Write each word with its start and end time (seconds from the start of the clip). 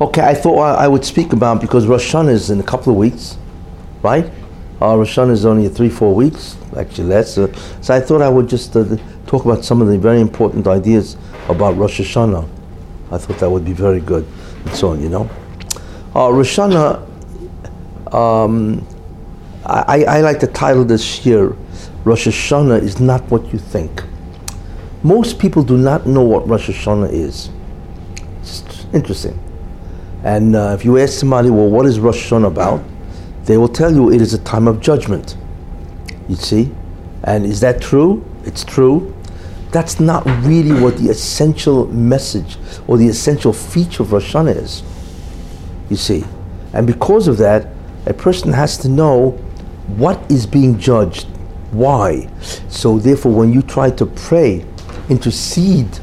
Okay, 0.00 0.22
I 0.22 0.32
thought 0.32 0.60
I 0.60 0.86
would 0.86 1.04
speak 1.04 1.32
about 1.32 1.60
because 1.60 1.88
Rosh 1.88 2.14
Hashanah 2.14 2.30
is 2.30 2.50
in 2.50 2.60
a 2.60 2.62
couple 2.62 2.92
of 2.92 2.98
weeks, 2.98 3.36
right? 4.00 4.30
Uh, 4.80 4.96
Rosh 4.96 5.18
Hashanah 5.18 5.32
is 5.32 5.44
only 5.44 5.68
three, 5.68 5.88
four 5.88 6.14
weeks, 6.14 6.56
actually 6.76 7.08
less. 7.08 7.36
Uh, 7.36 7.52
so 7.80 7.96
I 7.96 8.00
thought 8.00 8.22
I 8.22 8.28
would 8.28 8.48
just 8.48 8.76
uh, 8.76 8.96
talk 9.26 9.44
about 9.44 9.64
some 9.64 9.82
of 9.82 9.88
the 9.88 9.98
very 9.98 10.20
important 10.20 10.68
ideas 10.68 11.16
about 11.48 11.76
Rosh 11.76 12.00
Hashanah. 12.00 12.48
I 13.10 13.18
thought 13.18 13.38
that 13.38 13.50
would 13.50 13.64
be 13.64 13.72
very 13.72 13.98
good, 13.98 14.24
and 14.66 14.72
so 14.72 14.90
on, 14.90 15.02
you 15.02 15.08
know. 15.08 15.28
Uh, 16.14 16.30
Rosh 16.30 16.56
Hashanah, 16.56 18.14
um, 18.14 18.86
I, 19.66 20.04
I 20.04 20.20
like 20.20 20.38
to 20.40 20.46
title 20.46 20.84
this 20.84 21.26
year, 21.26 21.56
Rosh 22.04 22.28
Hashanah 22.28 22.82
is 22.82 23.00
not 23.00 23.28
what 23.32 23.52
you 23.52 23.58
think. 23.58 24.04
Most 25.02 25.40
people 25.40 25.64
do 25.64 25.76
not 25.76 26.06
know 26.06 26.22
what 26.22 26.46
Rosh 26.46 26.70
Hashanah 26.70 27.12
is. 27.12 27.50
It's 28.42 28.86
interesting. 28.94 29.36
And 30.24 30.56
uh, 30.56 30.76
if 30.78 30.84
you 30.84 30.98
ask 30.98 31.18
somebody, 31.18 31.50
well, 31.50 31.68
what 31.68 31.86
is 31.86 32.00
Rosh 32.00 32.30
Hashanah 32.30 32.48
about? 32.48 32.82
They 33.44 33.56
will 33.56 33.68
tell 33.68 33.92
you 33.92 34.12
it 34.12 34.20
is 34.20 34.34
a 34.34 34.38
time 34.38 34.68
of 34.68 34.80
judgment. 34.80 35.36
You 36.28 36.36
see? 36.36 36.72
And 37.24 37.46
is 37.46 37.60
that 37.60 37.80
true? 37.80 38.24
It's 38.44 38.64
true. 38.64 39.14
That's 39.70 40.00
not 40.00 40.24
really 40.44 40.78
what 40.80 40.96
the 40.96 41.10
essential 41.10 41.86
message 41.86 42.56
or 42.86 42.96
the 42.96 43.06
essential 43.06 43.52
feature 43.52 44.02
of 44.02 44.12
Rosh 44.12 44.34
Hashanah 44.34 44.56
is. 44.56 44.82
You 45.90 45.96
see? 45.96 46.24
And 46.72 46.86
because 46.86 47.28
of 47.28 47.38
that, 47.38 47.68
a 48.06 48.14
person 48.14 48.52
has 48.52 48.78
to 48.78 48.88
know 48.88 49.30
what 49.96 50.18
is 50.30 50.46
being 50.46 50.78
judged, 50.78 51.26
why. 51.70 52.28
So 52.68 52.98
therefore, 52.98 53.32
when 53.32 53.52
you 53.52 53.62
try 53.62 53.90
to 53.90 54.06
pray, 54.06 54.64
intercede 55.08 55.98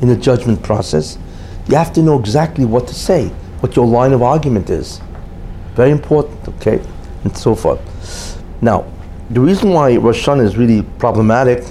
in 0.00 0.08
the 0.08 0.16
judgment 0.16 0.62
process, 0.62 1.18
you 1.68 1.76
have 1.76 1.92
to 1.94 2.02
know 2.02 2.18
exactly 2.18 2.64
what 2.64 2.86
to 2.88 2.94
say, 2.94 3.28
what 3.60 3.74
your 3.76 3.86
line 3.86 4.12
of 4.12 4.22
argument 4.22 4.70
is. 4.70 5.00
Very 5.74 5.90
important, 5.90 6.46
okay? 6.48 6.80
And 7.24 7.36
so 7.36 7.54
forth. 7.54 7.80
Now, 8.60 8.86
the 9.30 9.40
reason 9.40 9.70
why 9.70 9.96
Rosh 9.96 10.26
Hashanah 10.26 10.44
is 10.44 10.56
really 10.56 10.82
problematic 10.98 11.64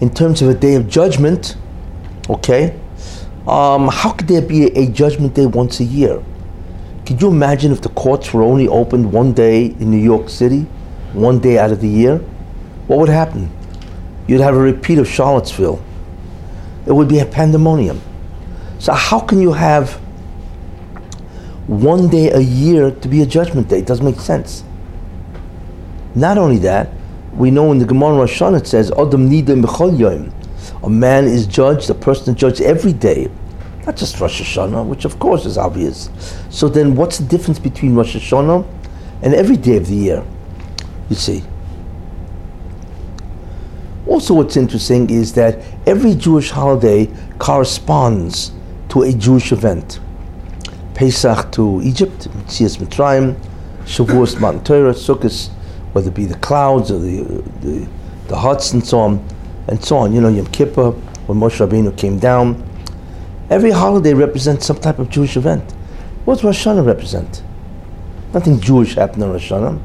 in 0.00 0.10
terms 0.12 0.40
of 0.42 0.48
a 0.48 0.54
day 0.54 0.74
of 0.74 0.88
judgment, 0.88 1.56
okay? 2.30 2.78
Um, 3.46 3.88
how 3.88 4.12
could 4.12 4.28
there 4.28 4.42
be 4.42 4.64
a, 4.64 4.84
a 4.84 4.86
judgment 4.86 5.34
day 5.34 5.46
once 5.46 5.80
a 5.80 5.84
year? 5.84 6.22
Could 7.06 7.20
you 7.20 7.28
imagine 7.28 7.72
if 7.72 7.80
the 7.82 7.88
courts 7.90 8.32
were 8.32 8.42
only 8.42 8.68
opened 8.68 9.12
one 9.12 9.32
day 9.32 9.66
in 9.66 9.90
New 9.90 9.96
York 9.96 10.28
City, 10.28 10.62
one 11.12 11.38
day 11.38 11.58
out 11.58 11.70
of 11.70 11.80
the 11.80 11.88
year? 11.88 12.18
What 12.86 12.98
would 12.98 13.08
happen? 13.08 13.50
You'd 14.26 14.40
have 14.40 14.54
a 14.54 14.58
repeat 14.58 14.98
of 14.98 15.08
Charlottesville. 15.08 15.82
It 16.86 16.92
would 16.92 17.08
be 17.08 17.18
a 17.20 17.26
pandemonium. 17.26 18.00
So 18.78 18.92
how 18.92 19.20
can 19.20 19.40
you 19.40 19.52
have 19.52 19.94
one 21.66 22.08
day 22.08 22.30
a 22.30 22.38
year 22.38 22.90
to 22.90 23.08
be 23.08 23.22
a 23.22 23.26
judgment 23.26 23.68
day? 23.68 23.80
It 23.80 23.86
doesn't 23.86 24.04
make 24.04 24.20
sense. 24.20 24.62
Not 26.14 26.38
only 26.38 26.58
that, 26.58 26.90
we 27.34 27.50
know 27.50 27.70
in 27.72 27.78
the 27.78 27.84
Gemara 27.84 28.18
Rosh 28.18 28.40
Hashanah 28.40 28.60
it 28.60 28.66
says, 28.66 28.90
Adam 28.92 29.28
nida 29.28 30.32
A 30.82 30.90
man 30.90 31.24
is 31.24 31.46
judged, 31.46 31.90
a 31.90 31.94
person 31.94 32.34
is 32.34 32.40
judged 32.40 32.60
every 32.60 32.92
day. 32.92 33.30
Not 33.84 33.96
just 33.96 34.20
Rosh 34.20 34.40
Hashanah, 34.40 34.86
which 34.86 35.04
of 35.04 35.18
course 35.18 35.44
is 35.44 35.58
obvious. 35.58 36.10
So 36.50 36.68
then 36.68 36.94
what's 36.94 37.18
the 37.18 37.26
difference 37.26 37.58
between 37.58 37.94
Rosh 37.94 38.16
Hashanah 38.16 38.66
and 39.22 39.34
every 39.34 39.56
day 39.56 39.76
of 39.76 39.86
the 39.86 39.94
year? 39.94 40.24
You 41.10 41.16
see. 41.16 41.42
Also, 44.06 44.34
what's 44.34 44.56
interesting 44.56 45.10
is 45.10 45.34
that 45.34 45.62
every 45.86 46.14
Jewish 46.14 46.50
holiday 46.50 47.08
corresponds 47.38 48.52
to 48.90 49.02
a 49.02 49.12
Jewish 49.12 49.52
event. 49.52 50.00
Pesach 50.94 51.52
to 51.52 51.80
Egypt, 51.82 52.28
Tzias 52.46 52.78
Mitzrayim, 52.78 53.38
Shavuos 53.84 54.40
Matan 54.40 54.62
Torah, 54.64 54.92
Sukkot, 54.92 55.48
whether 55.92 56.08
it 56.08 56.14
be 56.14 56.26
the 56.26 56.38
clouds 56.38 56.90
or 56.90 56.98
the, 56.98 57.22
the, 57.60 57.88
the 58.28 58.36
huts 58.36 58.72
and 58.72 58.84
so 58.84 58.98
on, 58.98 59.28
and 59.68 59.82
so 59.84 59.96
on. 59.96 60.12
You 60.12 60.20
know, 60.20 60.28
Yom 60.28 60.46
Kippur, 60.46 60.90
when 61.26 61.38
Moshe 61.38 61.66
Rabbeinu 61.66 61.96
came 61.96 62.18
down. 62.18 62.64
Every 63.50 63.70
holiday 63.70 64.14
represents 64.14 64.66
some 64.66 64.78
type 64.78 64.98
of 64.98 65.08
Jewish 65.08 65.36
event. 65.36 65.72
What 66.24 66.36
does 66.36 66.44
Rosh 66.44 66.66
Hashanah 66.66 66.84
represent? 66.84 67.42
Nothing 68.34 68.60
Jewish 68.60 68.94
happened 68.94 69.22
on 69.22 69.32
Rosh 69.32 69.50
Hashanah. 69.50 69.80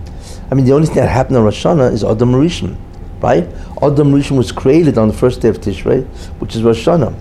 I 0.51 0.55
mean, 0.55 0.65
the 0.65 0.73
only 0.73 0.87
thing 0.87 0.97
that 0.97 1.07
happened 1.07 1.37
on 1.37 1.43
Rosh 1.45 1.65
Hashanah 1.65 1.93
is 1.93 2.03
Adam 2.03 2.33
Rishon, 2.33 2.75
right? 3.21 3.45
Adam 3.81 4.11
Rishon 4.11 4.37
was 4.37 4.51
created 4.51 4.97
on 4.97 5.07
the 5.07 5.13
first 5.13 5.41
day 5.41 5.47
of 5.47 5.59
Tishrei, 5.59 6.05
which 6.39 6.55
is 6.55 6.63
Rosh 6.63 6.85
Hashanah. 6.85 7.17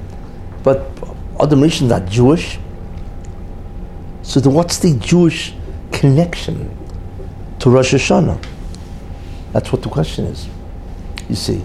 But 0.65 0.92
Adam 1.43 1.61
Rishon 1.61 1.91
are 1.91 2.07
Jewish. 2.09 2.59
So 4.23 4.39
then 4.39 4.55
what's 4.55 4.79
the 4.79 4.97
Jewish 4.99 5.53
connection 5.91 6.71
to 7.59 7.69
Rosh 7.69 7.95
Hashanah? 7.95 8.41
That's 9.53 9.73
what 9.73 9.83
the 9.83 9.89
question 9.89 10.27
is. 10.27 10.49
You 11.29 11.35
see. 11.35 11.65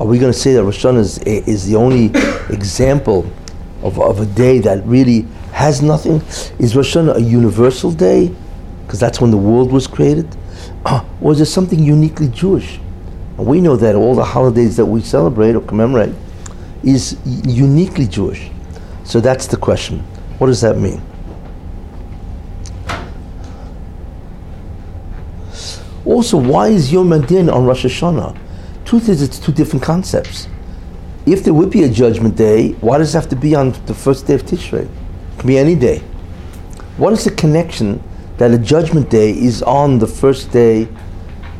Are 0.00 0.06
we 0.06 0.18
going 0.18 0.32
to 0.32 0.38
say 0.38 0.54
that 0.54 0.64
Rosh 0.64 0.84
Hashanah 0.84 0.98
is, 0.98 1.18
eh, 1.18 1.42
is 1.46 1.68
the 1.68 1.76
only 1.76 2.06
example 2.54 3.30
of, 3.82 4.00
of 4.00 4.20
a 4.20 4.26
day 4.26 4.58
that 4.60 4.82
really 4.86 5.26
has 5.52 5.82
nothing? 5.82 6.22
Is 6.58 6.74
Rosh 6.74 6.96
Hashanah 6.96 7.16
a 7.16 7.20
universal 7.20 7.92
day? 7.92 8.34
Because 8.86 8.98
that's 8.98 9.20
when 9.20 9.30
the 9.30 9.36
world 9.36 9.70
was 9.70 9.86
created? 9.86 10.34
or 11.20 11.32
is 11.32 11.42
it 11.42 11.46
something 11.46 11.78
uniquely 11.78 12.28
Jewish? 12.28 12.78
And 13.36 13.46
we 13.46 13.60
know 13.60 13.76
that 13.76 13.94
all 13.94 14.14
the 14.14 14.24
holidays 14.24 14.78
that 14.78 14.86
we 14.86 15.02
celebrate 15.02 15.54
or 15.54 15.60
commemorate 15.60 16.14
is 16.82 17.18
uniquely 17.26 18.06
Jewish. 18.06 18.50
So 19.04 19.20
that's 19.20 19.46
the 19.46 19.56
question. 19.56 20.00
What 20.38 20.46
does 20.48 20.60
that 20.60 20.78
mean? 20.78 21.00
Also, 26.04 26.36
why 26.36 26.68
is 26.68 26.92
Yom 26.92 27.12
Adin 27.12 27.48
on 27.48 27.64
Rosh 27.64 27.84
Hashanah? 27.84 28.36
Truth 28.84 29.08
is, 29.08 29.22
it's 29.22 29.38
two 29.38 29.52
different 29.52 29.82
concepts. 29.82 30.48
If 31.26 31.44
there 31.44 31.54
would 31.54 31.70
be 31.70 31.84
a 31.84 31.88
judgment 31.88 32.36
day, 32.36 32.72
why 32.80 32.98
does 32.98 33.14
it 33.14 33.18
have 33.18 33.28
to 33.30 33.36
be 33.36 33.54
on 33.54 33.70
the 33.86 33.94
first 33.94 34.26
day 34.26 34.34
of 34.34 34.42
Tishrei? 34.42 34.82
It 34.82 34.90
can 35.38 35.46
be 35.46 35.58
any 35.58 35.76
day. 35.76 36.00
What 36.96 37.12
is 37.12 37.24
the 37.24 37.30
connection 37.30 38.02
that 38.38 38.50
a 38.50 38.58
judgment 38.58 39.08
day 39.08 39.30
is 39.30 39.62
on 39.62 39.98
the 39.98 40.06
first 40.06 40.50
day 40.50 40.88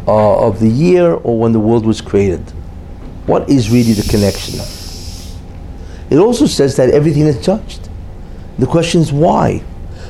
uh, 0.08 0.46
of 0.46 0.58
the 0.58 0.68
year 0.68 1.12
or 1.12 1.38
when 1.38 1.52
the 1.52 1.60
world 1.60 1.86
was 1.86 2.00
created? 2.00 2.42
What 3.26 3.48
is 3.48 3.70
really 3.70 3.92
the 3.92 4.08
connection? 4.10 4.81
It 6.12 6.18
also 6.18 6.44
says 6.44 6.76
that 6.76 6.90
everything 6.90 7.22
is 7.22 7.42
judged. 7.42 7.88
The 8.58 8.66
question 8.66 9.00
is 9.00 9.10
why? 9.10 9.62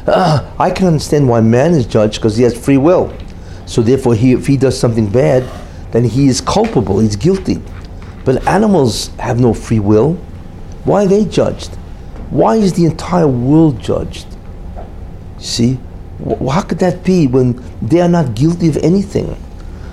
Uh, 0.05 0.53
I 0.59 0.69
can 0.73 0.89
understand 0.89 1.29
why 1.29 1.41
man 1.41 1.75
is 1.75 1.87
judged 1.87 2.17
because 2.17 2.37
he 2.37 2.43
has 2.43 2.59
free 2.59 2.77
will. 2.77 3.17
So 3.67 3.83
therefore, 3.83 4.17
he, 4.17 4.33
if 4.33 4.49
he 4.49 4.57
does 4.57 4.77
something 4.77 5.09
bad, 5.09 5.49
then 5.93 6.03
he 6.03 6.27
is 6.27 6.41
culpable, 6.41 6.99
he's 6.99 7.15
guilty. 7.15 7.63
But 8.25 8.45
animals 8.49 9.15
have 9.19 9.39
no 9.39 9.55
free 9.55 9.79
will. 9.79 10.15
Why 10.83 11.05
are 11.05 11.07
they 11.07 11.25
judged? 11.25 11.73
Why 12.31 12.57
is 12.57 12.73
the 12.73 12.85
entire 12.85 13.29
world 13.29 13.81
judged? 13.81 14.27
See? 15.39 15.79
How 16.51 16.63
could 16.63 16.81
that 16.81 17.05
be 17.05 17.29
when 17.29 17.63
they 17.81 18.01
are 18.01 18.09
not 18.09 18.35
guilty 18.35 18.69
of 18.69 18.77
anything? 18.79 19.37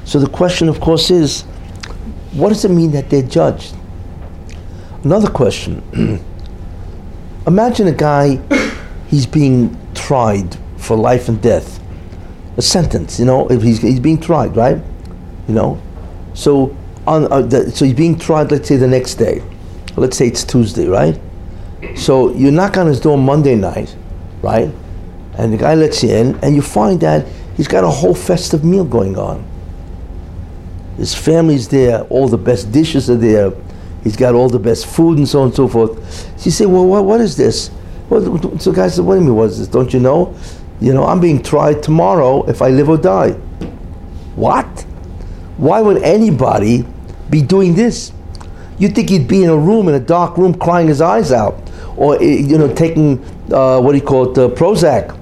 So 0.06 0.20
the 0.20 0.30
question, 0.30 0.70
of 0.70 0.80
course, 0.80 1.12
is 1.12 1.44
what 2.32 2.50
does 2.50 2.66
it 2.66 2.72
mean 2.72 2.94
that 2.94 3.12
they're 3.12 3.22
judged? 3.22 3.76
Another 5.04 5.30
question. 5.30 5.82
Imagine 7.48 7.88
a 7.88 7.94
guy, 7.94 8.40
he's 9.08 9.26
being 9.26 9.78
tried 9.96 10.58
for 10.78 10.98
life 10.98 11.30
and 11.30 11.42
death. 11.42 11.80
A 12.58 12.62
sentence, 12.62 13.18
you 13.18 13.26
know, 13.26 13.50
if 13.50 13.62
he's, 13.62 13.82
he's 13.82 14.00
being 14.00 14.20
tried, 14.20 14.56
right? 14.58 14.78
You 15.48 15.54
know? 15.54 15.82
So, 16.34 16.76
on, 17.08 17.32
uh, 17.32 17.42
the, 17.42 17.72
so 17.72 17.86
he's 17.86 17.94
being 17.94 18.20
tried, 18.20 18.52
let's 18.52 18.68
say, 18.68 18.76
the 18.76 18.88
next 18.88 19.16
day. 19.16 19.42
Let's 19.96 20.18
say 20.18 20.28
it's 20.28 20.44
Tuesday, 20.44 20.88
right? 20.88 21.20
So 21.96 22.34
you 22.34 22.52
knock 22.52 22.76
on 22.78 22.88
his 22.88 23.00
door 23.00 23.18
Monday 23.18 23.56
night, 23.56 23.96
right? 24.42 24.70
And 25.38 25.54
the 25.54 25.58
guy 25.58 25.76
lets 25.76 26.04
you 26.04 26.10
in, 26.10 26.38
and 26.44 26.56
you 26.56 26.62
find 26.62 27.00
that 27.02 27.26
he's 27.56 27.70
got 27.70 27.86
a 27.86 27.90
whole 27.90 28.14
festive 28.14 28.66
meal 28.66 28.84
going 28.84 29.18
on. 29.18 29.48
His 30.98 31.16
family's 31.16 31.70
there, 31.70 32.02
all 32.04 32.28
the 32.28 32.38
best 32.38 32.74
dishes 32.74 33.10
are 33.10 33.16
there, 33.16 33.54
He's 34.04 34.16
got 34.16 34.36
all 34.36 34.50
the 34.50 34.60
best 34.60 34.86
food 34.86 35.18
and 35.18 35.28
so 35.28 35.42
on 35.42 35.48
and 35.48 35.56
so 35.56 35.68
forth. 35.68 36.46
You 36.46 36.52
say, 36.52 36.66
well, 36.66 36.86
what, 36.86 37.06
what 37.06 37.22
is 37.22 37.36
this? 37.36 37.72
Well, 38.10 38.22
so 38.60 38.72
the 38.72 38.76
guy 38.76 38.88
said, 38.88 39.06
what 39.06 39.16
do 39.16 39.22
you 39.22 39.28
mean, 39.28 39.36
what 39.36 39.50
is 39.50 39.60
this? 39.60 39.68
Don't 39.68 39.94
you 39.94 40.00
know? 40.00 40.36
You 40.82 40.94
know, 40.94 41.06
I'm 41.06 41.20
being 41.20 41.44
tried 41.44 41.84
tomorrow 41.84 42.44
if 42.50 42.62
I 42.62 42.70
live 42.70 42.90
or 42.90 42.98
die. 42.98 43.32
What? 44.36 44.86
Why 45.58 45.82
would 45.82 46.02
anybody 46.04 46.86
be 47.30 47.42
doing 47.42 47.76
this? 47.76 48.14
You'd 48.78 48.96
think 48.96 49.10
he'd 49.10 49.28
be 49.28 49.44
in 49.44 49.50
a 49.50 49.58
room, 49.58 49.90
in 49.90 49.96
a 49.96 50.00
dark 50.00 50.38
room, 50.38 50.54
crying 50.54 50.88
his 50.88 51.02
eyes 51.02 51.34
out. 51.34 51.62
Or, 51.98 52.16
eh, 52.16 52.38
you 52.40 52.58
know, 52.58 52.74
taking, 52.74 53.20
uh, 53.52 53.82
what 53.82 53.92
do 53.92 53.98
you 53.98 54.04
call 54.04 54.32
it, 54.32 54.38
uh, 54.38 54.48
Prozac. 54.56 55.18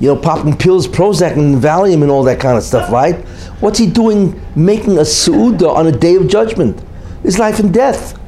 You 0.00 0.08
know, 0.08 0.16
popping 0.16 0.56
pills, 0.56 0.88
Prozac 0.88 1.32
and 1.34 1.62
Valium 1.62 2.00
and 2.00 2.10
all 2.10 2.22
that 2.24 2.40
kind 2.40 2.56
of 2.56 2.64
stuff, 2.64 2.90
right? 2.90 3.16
What's 3.60 3.78
he 3.78 3.86
doing 3.86 4.40
making 4.56 4.96
a 4.96 5.04
su'udah 5.04 5.68
on 5.68 5.86
a 5.86 5.92
day 5.92 6.16
of 6.16 6.28
judgment? 6.28 6.82
Is 7.24 7.38
life 7.38 7.58
and 7.58 7.72
death. 7.72 8.18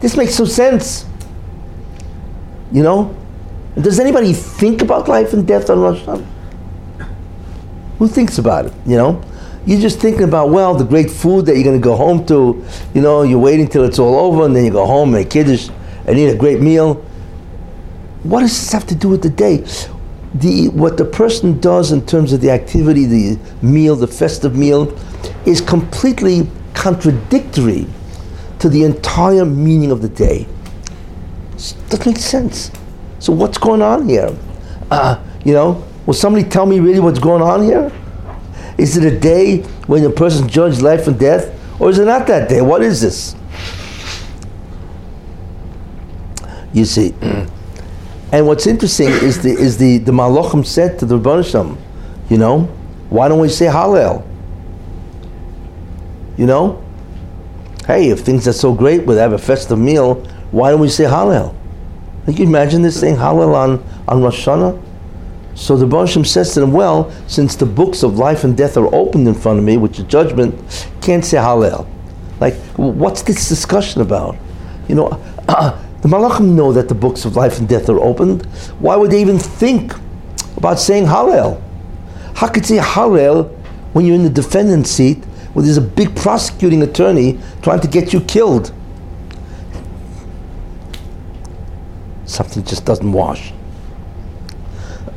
This 0.00 0.16
makes 0.16 0.38
no 0.38 0.44
sense. 0.44 1.06
You 2.72 2.82
know? 2.82 3.16
Does 3.80 3.98
anybody 4.00 4.32
think 4.32 4.82
about 4.82 5.08
life 5.08 5.32
and 5.32 5.46
death 5.46 5.70
on 5.70 5.80
Rosh 5.80 6.00
Hashanah? 6.00 6.26
Who 7.98 8.08
thinks 8.08 8.38
about 8.38 8.66
it? 8.66 8.72
You 8.86 8.96
know? 8.96 9.22
You're 9.66 9.80
just 9.80 9.98
thinking 10.00 10.22
about, 10.22 10.50
well, 10.50 10.74
the 10.74 10.84
great 10.84 11.10
food 11.10 11.46
that 11.46 11.54
you're 11.54 11.64
going 11.64 11.78
to 11.78 11.84
go 11.84 11.96
home 11.96 12.24
to. 12.26 12.64
You 12.94 13.02
know, 13.02 13.22
you're 13.22 13.38
waiting 13.38 13.68
till 13.68 13.84
it's 13.84 13.98
all 13.98 14.16
over 14.16 14.44
and 14.44 14.54
then 14.54 14.64
you 14.64 14.70
go 14.70 14.86
home 14.86 15.14
and 15.14 15.28
kiddush 15.28 15.68
and 16.06 16.18
eat 16.18 16.28
a 16.28 16.36
great 16.36 16.60
meal. 16.60 16.94
What 18.22 18.40
does 18.40 18.58
this 18.58 18.72
have 18.72 18.86
to 18.86 18.94
do 18.94 19.08
with 19.08 19.22
the 19.22 19.30
day? 19.30 19.64
The, 20.34 20.68
what 20.68 20.96
the 20.96 21.04
person 21.04 21.60
does 21.60 21.92
in 21.92 22.04
terms 22.06 22.32
of 22.32 22.40
the 22.40 22.50
activity, 22.50 23.04
the 23.04 23.38
meal, 23.62 23.96
the 23.96 24.06
festive 24.06 24.56
meal, 24.56 24.96
is 25.46 25.60
completely 25.60 26.48
contradictory 26.74 27.86
to 28.60 28.68
the 28.68 28.84
entire 28.84 29.44
meaning 29.44 29.90
of 29.90 30.02
the 30.02 30.08
day. 30.08 30.46
Doesn't 31.88 32.06
make 32.06 32.18
sense. 32.18 32.70
So 33.18 33.32
what's 33.32 33.58
going 33.58 33.82
on 33.82 34.08
here? 34.08 34.36
Uh, 34.90 35.22
you 35.44 35.52
know, 35.52 35.84
will 36.06 36.14
somebody 36.14 36.48
tell 36.48 36.66
me 36.66 36.80
really 36.80 37.00
what's 37.00 37.18
going 37.18 37.42
on 37.42 37.64
here? 37.64 37.92
Is 38.78 38.96
it 38.96 39.04
a 39.04 39.18
day 39.18 39.62
when 39.86 40.04
a 40.04 40.10
person 40.10 40.48
judges 40.48 40.82
life 40.82 41.08
and 41.08 41.18
death, 41.18 41.52
or 41.80 41.90
is 41.90 41.98
it 41.98 42.04
not 42.04 42.26
that 42.28 42.48
day? 42.48 42.60
What 42.60 42.82
is 42.82 43.00
this? 43.00 43.34
You 46.72 46.84
see, 46.84 47.14
and 48.32 48.46
what's 48.46 48.66
interesting 48.66 49.08
is 49.08 49.42
the 49.42 49.50
is 49.50 49.78
the 49.78 49.98
the 49.98 50.12
Malachim 50.12 50.64
said 50.64 50.98
to 51.00 51.06
the 51.06 51.18
Rebbeinu 51.18 51.76
you 52.28 52.36
know, 52.38 52.60
why 53.10 53.28
don't 53.28 53.40
we 53.40 53.48
say 53.48 53.66
Hallel? 53.66 54.26
You 56.36 56.46
know, 56.46 56.84
hey, 57.88 58.10
if 58.10 58.20
things 58.20 58.46
are 58.46 58.52
so 58.52 58.74
great, 58.74 59.06
we'll 59.06 59.16
have 59.16 59.32
a 59.32 59.38
festive 59.38 59.78
meal. 59.78 60.16
Why 60.50 60.70
don't 60.70 60.80
we 60.80 60.90
say 60.90 61.04
Hallel? 61.04 61.56
Can 62.26 62.36
you 62.36 62.44
imagine 62.44 62.82
this 62.82 63.00
saying 63.00 63.16
Hallel 63.16 63.54
on, 63.54 63.82
on 64.06 64.22
Rosh 64.22 64.46
Hashanah? 64.46 64.80
So 65.54 65.74
the 65.74 65.86
Baruch 65.86 66.26
says 66.26 66.52
to 66.52 66.60
them, 66.60 66.70
well, 66.70 67.10
since 67.26 67.56
the 67.56 67.64
books 67.64 68.02
of 68.02 68.18
life 68.18 68.44
and 68.44 68.54
death 68.54 68.76
are 68.76 68.94
opened 68.94 69.26
in 69.26 69.32
front 69.32 69.58
of 69.58 69.64
me, 69.64 69.78
which 69.78 69.98
is 69.98 70.04
judgment, 70.04 70.54
can't 71.00 71.24
say 71.24 71.38
Hallel. 71.38 71.88
Like, 72.40 72.54
what's 72.76 73.22
this 73.22 73.48
discussion 73.48 74.02
about? 74.02 74.36
You 74.86 74.94
know, 74.94 75.08
the 75.46 76.08
Malachim 76.08 76.54
know 76.54 76.74
that 76.74 76.88
the 76.88 76.94
books 76.94 77.24
of 77.24 77.36
life 77.36 77.58
and 77.58 77.66
death 77.66 77.88
are 77.88 77.98
opened. 78.00 78.44
Why 78.80 78.96
would 78.96 79.10
they 79.10 79.20
even 79.22 79.38
think 79.38 79.94
about 80.58 80.78
saying 80.78 81.06
Hallel? 81.06 81.60
How 82.34 82.48
could 82.48 82.68
you 82.68 82.76
say 82.76 82.82
Hallel 82.84 83.48
when 83.94 84.04
you're 84.04 84.14
in 84.14 84.24
the 84.24 84.30
defendant's 84.30 84.90
seat 84.90 85.24
where 85.52 85.64
there's 85.64 85.76
a 85.76 85.82
big 85.82 86.14
prosecuting 86.16 86.82
attorney 86.82 87.38
trying 87.62 87.80
to 87.80 87.88
get 87.88 88.12
you 88.12 88.20
killed? 88.20 88.72
something 92.28 92.62
just 92.62 92.84
doesn't 92.84 93.10
wash. 93.10 93.52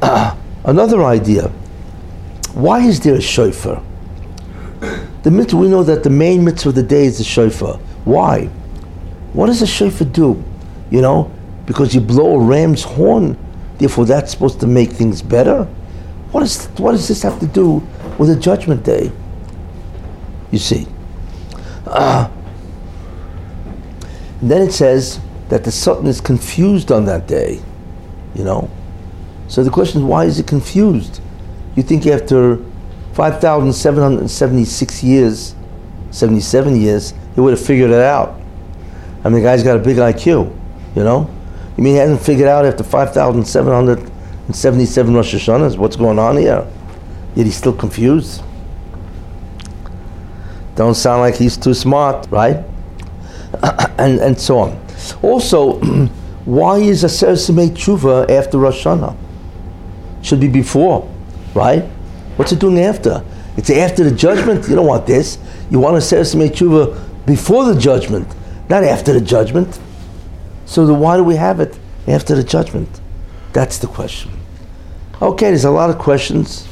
Uh, 0.01 0.35
another 0.65 1.03
idea. 1.03 1.49
Why 2.53 2.79
is 2.79 2.99
there 2.99 3.15
a 3.15 3.21
shofar? 3.21 3.83
The 5.23 5.29
mitzvah, 5.29 5.57
we 5.57 5.69
know 5.69 5.83
that 5.83 6.03
the 6.03 6.09
main 6.09 6.43
mitzvah 6.43 6.69
of 6.69 6.75
the 6.75 6.83
day 6.83 7.05
is 7.05 7.19
the 7.19 7.23
shofar. 7.23 7.77
Why? 8.05 8.45
What 9.33 9.45
does 9.47 9.61
a 9.61 9.67
shofar 9.67 10.07
do? 10.07 10.43
You 10.89 11.01
know, 11.01 11.31
because 11.67 11.93
you 11.93 12.01
blow 12.01 12.35
a 12.35 12.43
ram's 12.43 12.83
horn, 12.83 13.37
therefore 13.77 14.05
that's 14.05 14.31
supposed 14.31 14.59
to 14.61 14.67
make 14.67 14.89
things 14.89 15.21
better? 15.21 15.65
What, 16.31 16.43
is, 16.43 16.65
what 16.77 16.93
does 16.93 17.07
this 17.07 17.21
have 17.21 17.39
to 17.39 17.45
do 17.45 17.83
with 18.17 18.31
a 18.31 18.35
judgment 18.35 18.83
day? 18.83 19.11
You 20.51 20.59
see. 20.59 20.87
Uh, 21.85 22.29
then 24.41 24.63
it 24.63 24.71
says, 24.71 25.19
that 25.51 25.63
the 25.65 25.71
Satan 25.71 26.07
is 26.07 26.21
confused 26.21 26.93
on 26.93 27.03
that 27.05 27.27
day, 27.27 27.61
you 28.33 28.45
know. 28.45 28.69
So 29.49 29.65
the 29.65 29.69
question 29.69 29.99
is, 29.99 30.05
why 30.05 30.23
is 30.23 30.37
he 30.37 30.43
confused? 30.43 31.19
You 31.75 31.83
think 31.83 32.07
after 32.07 32.55
5,776 33.11 35.03
years, 35.03 35.53
77 36.11 36.79
years, 36.79 37.13
he 37.35 37.41
would 37.41 37.51
have 37.51 37.65
figured 37.65 37.91
it 37.91 37.99
out. 37.99 38.39
I 39.25 39.29
mean, 39.29 39.43
the 39.43 39.49
guy's 39.49 39.61
got 39.61 39.75
a 39.75 39.79
big 39.79 39.97
IQ, 39.97 40.55
you 40.95 41.03
know. 41.03 41.29
You 41.75 41.83
mean 41.83 41.95
he 41.95 41.99
hasn't 41.99 42.21
figured 42.21 42.47
out 42.47 42.65
after 42.65 42.85
5,777 42.85 45.13
Rosh 45.13 45.35
Hashanahs 45.35 45.77
what's 45.77 45.97
going 45.97 46.17
on 46.17 46.37
here? 46.37 46.65
Yet 47.35 47.45
he's 47.45 47.57
still 47.57 47.73
confused. 47.73 48.41
Don't 50.81 50.95
sound 50.95 51.21
like 51.21 51.35
he's 51.35 51.57
too 51.57 51.75
smart, 51.75 52.25
right? 52.31 52.65
and, 53.99 54.19
and 54.19 54.41
so 54.41 54.57
on. 54.57 54.83
Also, 55.21 55.79
why 56.45 56.79
is 56.79 57.03
Aseres 57.03 57.47
Yemei 57.47 57.69
Tshuva 57.69 58.27
after 58.31 58.57
Rosh 58.57 58.83
Hashanah? 58.83 59.15
Should 60.23 60.39
be 60.39 60.47
before, 60.47 61.07
right? 61.53 61.83
What's 62.35 62.51
it 62.51 62.57
doing 62.57 62.79
after? 62.79 63.23
It's 63.57 63.69
after 63.69 64.03
the 64.03 64.15
judgment. 64.15 64.67
You 64.67 64.75
don't 64.75 64.87
want 64.87 65.05
this. 65.05 65.37
You 65.69 65.77
want 65.77 65.97
Aseres 65.97 66.33
Yemei 66.33 66.49
Tshuva 66.49 67.27
before 67.27 67.71
the 67.71 67.79
judgment, 67.79 68.27
not 68.67 68.83
after 68.83 69.13
the 69.13 69.21
judgment. 69.21 69.79
So 70.65 70.87
then 70.87 70.99
why 70.99 71.15
do 71.15 71.23
we 71.23 71.35
have 71.35 71.59
it 71.59 71.77
after 72.07 72.33
the 72.33 72.43
judgment? 72.43 72.89
That's 73.53 73.77
the 73.77 73.85
question. 73.85 74.31
Okay, 75.21 75.49
there's 75.49 75.63
a 75.65 75.69
lot 75.69 75.91
of 75.91 75.99
questions. 75.99 76.67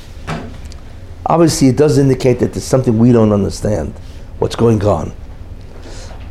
Obviously, 1.30 1.68
it 1.68 1.78
does 1.78 2.00
indicate 2.00 2.40
that 2.40 2.54
there's 2.54 2.64
something 2.64 2.98
we 2.98 3.12
don't 3.12 3.32
understand. 3.32 3.94
What's 4.40 4.56
going 4.56 4.84
on? 4.84 5.14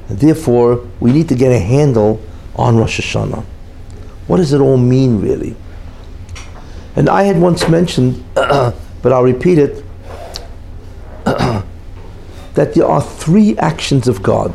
And 0.08 0.18
therefore, 0.18 0.84
we 0.98 1.12
need 1.12 1.28
to 1.28 1.36
get 1.36 1.52
a 1.52 1.58
handle 1.58 2.20
on 2.56 2.76
Rosh 2.76 2.98
Hashanah. 2.98 3.44
What 4.26 4.38
does 4.38 4.52
it 4.52 4.60
all 4.60 4.76
mean, 4.76 5.20
really? 5.20 5.54
And 6.96 7.08
I 7.08 7.22
had 7.22 7.40
once 7.40 7.68
mentioned, 7.68 8.24
but 8.34 8.74
I'll 9.04 9.22
repeat 9.22 9.58
it, 9.58 9.84
that 11.24 12.74
there 12.74 12.84
are 12.84 13.00
three 13.00 13.56
actions 13.58 14.08
of 14.08 14.20
God. 14.20 14.52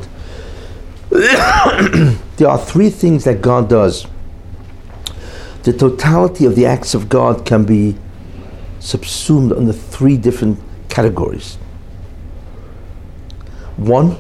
there 1.10 2.50
are 2.50 2.57
three 2.57 2.89
things 2.89 3.24
that 3.24 3.42
God 3.42 3.69
does. 3.69 4.07
The 5.63 5.72
totality 5.72 6.44
of 6.44 6.57
the 6.57 6.66
acts 6.66 6.94
of 6.94 7.07
God 7.07 7.46
can 7.46 7.63
be 7.63 7.96
subsumed 8.84 9.54
under 9.54 9.72
three 9.72 10.18
different 10.18 10.60
categories. 10.90 11.56
One, 13.78 14.18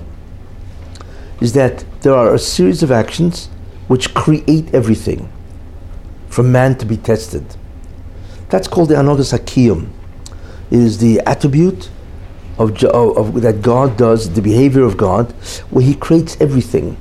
is 1.41 1.51
that 1.53 1.83
there 2.01 2.15
are 2.15 2.33
a 2.33 2.39
series 2.39 2.81
of 2.81 2.91
actions 2.91 3.47
which 3.87 4.13
create 4.13 4.73
everything 4.73 5.29
for 6.29 6.41
man 6.41 6.77
to 6.77 6.85
be 6.85 6.95
tested. 6.95 7.45
That's 8.49 8.67
called 8.67 8.89
the 8.89 8.95
Anogas 8.95 9.37
Hakiyum. 9.37 9.89
It 10.71 10.79
is 10.79 10.97
the 10.99 11.19
attribute 11.21 11.89
of, 12.57 12.81
of, 12.85 13.17
of, 13.17 13.41
that 13.41 13.61
God 13.61 13.97
does, 13.97 14.33
the 14.33 14.41
behavior 14.41 14.83
of 14.83 14.95
God, 14.95 15.31
where 15.69 15.83
He 15.83 15.95
creates 15.95 16.39
everything. 16.39 16.95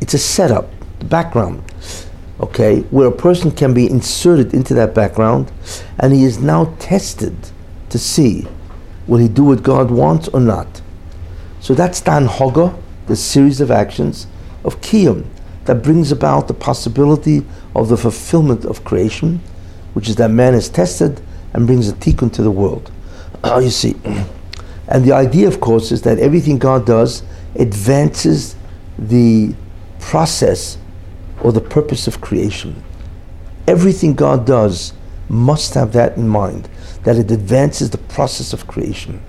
It's 0.00 0.14
a 0.14 0.18
setup, 0.18 0.70
the 1.00 1.06
background, 1.06 1.64
okay, 2.42 2.80
where 2.90 3.06
a 3.06 3.12
person 3.12 3.50
can 3.50 3.72
be 3.72 3.88
inserted 3.88 4.52
into 4.52 4.74
that 4.74 4.94
background 4.94 5.50
and 6.00 6.12
he 6.12 6.24
is 6.24 6.38
now 6.38 6.74
tested 6.78 7.36
to 7.88 7.98
see 7.98 8.46
will 9.06 9.18
he 9.18 9.28
do 9.28 9.44
what 9.44 9.62
God 9.62 9.90
wants 9.90 10.28
or 10.28 10.40
not. 10.40 10.80
So 11.60 11.74
that's 11.74 12.00
Dan 12.00 12.26
Hoga, 12.26 12.76
the 13.06 13.16
series 13.16 13.60
of 13.60 13.70
actions 13.70 14.26
of 14.64 14.80
Kiyum 14.80 15.26
that 15.64 15.82
brings 15.82 16.10
about 16.10 16.48
the 16.48 16.54
possibility 16.54 17.44
of 17.74 17.88
the 17.88 17.96
fulfillment 17.96 18.64
of 18.64 18.84
creation, 18.84 19.40
which 19.94 20.08
is 20.08 20.16
that 20.16 20.30
man 20.30 20.54
is 20.54 20.68
tested 20.68 21.20
and 21.52 21.66
brings 21.66 21.88
a 21.88 21.92
tikkun 21.92 22.32
to 22.32 22.42
the 22.42 22.50
world. 22.50 22.90
You 23.44 23.70
see. 23.70 23.94
And 24.88 25.04
the 25.04 25.12
idea, 25.12 25.48
of 25.48 25.60
course, 25.60 25.90
is 25.90 26.02
that 26.02 26.18
everything 26.18 26.58
God 26.58 26.84
does 26.84 27.22
advances 27.54 28.56
the 28.98 29.54
process 30.00 30.76
or 31.42 31.52
the 31.52 31.60
purpose 31.60 32.06
of 32.06 32.20
creation. 32.20 32.82
Everything 33.68 34.14
God 34.14 34.46
does 34.46 34.94
must 35.28 35.74
have 35.74 35.92
that 35.92 36.16
in 36.16 36.28
mind, 36.28 36.68
that 37.04 37.16
it 37.16 37.30
advances 37.30 37.90
the 37.90 37.98
process 37.98 38.52
of 38.52 38.66
creation. 38.66 39.22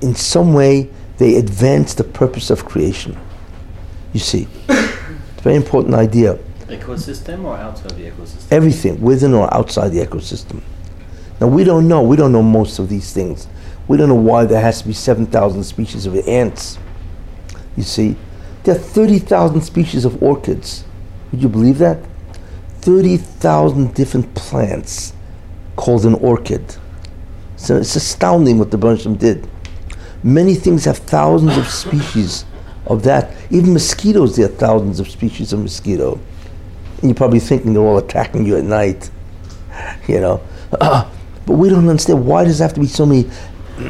in 0.00 0.14
some 0.14 0.54
way 0.54 0.88
they 1.18 1.36
advance 1.36 1.94
the 1.94 2.04
purpose 2.04 2.50
of 2.50 2.64
creation. 2.64 3.18
You 4.12 4.20
see, 4.20 4.48
it's 4.68 5.38
a 5.38 5.42
very 5.42 5.56
important 5.56 5.94
idea. 5.94 6.38
Ecosystem 6.66 7.44
or 7.44 7.56
outside 7.56 7.90
the 7.92 8.10
ecosystem? 8.10 8.52
Everything, 8.52 9.00
within 9.00 9.34
or 9.34 9.52
outside 9.52 9.88
the 9.88 10.04
ecosystem. 10.04 10.62
Now, 11.40 11.48
we 11.48 11.64
don't 11.64 11.88
know. 11.88 12.02
We 12.02 12.16
don't 12.16 12.32
know 12.32 12.42
most 12.42 12.78
of 12.78 12.88
these 12.88 13.12
things. 13.12 13.46
We 13.90 13.96
don't 13.96 14.08
know 14.08 14.14
why 14.14 14.44
there 14.44 14.60
has 14.60 14.82
to 14.82 14.86
be 14.86 14.94
7,000 14.94 15.64
species 15.64 16.06
of 16.06 16.16
ants. 16.28 16.78
You 17.76 17.82
see, 17.82 18.14
there 18.62 18.76
are 18.76 18.78
30,000 18.78 19.62
species 19.62 20.04
of 20.04 20.22
orchids. 20.22 20.84
Would 21.32 21.42
you 21.42 21.48
believe 21.48 21.78
that? 21.78 21.98
30,000 22.82 23.92
different 23.92 24.32
plants 24.36 25.12
called 25.74 26.06
an 26.06 26.14
orchid. 26.14 26.76
So 27.56 27.78
it's 27.78 27.96
astounding 27.96 28.60
what 28.60 28.70
the 28.70 28.78
Bershom 28.78 29.16
did. 29.16 29.48
Many 30.22 30.54
things 30.54 30.84
have 30.84 30.98
thousands 30.98 31.56
of 31.56 31.66
species 31.66 32.44
of 32.86 33.02
that. 33.02 33.34
Even 33.50 33.72
mosquitoes, 33.72 34.36
there 34.36 34.46
are 34.46 34.50
thousands 34.50 35.00
of 35.00 35.10
species 35.10 35.52
of 35.52 35.58
mosquito. 35.58 36.20
And 36.98 37.10
you're 37.10 37.14
probably 37.14 37.40
thinking 37.40 37.72
they're 37.72 37.82
all 37.82 37.98
attacking 37.98 38.46
you 38.46 38.56
at 38.56 38.62
night, 38.62 39.10
you 40.06 40.20
know. 40.20 40.40
But 41.50 41.56
we 41.56 41.68
don't 41.68 41.88
understand 41.88 42.24
why 42.24 42.44
does 42.44 42.58
there 42.58 42.68
have 42.68 42.74
to 42.74 42.80
be 42.80 42.86
so 42.86 43.04
many. 43.04 43.28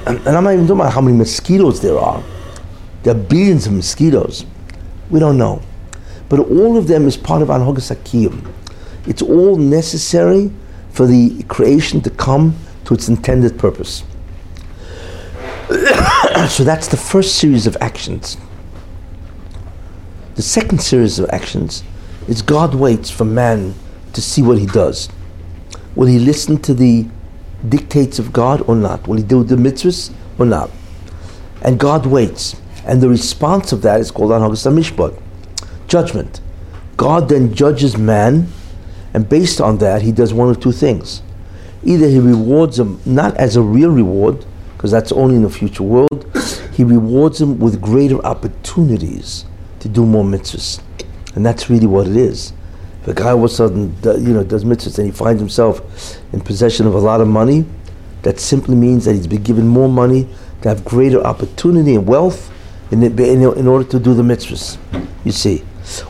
And 0.07 0.29
I'm 0.29 0.45
not 0.45 0.53
even 0.53 0.67
talking 0.67 0.81
about 0.81 0.93
how 0.93 1.01
many 1.01 1.17
mosquitoes 1.17 1.81
there 1.81 1.99
are. 1.99 2.23
There 3.03 3.15
are 3.15 3.19
billions 3.19 3.67
of 3.67 3.73
mosquitoes. 3.73 4.47
We 5.11 5.19
don't 5.19 5.37
know. 5.39 5.63
But 6.29 6.41
all 6.41 6.77
of 6.77 6.87
them 6.87 7.07
is 7.07 7.17
part 7.17 7.43
of 7.43 7.49
Anhogas 7.49 7.95
Akiyim. 7.95 8.53
It's 9.07 9.23
all 9.23 9.57
necessary 9.57 10.53
for 10.93 11.07
the 11.07 11.43
creation 11.45 12.01
to 12.03 12.11
come 12.11 12.57
to 12.85 12.95
its 12.95 13.09
intended 13.09 13.59
purpose. 13.59 14.05
so 16.49 16.63
that's 16.65 16.89
the 16.89 16.97
first 16.97 17.37
series 17.37 17.67
of 17.67 17.77
actions. 17.81 18.37
The 20.37 20.43
second 20.43 20.81
series 20.81 21.19
of 21.19 21.29
actions 21.31 21.83
is 22.29 22.43
God 22.43 22.75
waits 22.75 23.11
for 23.11 23.25
man 23.25 23.75
to 24.13 24.23
see 24.23 24.43
what 24.43 24.59
he 24.59 24.67
does. 24.67 25.09
Will 25.97 26.07
he 26.07 26.19
listen 26.19 26.59
to 26.63 26.75
the 26.75 27.07
dictates 27.69 28.19
of 28.19 28.33
God 28.33 28.62
or 28.69 28.75
not? 28.75 29.07
Will 29.07 29.19
he 29.19 29.23
do 29.23 29.45
the 29.45 29.57
mitzvahs 29.57 30.12
or 30.38 30.47
not? 30.47 30.71
And 31.62 31.79
God 31.79 32.07
waits. 32.07 32.57
And 32.87 33.02
the 33.02 33.09
response 33.09 33.73
of 33.73 33.83
that 33.83 34.00
is 34.00 34.11
called 34.11 34.31
Anhagas 34.31 34.67
Mishpat, 34.73 35.21
judgment. 35.87 36.40
God 36.97 37.29
then 37.29 37.55
judges 37.55 37.97
man, 37.97 38.49
and 39.12 39.29
based 39.29 39.61
on 39.61 39.79
that, 39.79 40.02
he 40.02 40.12
does 40.12 40.33
one 40.33 40.49
of 40.49 40.61
two 40.61 40.73
things. 40.73 41.23
Either 41.83 42.09
he 42.09 42.19
rewards 42.19 42.79
him 42.79 43.00
not 43.05 43.37
as 43.37 43.57
a 43.57 43.62
real 43.62 43.90
reward, 43.90 44.45
because 44.76 44.90
that's 44.90 45.12
only 45.12 45.37
in 45.37 45.43
the 45.43 45.50
future 45.50 45.83
world, 45.83 46.26
he 46.73 46.85
rewards 46.85 47.40
him 47.40 47.59
with 47.59 47.81
greater 47.81 48.25
opportunities 48.25 49.45
to 49.81 49.88
do 49.88 50.07
more 50.07 50.25
mitzvahs. 50.25 50.81
And 51.35 51.45
that's 51.45 51.71
really 51.71 51.87
what 51.87 52.07
it 52.07 52.17
is. 52.17 52.52
A 53.07 53.14
guy 53.14 53.30
all 53.30 53.38
of 53.38 53.45
a 53.45 53.49
sudden 53.49 53.97
you 54.02 54.35
know, 54.35 54.45
does 54.45 54.64
mitzvahs 54.64 54.99
and 54.99 55.07
he 55.07 55.12
finds 55.12 55.40
himself 55.40 56.21
in 56.33 56.40
possession 56.40 56.87
of 56.87 56.95
a 56.95 56.99
lot 56.99 57.21
of 57.21 57.28
money, 57.28 57.64
that 58.23 58.38
simply 58.38 58.75
means 58.75 59.07
that 59.07 59.14
he's 59.14 59.26
been 59.26 59.42
given 59.42 59.66
more 59.66 59.88
money 59.88 60.28
to 60.62 60.69
have 60.69 60.85
greater 60.85 61.23
opportunity 61.23 61.95
and 61.95 62.07
wealth 62.07 62.52
in, 62.90 63.02
in, 63.02 63.19
in 63.19 63.66
order 63.66 63.85
to 63.85 63.99
do 63.99 64.12
the 64.12 64.23
mitzvahs. 64.23 64.76
You 65.25 65.33
see. 65.33 65.64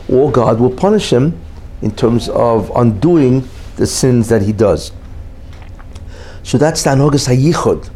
Or 0.09 0.31
God 0.31 0.59
will 0.59 0.69
punish 0.75 1.11
him 1.11 1.39
in 1.81 1.91
terms 1.91 2.29
of 2.29 2.71
undoing 2.75 3.47
the 3.77 3.87
sins 3.87 4.29
that 4.29 4.41
he 4.41 4.51
does. 4.51 4.91
So 6.43 6.57
that's 6.57 6.83
the 6.83 6.91
Anogas 6.91 7.27
HaYichud, 7.27 7.89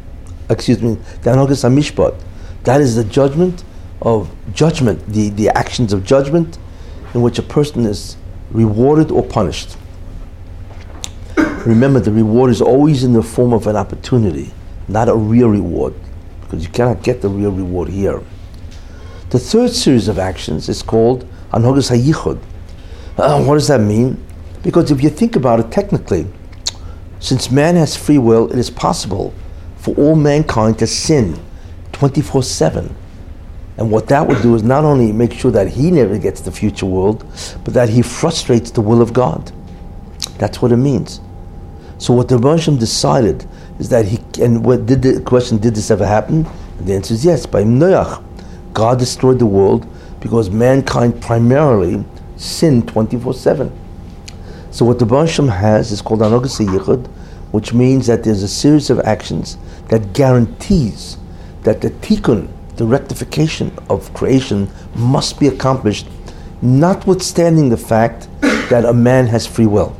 excuse 0.49 0.81
me, 0.81 0.95
the 1.21 1.31
Anogas 1.31 1.63
HaMishpat. 1.63 2.19
That 2.63 2.81
is 2.81 2.95
the 2.95 3.03
judgment 3.03 3.63
of 4.01 4.33
judgment, 4.53 5.05
the, 5.07 5.29
the 5.29 5.49
actions 5.49 5.93
of 5.93 6.05
judgment 6.05 6.57
in 7.13 7.21
which 7.21 7.39
a 7.39 7.43
person 7.43 7.85
is 7.85 8.17
rewarded 8.51 9.11
or 9.11 9.23
punished. 9.23 9.77
Remember, 11.65 11.99
the 11.99 12.11
reward 12.11 12.51
is 12.51 12.61
always 12.61 13.03
in 13.03 13.13
the 13.13 13.23
form 13.23 13.53
of 13.53 13.67
an 13.67 13.75
opportunity, 13.75 14.51
not 14.87 15.09
a 15.09 15.15
real 15.15 15.49
reward, 15.49 15.93
because 16.41 16.63
you 16.63 16.69
cannot 16.71 17.01
get 17.03 17.21
the 17.21 17.29
real 17.29 17.51
reward 17.51 17.89
here. 17.89 18.21
The 19.31 19.39
third 19.39 19.71
series 19.71 20.07
of 20.07 20.19
actions 20.19 20.69
is 20.69 20.83
called 20.83 21.27
Anogas 21.51 21.89
HaYichud. 21.89 22.39
Uh, 23.17 23.43
what 23.43 23.55
does 23.55 23.67
that 23.67 23.81
mean? 23.81 24.23
Because 24.61 24.91
if 24.91 25.01
you 25.01 25.09
think 25.09 25.35
about 25.35 25.59
it 25.59 25.71
technically, 25.71 26.27
since 27.19 27.49
man 27.49 27.75
has 27.75 27.95
free 27.95 28.17
will, 28.19 28.51
it 28.51 28.59
is 28.59 28.69
possible 28.69 29.33
for 29.77 29.95
all 29.95 30.15
mankind 30.15 30.77
to 30.79 30.87
sin 30.87 31.39
24 31.93 32.43
7. 32.43 32.95
And 33.77 33.91
what 33.91 34.07
that 34.07 34.27
would 34.27 34.41
do 34.41 34.55
is 34.55 34.63
not 34.63 34.85
only 34.85 35.11
make 35.11 35.33
sure 35.33 35.51
that 35.51 35.67
he 35.67 35.91
never 35.91 36.17
gets 36.17 36.41
the 36.41 36.51
future 36.51 36.85
world, 36.85 37.25
but 37.63 37.73
that 37.73 37.89
he 37.89 38.01
frustrates 38.01 38.71
the 38.71 38.81
will 38.81 39.01
of 39.01 39.11
God. 39.13 39.51
That's 40.37 40.61
what 40.61 40.71
it 40.71 40.77
means. 40.77 41.19
So 41.97 42.13
what 42.13 42.27
the 42.27 42.37
Bershom 42.37 42.77
decided 42.77 43.45
is 43.79 43.89
that 43.89 44.05
he 44.05 44.19
and 44.41 44.65
what 44.65 44.85
did 44.85 45.01
the 45.01 45.21
question 45.21 45.57
did 45.57 45.75
this 45.75 45.91
ever 45.91 46.05
happen? 46.05 46.45
And 46.77 46.87
the 46.87 46.93
answer 46.93 47.13
is 47.13 47.25
yes. 47.25 47.45
By 47.45 47.63
Noach, 47.63 48.23
God 48.73 48.99
destroyed 48.99 49.39
the 49.39 49.45
world 49.45 49.87
because 50.19 50.49
mankind 50.49 51.21
primarily 51.21 52.03
sinned 52.37 52.87
24-7. 52.87 53.71
So 54.71 54.85
what 54.85 54.99
the 54.99 55.05
Bershom 55.05 55.47
has 55.47 55.91
is 55.91 56.01
called 56.01 56.19
Anogas 56.19 56.59
Yichud, 56.65 57.07
which 57.51 57.73
means 57.73 58.07
that 58.07 58.23
there's 58.23 58.43
a 58.43 58.47
series 58.47 58.89
of 58.89 58.99
actions 58.99 59.57
that 59.87 60.13
guarantees 60.13 61.17
that 61.63 61.79
the 61.79 61.91
tikkun, 61.91 62.49
the 62.77 62.85
rectification 62.85 63.71
of 63.89 64.13
creation 64.13 64.69
must 64.95 65.39
be 65.39 65.47
accomplished, 65.47 66.07
notwithstanding 66.61 67.69
the 67.69 67.77
fact 67.77 68.27
that 68.69 68.85
a 68.85 68.93
man 68.93 69.27
has 69.27 69.47
free 69.47 69.65
will. 69.65 69.95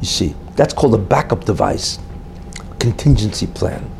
You 0.00 0.06
see, 0.06 0.34
that's 0.56 0.72
called 0.72 0.94
a 0.94 0.98
backup 0.98 1.44
device, 1.44 1.98
contingency 2.78 3.46
plan. 3.46 3.90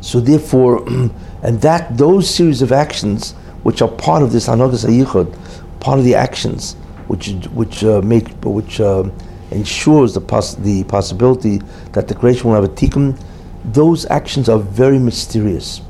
So 0.00 0.20
therefore, 0.20 0.84
and 1.42 1.60
that 1.62 1.96
those 1.96 2.32
series 2.32 2.62
of 2.62 2.70
actions, 2.70 3.32
which 3.62 3.82
are 3.82 3.88
part 3.88 4.22
of 4.22 4.32
this 4.32 4.46
Anogas 4.46 4.84
Yichud, 4.86 5.80
part 5.80 5.98
of 5.98 6.04
the 6.04 6.14
actions, 6.14 6.74
which 7.08 7.28
which 7.52 7.82
uh, 7.82 8.00
make 8.02 8.28
which 8.44 8.80
uh, 8.80 9.04
ensures 9.50 10.14
the 10.14 10.20
poss- 10.20 10.54
the 10.54 10.84
possibility 10.84 11.58
that 11.92 12.06
the 12.06 12.14
creation 12.14 12.48
will 12.50 12.54
have 12.54 12.64
a 12.64 12.68
tikkun, 12.68 13.18
those 13.64 14.06
actions 14.06 14.48
are 14.48 14.58
very 14.58 14.98
mysterious 14.98 15.80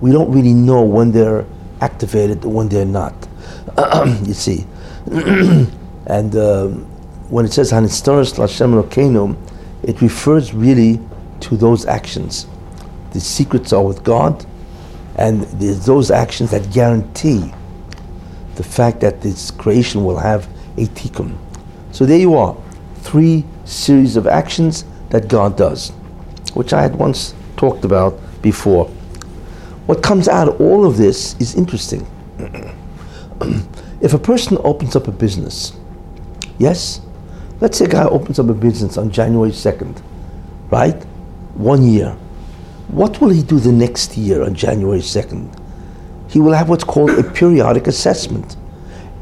we 0.00 0.12
don't 0.12 0.30
really 0.30 0.54
know 0.54 0.82
when 0.82 1.12
they're 1.12 1.44
activated 1.80 2.44
when 2.44 2.68
they're 2.68 2.84
not. 2.84 3.14
you 4.26 4.34
see. 4.34 4.66
and 6.06 6.36
uh, 6.36 6.68
when 7.28 7.44
it 7.44 7.52
says 7.52 7.72
Hanistaris 7.72 8.34
Lashem 8.34 8.82
Elokeinu, 8.82 9.36
it 9.82 10.00
refers 10.00 10.52
really 10.52 11.00
to 11.40 11.56
those 11.56 11.86
actions. 11.86 12.46
The 13.12 13.20
secrets 13.20 13.72
are 13.72 13.82
with 13.82 14.04
God, 14.04 14.44
and 15.16 15.42
there's 15.42 15.84
those 15.86 16.10
actions 16.10 16.50
that 16.50 16.72
guarantee 16.72 17.52
the 18.56 18.62
fact 18.62 19.00
that 19.00 19.22
this 19.22 19.50
creation 19.50 20.04
will 20.04 20.18
have 20.18 20.48
a 20.76 20.86
tikkun. 20.86 21.36
So 21.92 22.04
there 22.04 22.18
you 22.18 22.34
are, 22.34 22.56
three 22.96 23.44
series 23.64 24.16
of 24.16 24.26
actions 24.26 24.84
that 25.10 25.28
God 25.28 25.56
does, 25.56 25.90
which 26.54 26.72
I 26.72 26.82
had 26.82 26.94
once 26.94 27.34
talked 27.56 27.84
about 27.84 28.18
before. 28.42 28.90
What 29.90 30.04
comes 30.04 30.28
out 30.28 30.46
of 30.46 30.60
all 30.60 30.86
of 30.86 30.96
this 30.96 31.34
is 31.40 31.56
interesting. 31.56 32.06
if 34.00 34.14
a 34.14 34.20
person 34.20 34.56
opens 34.60 34.94
up 34.94 35.08
a 35.08 35.10
business, 35.10 35.72
yes, 36.60 37.00
let's 37.60 37.76
say 37.76 37.86
a 37.86 37.88
guy 37.88 38.04
opens 38.04 38.38
up 38.38 38.48
a 38.48 38.54
business 38.54 38.96
on 38.96 39.10
January 39.10 39.50
2nd, 39.50 40.00
right? 40.70 40.94
One 41.54 41.82
year. 41.82 42.16
What 42.86 43.20
will 43.20 43.30
he 43.30 43.42
do 43.42 43.58
the 43.58 43.72
next 43.72 44.16
year 44.16 44.44
on 44.44 44.54
January 44.54 45.00
2nd? 45.00 45.60
He 46.30 46.38
will 46.38 46.52
have 46.52 46.68
what's 46.68 46.84
called 46.84 47.10
a 47.10 47.24
periodic 47.24 47.88
assessment. 47.88 48.56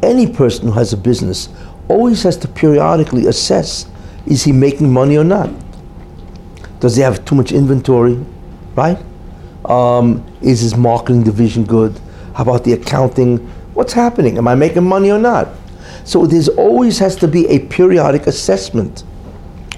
Any 0.03 0.31
person 0.31 0.67
who 0.67 0.73
has 0.73 0.93
a 0.93 0.99
business 0.99 1.49
always 1.89 2.23
has 2.25 2.37
to 2.37 2.47
periodically 2.47 3.25
assess 3.25 3.87
is 4.27 4.45
he 4.45 4.53
making 4.53 4.93
money 4.93 5.17
or 5.17 5.25
not? 5.25 5.49
Does 6.81 6.97
he 6.97 7.01
have 7.01 7.25
too 7.25 7.37
much 7.37 7.53
inventory? 7.53 8.23
right? 8.79 8.99
Um, 9.65 10.25
is 10.41 10.61
his 10.61 10.77
marketing 10.77 11.25
division 11.25 11.65
good? 11.65 11.99
How 12.35 12.45
about 12.45 12.65
the 12.65 12.73
accounting? 12.75 13.38
What's 13.75 13.93
happening? 13.93 14.38
Am 14.38 14.49
I 14.49 14.55
making 14.55 14.85
money 14.85 15.11
or 15.11 15.19
not? 15.19 15.49
So 16.05 16.27
there's 16.27 16.49
always 16.49 16.99
has 17.00 17.17
to 17.17 17.29
be 17.29 17.47
a 17.49 17.59
periodic 17.67 18.27
assessment, 18.27 19.05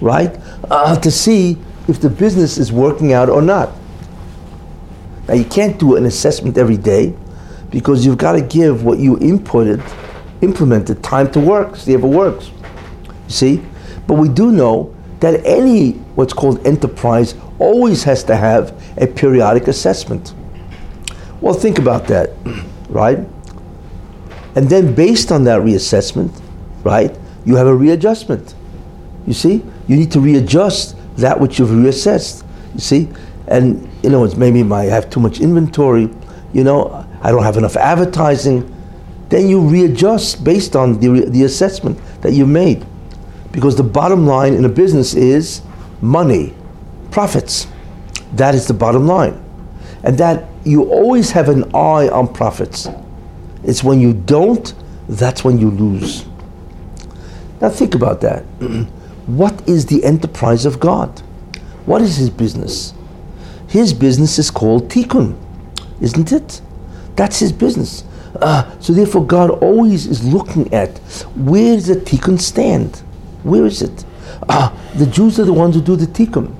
right? 0.00 0.38
Uh, 0.70 0.98
to 1.00 1.10
see 1.10 1.58
if 1.88 2.00
the 2.00 2.10
business 2.10 2.58
is 2.58 2.70
working 2.72 3.12
out 3.12 3.28
or 3.28 3.42
not. 3.42 3.70
Now 5.26 5.34
you 5.34 5.44
can't 5.44 5.78
do 5.78 5.96
an 5.96 6.06
assessment 6.06 6.58
every 6.58 6.76
day 6.76 7.14
because 7.70 8.04
you've 8.04 8.18
got 8.18 8.32
to 8.32 8.40
give 8.42 8.84
what 8.84 8.98
you 8.98 9.16
inputted, 9.16 9.82
implemented, 10.42 11.02
time 11.02 11.30
to 11.32 11.40
work, 11.40 11.76
see 11.76 11.94
if 11.94 12.02
it 12.02 12.06
works. 12.06 12.50
You 13.26 13.30
see? 13.30 13.62
But 14.06 14.14
we 14.14 14.28
do 14.28 14.50
know 14.50 14.94
that 15.20 15.44
any 15.44 15.92
what's 16.14 16.32
called 16.32 16.66
enterprise 16.66 17.34
always 17.58 18.02
has 18.04 18.24
to 18.24 18.36
have 18.36 18.79
a 19.00 19.06
periodic 19.06 19.66
assessment. 19.66 20.34
Well, 21.40 21.54
think 21.54 21.78
about 21.78 22.06
that, 22.08 22.30
right? 22.88 23.18
And 24.54 24.68
then 24.68 24.94
based 24.94 25.32
on 25.32 25.44
that 25.44 25.62
reassessment, 25.62 26.38
right, 26.84 27.16
you 27.44 27.56
have 27.56 27.66
a 27.66 27.74
readjustment. 27.74 28.54
You 29.26 29.32
see? 29.32 29.62
You 29.88 29.96
need 29.96 30.12
to 30.12 30.20
readjust 30.20 30.96
that 31.16 31.38
which 31.40 31.58
you've 31.58 31.70
reassessed. 31.70 32.44
You 32.74 32.80
see? 32.80 33.08
And 33.48 33.88
you 34.02 34.10
know, 34.10 34.24
it's 34.24 34.36
maybe 34.36 34.62
I 34.72 34.84
have 34.84 35.10
too 35.10 35.20
much 35.20 35.40
inventory, 35.40 36.08
you 36.52 36.64
know, 36.64 37.06
I 37.22 37.30
don't 37.30 37.42
have 37.42 37.56
enough 37.56 37.76
advertising. 37.76 38.74
Then 39.28 39.48
you 39.48 39.60
readjust 39.60 40.42
based 40.42 40.74
on 40.74 40.98
the, 40.98 41.26
the 41.26 41.44
assessment 41.44 41.98
that 42.22 42.32
you 42.32 42.46
made. 42.46 42.84
Because 43.52 43.76
the 43.76 43.82
bottom 43.82 44.26
line 44.26 44.54
in 44.54 44.64
a 44.64 44.68
business 44.68 45.14
is 45.14 45.62
money, 46.00 46.54
profits. 47.10 47.66
That 48.34 48.54
is 48.54 48.66
the 48.66 48.74
bottom 48.74 49.06
line. 49.06 49.42
And 50.02 50.16
that 50.18 50.44
you 50.64 50.84
always 50.84 51.30
have 51.32 51.48
an 51.48 51.64
eye 51.74 52.08
on 52.08 52.32
profits. 52.32 52.88
It's 53.64 53.84
when 53.84 54.00
you 54.00 54.12
don't, 54.12 54.72
that's 55.08 55.44
when 55.44 55.58
you 55.58 55.70
lose. 55.70 56.26
Now 57.60 57.68
think 57.68 57.94
about 57.94 58.20
that. 58.22 58.42
what 59.26 59.68
is 59.68 59.86
the 59.86 60.04
enterprise 60.04 60.64
of 60.64 60.80
God? 60.80 61.20
What 61.86 62.02
is 62.02 62.16
his 62.16 62.30
business? 62.30 62.94
His 63.68 63.92
business 63.92 64.38
is 64.38 64.50
called 64.50 64.88
tikkun, 64.88 65.38
isn't 66.00 66.32
it? 66.32 66.60
That's 67.16 67.38
his 67.38 67.52
business. 67.52 68.04
Uh, 68.40 68.78
so 68.80 68.92
therefore, 68.92 69.26
God 69.26 69.50
always 69.50 70.06
is 70.06 70.24
looking 70.24 70.72
at 70.72 70.98
where 71.36 71.74
does 71.74 71.86
the 71.86 71.96
tikkun 71.96 72.40
stand? 72.40 72.96
Where 73.42 73.66
is 73.66 73.82
it? 73.82 74.04
Uh, 74.48 74.74
the 74.94 75.06
Jews 75.06 75.38
are 75.38 75.44
the 75.44 75.52
ones 75.52 75.74
who 75.74 75.82
do 75.82 75.96
the 75.96 76.06
tikkun. 76.06 76.54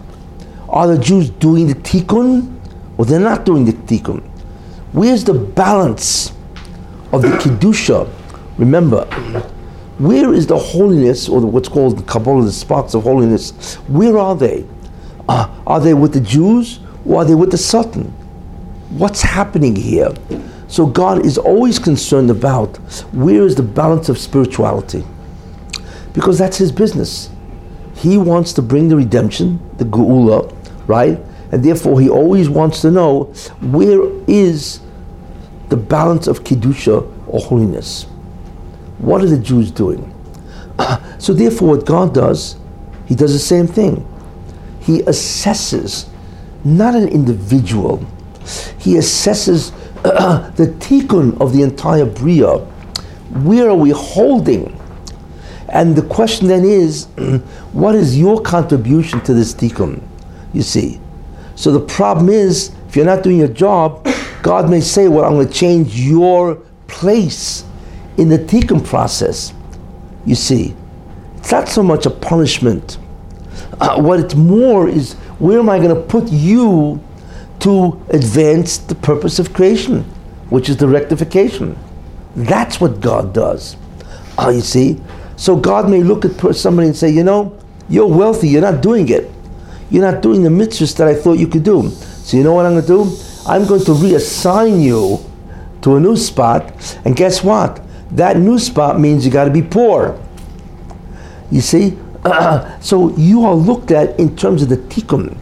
Are 0.70 0.86
the 0.86 0.98
Jews 0.98 1.30
doing 1.30 1.66
the 1.66 1.74
tikkun, 1.74 2.56
or 2.96 3.04
they're 3.04 3.18
not 3.18 3.44
doing 3.44 3.64
the 3.64 3.72
tikkun? 3.72 4.22
Where's 4.92 5.24
the 5.24 5.34
balance 5.34 6.32
of 7.12 7.22
the 7.22 7.28
kedusha? 7.28 8.08
Remember, 8.56 9.04
where 9.98 10.32
is 10.32 10.46
the 10.46 10.56
holiness, 10.56 11.28
or 11.28 11.40
the, 11.40 11.46
what's 11.46 11.68
called 11.68 11.98
the 11.98 12.02
Kabbalah, 12.04 12.44
the 12.44 12.52
sparks 12.52 12.94
of 12.94 13.02
holiness? 13.02 13.74
Where 13.88 14.16
are 14.16 14.36
they? 14.36 14.64
Uh, 15.28 15.48
are 15.66 15.80
they 15.80 15.92
with 15.92 16.12
the 16.14 16.20
Jews, 16.20 16.78
or 17.04 17.22
are 17.22 17.24
they 17.24 17.34
with 17.34 17.50
the 17.50 17.58
Satan? 17.58 18.04
What's 18.90 19.22
happening 19.22 19.74
here? 19.74 20.14
So 20.68 20.86
God 20.86 21.26
is 21.26 21.36
always 21.36 21.80
concerned 21.80 22.30
about 22.30 22.76
where 23.12 23.42
is 23.42 23.56
the 23.56 23.62
balance 23.64 24.08
of 24.08 24.18
spirituality, 24.18 25.04
because 26.12 26.38
that's 26.38 26.58
His 26.58 26.70
business. 26.70 27.28
He 27.96 28.16
wants 28.16 28.52
to 28.52 28.62
bring 28.62 28.88
the 28.88 28.96
redemption, 28.96 29.60
the 29.78 29.84
geula, 29.84 30.56
right? 30.90 31.18
And 31.52 31.64
therefore, 31.64 32.00
he 32.00 32.10
always 32.10 32.48
wants 32.48 32.80
to 32.82 32.90
know 32.90 33.24
where 33.60 34.02
is 34.26 34.80
the 35.68 35.76
balance 35.76 36.26
of 36.26 36.42
kedusha 36.42 36.98
or 37.28 37.40
holiness. 37.40 38.04
What 38.98 39.22
are 39.22 39.28
the 39.28 39.38
Jews 39.38 39.70
doing? 39.70 40.02
so 41.18 41.32
therefore, 41.32 41.76
what 41.76 41.86
God 41.86 42.12
does, 42.12 42.56
He 43.06 43.14
does 43.14 43.32
the 43.32 43.38
same 43.38 43.66
thing. 43.66 44.06
He 44.80 44.98
assesses 45.02 46.08
not 46.64 46.94
an 46.94 47.08
individual. 47.08 47.98
He 48.78 48.94
assesses 48.94 49.72
the 50.02 50.74
tikkun 50.80 51.40
of 51.40 51.52
the 51.52 51.62
entire 51.62 52.04
bria. 52.04 52.58
Where 53.44 53.70
are 53.70 53.76
we 53.76 53.90
holding? 53.90 54.76
And 55.68 55.94
the 55.94 56.02
question 56.02 56.48
then 56.48 56.64
is, 56.64 57.06
what 57.72 57.94
is 57.94 58.18
your 58.18 58.42
contribution 58.42 59.20
to 59.22 59.34
this 59.34 59.54
tikkun? 59.54 60.02
You 60.52 60.62
see. 60.62 61.00
So 61.54 61.72
the 61.72 61.80
problem 61.80 62.28
is, 62.28 62.72
if 62.88 62.96
you're 62.96 63.04
not 63.04 63.22
doing 63.22 63.38
your 63.38 63.48
job, 63.48 64.06
God 64.42 64.70
may 64.70 64.80
say, 64.80 65.08
well, 65.08 65.24
I'm 65.24 65.34
going 65.34 65.46
to 65.46 65.52
change 65.52 65.98
your 66.00 66.56
place 66.88 67.64
in 68.16 68.28
the 68.28 68.38
tikkun 68.38 68.84
process. 68.84 69.52
You 70.24 70.34
see. 70.34 70.74
It's 71.36 71.52
not 71.52 71.68
so 71.68 71.82
much 71.82 72.06
a 72.06 72.10
punishment. 72.10 72.98
Uh, 73.80 74.00
what 74.00 74.20
it's 74.20 74.34
more 74.34 74.88
is, 74.88 75.14
where 75.38 75.58
am 75.58 75.70
I 75.70 75.78
going 75.78 75.94
to 75.94 76.00
put 76.00 76.30
you 76.30 77.02
to 77.60 78.02
advance 78.10 78.78
the 78.78 78.94
purpose 78.94 79.38
of 79.38 79.54
creation, 79.54 80.02
which 80.50 80.68
is 80.68 80.76
the 80.76 80.86
rectification? 80.86 81.78
That's 82.36 82.80
what 82.80 83.00
God 83.00 83.32
does. 83.32 83.76
Uh, 84.38 84.50
you 84.50 84.60
see? 84.60 85.00
So 85.36 85.56
God 85.56 85.88
may 85.88 86.02
look 86.02 86.24
at 86.24 86.56
somebody 86.56 86.88
and 86.88 86.96
say, 86.96 87.08
you 87.10 87.24
know, 87.24 87.58
you're 87.88 88.06
wealthy, 88.06 88.48
you're 88.48 88.60
not 88.60 88.82
doing 88.82 89.08
it. 89.08 89.30
You're 89.90 90.10
not 90.10 90.22
doing 90.22 90.42
the 90.42 90.48
mitzvahs 90.48 90.96
that 90.96 91.08
I 91.08 91.14
thought 91.14 91.38
you 91.38 91.48
could 91.48 91.64
do. 91.64 91.90
So 91.90 92.36
you 92.36 92.44
know 92.44 92.52
what 92.52 92.66
I'm 92.66 92.72
going 92.72 92.82
to 92.82 92.88
do? 92.88 93.16
I'm 93.46 93.66
going 93.66 93.84
to 93.84 93.92
reassign 93.92 94.82
you 94.82 95.18
to 95.82 95.96
a 95.96 96.00
new 96.00 96.16
spot, 96.16 96.98
and 97.04 97.16
guess 97.16 97.42
what? 97.42 97.80
That 98.12 98.36
new 98.36 98.58
spot 98.58 99.00
means 99.00 99.24
you 99.24 99.32
got 99.32 99.44
to 99.44 99.50
be 99.50 99.62
poor. 99.62 100.20
You 101.50 101.60
see? 101.60 101.98
So 102.80 103.14
you 103.16 103.44
are 103.44 103.54
looked 103.54 103.90
at 103.90 104.18
in 104.18 104.36
terms 104.36 104.62
of 104.62 104.68
the 104.68 104.76
tikkun 104.76 105.36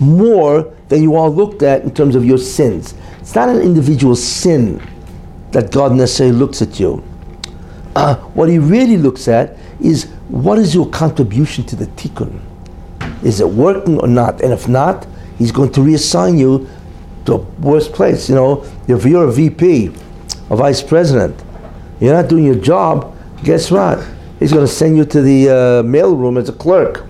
more 0.00 0.74
than 0.88 1.02
you 1.02 1.16
are 1.16 1.28
looked 1.28 1.62
at 1.62 1.82
in 1.82 1.94
terms 1.94 2.14
of 2.14 2.24
your 2.24 2.38
sins. 2.38 2.94
It's 3.20 3.34
not 3.34 3.48
an 3.48 3.60
individual 3.60 4.16
sin 4.16 4.82
that 5.52 5.70
God 5.70 5.92
necessarily 5.92 6.36
looks 6.36 6.60
at 6.60 6.80
you. 6.80 7.02
Uh, 7.94 8.16
what 8.34 8.48
He 8.48 8.58
really 8.58 8.96
looks 8.96 9.28
at 9.28 9.56
is 9.80 10.04
what 10.28 10.58
is 10.58 10.74
your 10.74 10.88
contribution 10.88 11.64
to 11.64 11.76
the 11.76 11.86
tikkun? 11.86 12.40
Is 13.22 13.40
it 13.40 13.48
working 13.48 13.98
or 14.00 14.08
not? 14.08 14.40
And 14.40 14.52
if 14.52 14.68
not, 14.68 15.06
He's 15.38 15.52
going 15.52 15.72
to 15.72 15.80
reassign 15.80 16.38
you 16.38 16.68
to 17.26 17.34
a 17.34 17.36
worse 17.36 17.88
place. 17.88 18.28
You 18.28 18.34
know, 18.34 18.64
if 18.88 19.04
you're 19.04 19.28
a 19.28 19.32
VP, 19.32 19.88
a 20.50 20.56
vice 20.56 20.82
president, 20.82 21.42
you're 22.00 22.14
not 22.14 22.28
doing 22.28 22.44
your 22.44 22.56
job, 22.56 23.16
guess 23.42 23.70
what? 23.70 24.06
He's 24.38 24.52
going 24.52 24.66
to 24.66 24.72
send 24.72 24.96
you 24.96 25.04
to 25.04 25.22
the 25.22 25.48
uh, 25.48 25.52
mailroom 25.82 26.38
as 26.38 26.48
a 26.48 26.52
clerk. 26.52 27.00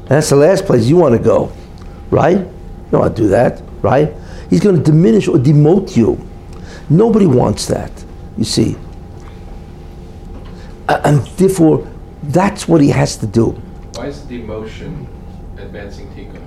And 0.00 0.08
that's 0.08 0.30
the 0.30 0.36
last 0.36 0.66
place 0.66 0.86
you 0.86 0.96
want 0.96 1.16
to 1.16 1.22
go, 1.22 1.52
right? 2.10 2.38
You 2.38 2.88
don't 2.90 3.00
want 3.00 3.16
to 3.16 3.22
do 3.22 3.28
that, 3.28 3.62
right? 3.82 4.12
He's 4.50 4.60
going 4.60 4.76
to 4.76 4.82
diminish 4.82 5.28
or 5.28 5.36
demote 5.36 5.96
you. 5.96 6.18
Nobody 6.90 7.26
wants 7.26 7.66
that, 7.66 7.90
you 8.36 8.44
see. 8.44 8.76
And 10.88 11.20
therefore, 11.38 11.90
that's 12.22 12.68
what 12.68 12.80
he 12.80 12.90
has 12.90 13.16
to 13.18 13.26
do. 13.26 13.60
Why 13.96 14.06
is 14.06 14.18
demotion 14.22 15.06
advancing 15.56 16.08
tikkun? 16.10 16.42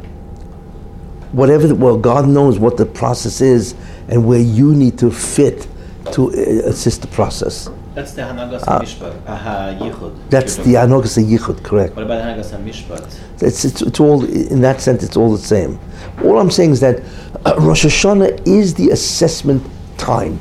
Whatever, 1.31 1.67
the, 1.67 1.75
well, 1.75 1.97
God 1.97 2.27
knows 2.27 2.59
what 2.59 2.75
the 2.75 2.85
process 2.85 3.39
is 3.39 3.73
and 4.09 4.25
where 4.25 4.39
you 4.39 4.75
need 4.75 4.97
to 4.99 5.09
fit 5.09 5.67
to 6.11 6.29
uh, 6.29 6.69
assist 6.69 7.01
the 7.01 7.07
process. 7.07 7.69
That's 7.93 8.11
the 8.13 8.23
Hanagas 8.23 8.61
HaMishpat, 8.61 9.23
HaYichud. 9.23 10.29
That's 10.29 10.57
the 10.57 10.75
Anogas 10.75 11.17
Yichud, 11.23 11.63
correct. 11.63 11.95
What 11.95 12.05
about 12.05 12.21
Hanagas 12.21 12.51
HaMishpat? 12.51 13.41
It's, 13.41 13.63
it's, 13.63 13.81
it's 13.81 13.99
all, 13.99 14.23
in 14.25 14.61
that 14.61 14.81
sense, 14.81 15.03
it's 15.03 15.17
all 15.17 15.31
the 15.31 15.37
same. 15.37 15.79
All 16.23 16.39
I'm 16.39 16.51
saying 16.51 16.71
is 16.71 16.79
that 16.81 17.01
uh, 17.45 17.55
Rosh 17.59 17.85
Hashanah 17.85 18.45
is 18.45 18.73
the 18.73 18.89
assessment 18.89 19.63
time 19.97 20.39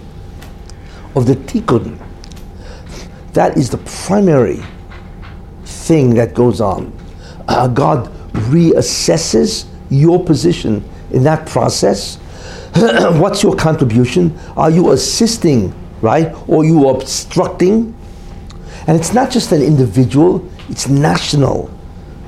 of 1.15 1.27
the 1.27 1.35
tikkun. 1.35 1.99
That 3.33 3.57
is 3.57 3.71
the 3.71 3.79
primary 4.07 4.63
thing 5.65 6.15
that 6.15 6.35
goes 6.35 6.61
on. 6.61 6.96
Uh, 7.49 7.69
God 7.69 8.13
reassesses 8.33 9.67
your 9.91 10.25
position 10.25 10.89
in 11.13 11.23
that 11.25 11.47
process. 11.47 12.17
What's 12.75 13.43
your 13.43 13.57
contribution? 13.57 14.39
Are 14.57 14.71
you 14.71 14.93
assisting, 14.93 15.75
right? 16.01 16.35
Or 16.49 16.65
you 16.65 16.89
obstructing? 16.89 17.95
And 18.87 18.99
it's 18.99 19.13
not 19.13 19.31
just 19.31 19.53
an 19.53 19.63
individual, 19.63 20.49
it's 20.69 20.89
national. 20.89 21.71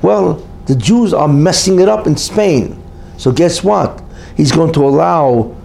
Well, 0.01 0.45
the 0.65 0.75
Jews 0.75 1.13
are 1.13 1.27
messing 1.27 1.79
it 1.79 1.87
up 1.87 2.07
in 2.07 2.15
Spain. 2.17 2.81
So 3.17 3.31
guess 3.31 3.63
what? 3.63 4.01
He's 4.37 4.51
going 4.51 4.73
to 4.73 4.85
allow 4.85 5.55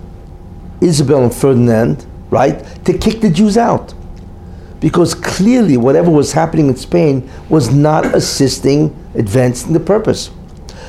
Isabel 0.80 1.22
and 1.22 1.34
Ferdinand, 1.34 2.06
right, 2.30 2.64
to 2.84 2.96
kick 2.96 3.20
the 3.20 3.30
Jews 3.30 3.56
out. 3.56 3.94
Because 4.80 5.14
clearly, 5.14 5.76
whatever 5.76 6.10
was 6.10 6.32
happening 6.32 6.68
in 6.68 6.76
Spain 6.76 7.30
was 7.48 7.72
not 7.72 8.04
assisting 8.14 8.94
advancing 9.14 9.72
the 9.72 9.80
purpose. 9.80 10.30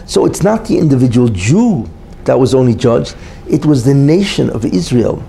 So 0.05 0.25
it's 0.25 0.43
not 0.43 0.65
the 0.65 0.77
individual 0.77 1.27
Jew 1.29 1.89
that 2.25 2.39
was 2.39 2.53
only 2.55 2.75
judged, 2.75 3.15
it 3.49 3.65
was 3.65 3.83
the 3.83 3.93
nation 3.93 4.49
of 4.49 4.65
Israel. 4.65 5.23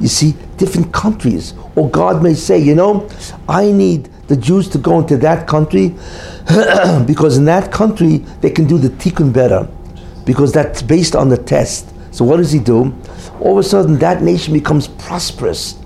You 0.00 0.08
see, 0.08 0.34
different 0.56 0.92
countries. 0.92 1.54
Or 1.76 1.90
God 1.90 2.22
may 2.22 2.34
say, 2.34 2.58
you 2.58 2.74
know, 2.74 3.08
I 3.48 3.70
need 3.70 4.08
the 4.28 4.36
Jews 4.36 4.68
to 4.70 4.78
go 4.78 4.98
into 5.00 5.16
that 5.18 5.46
country 5.46 5.88
because 7.06 7.36
in 7.36 7.44
that 7.46 7.70
country 7.72 8.18
they 8.40 8.50
can 8.50 8.66
do 8.66 8.78
the 8.78 8.88
tikkun 8.88 9.32
better 9.32 9.68
because 10.24 10.52
that's 10.52 10.82
based 10.82 11.16
on 11.16 11.28
the 11.28 11.36
test. 11.36 11.92
So 12.12 12.24
what 12.24 12.38
does 12.38 12.52
he 12.52 12.60
do? 12.60 12.94
All 13.40 13.58
of 13.58 13.58
a 13.58 13.68
sudden 13.68 13.98
that 13.98 14.22
nation 14.22 14.52
becomes 14.54 14.88
prosperous 14.88 15.78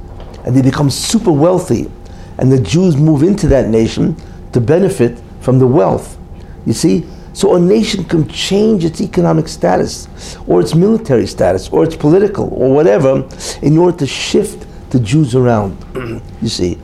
and 0.45 0.55
they 0.55 0.63
become 0.63 0.91
super 0.91 1.33
wealthy 1.33 1.91
and 2.39 2.51
the 2.51 2.61
Jews 2.61 2.97
move 2.97 3.23
into 3.23 3.47
that 3.49 3.69
nation 3.69 4.17
to 4.53 4.61
benefit 4.61 5.21
from 5.41 5.59
the 5.59 5.67
wealth. 5.67 6.19
You 6.67 6.73
see? 6.73 7.07
So 7.35 7.57
a 7.57 7.61
nation 7.61 8.05
can 8.05 8.29
change 8.29 8.85
its 8.85 9.01
economic 9.01 9.49
status, 9.49 10.09
or 10.47 10.61
its 10.61 10.75
military 10.75 11.27
status, 11.27 11.69
or 11.69 11.83
its 11.83 11.97
political, 11.97 12.49
or 12.55 12.73
whatever, 12.73 13.29
in 13.61 13.77
order 13.77 13.99
to 13.99 14.07
shift 14.07 14.67
the 14.91 15.01
Jews 15.01 15.35
around. 15.35 15.77
you 16.43 16.49
see? 16.49 16.79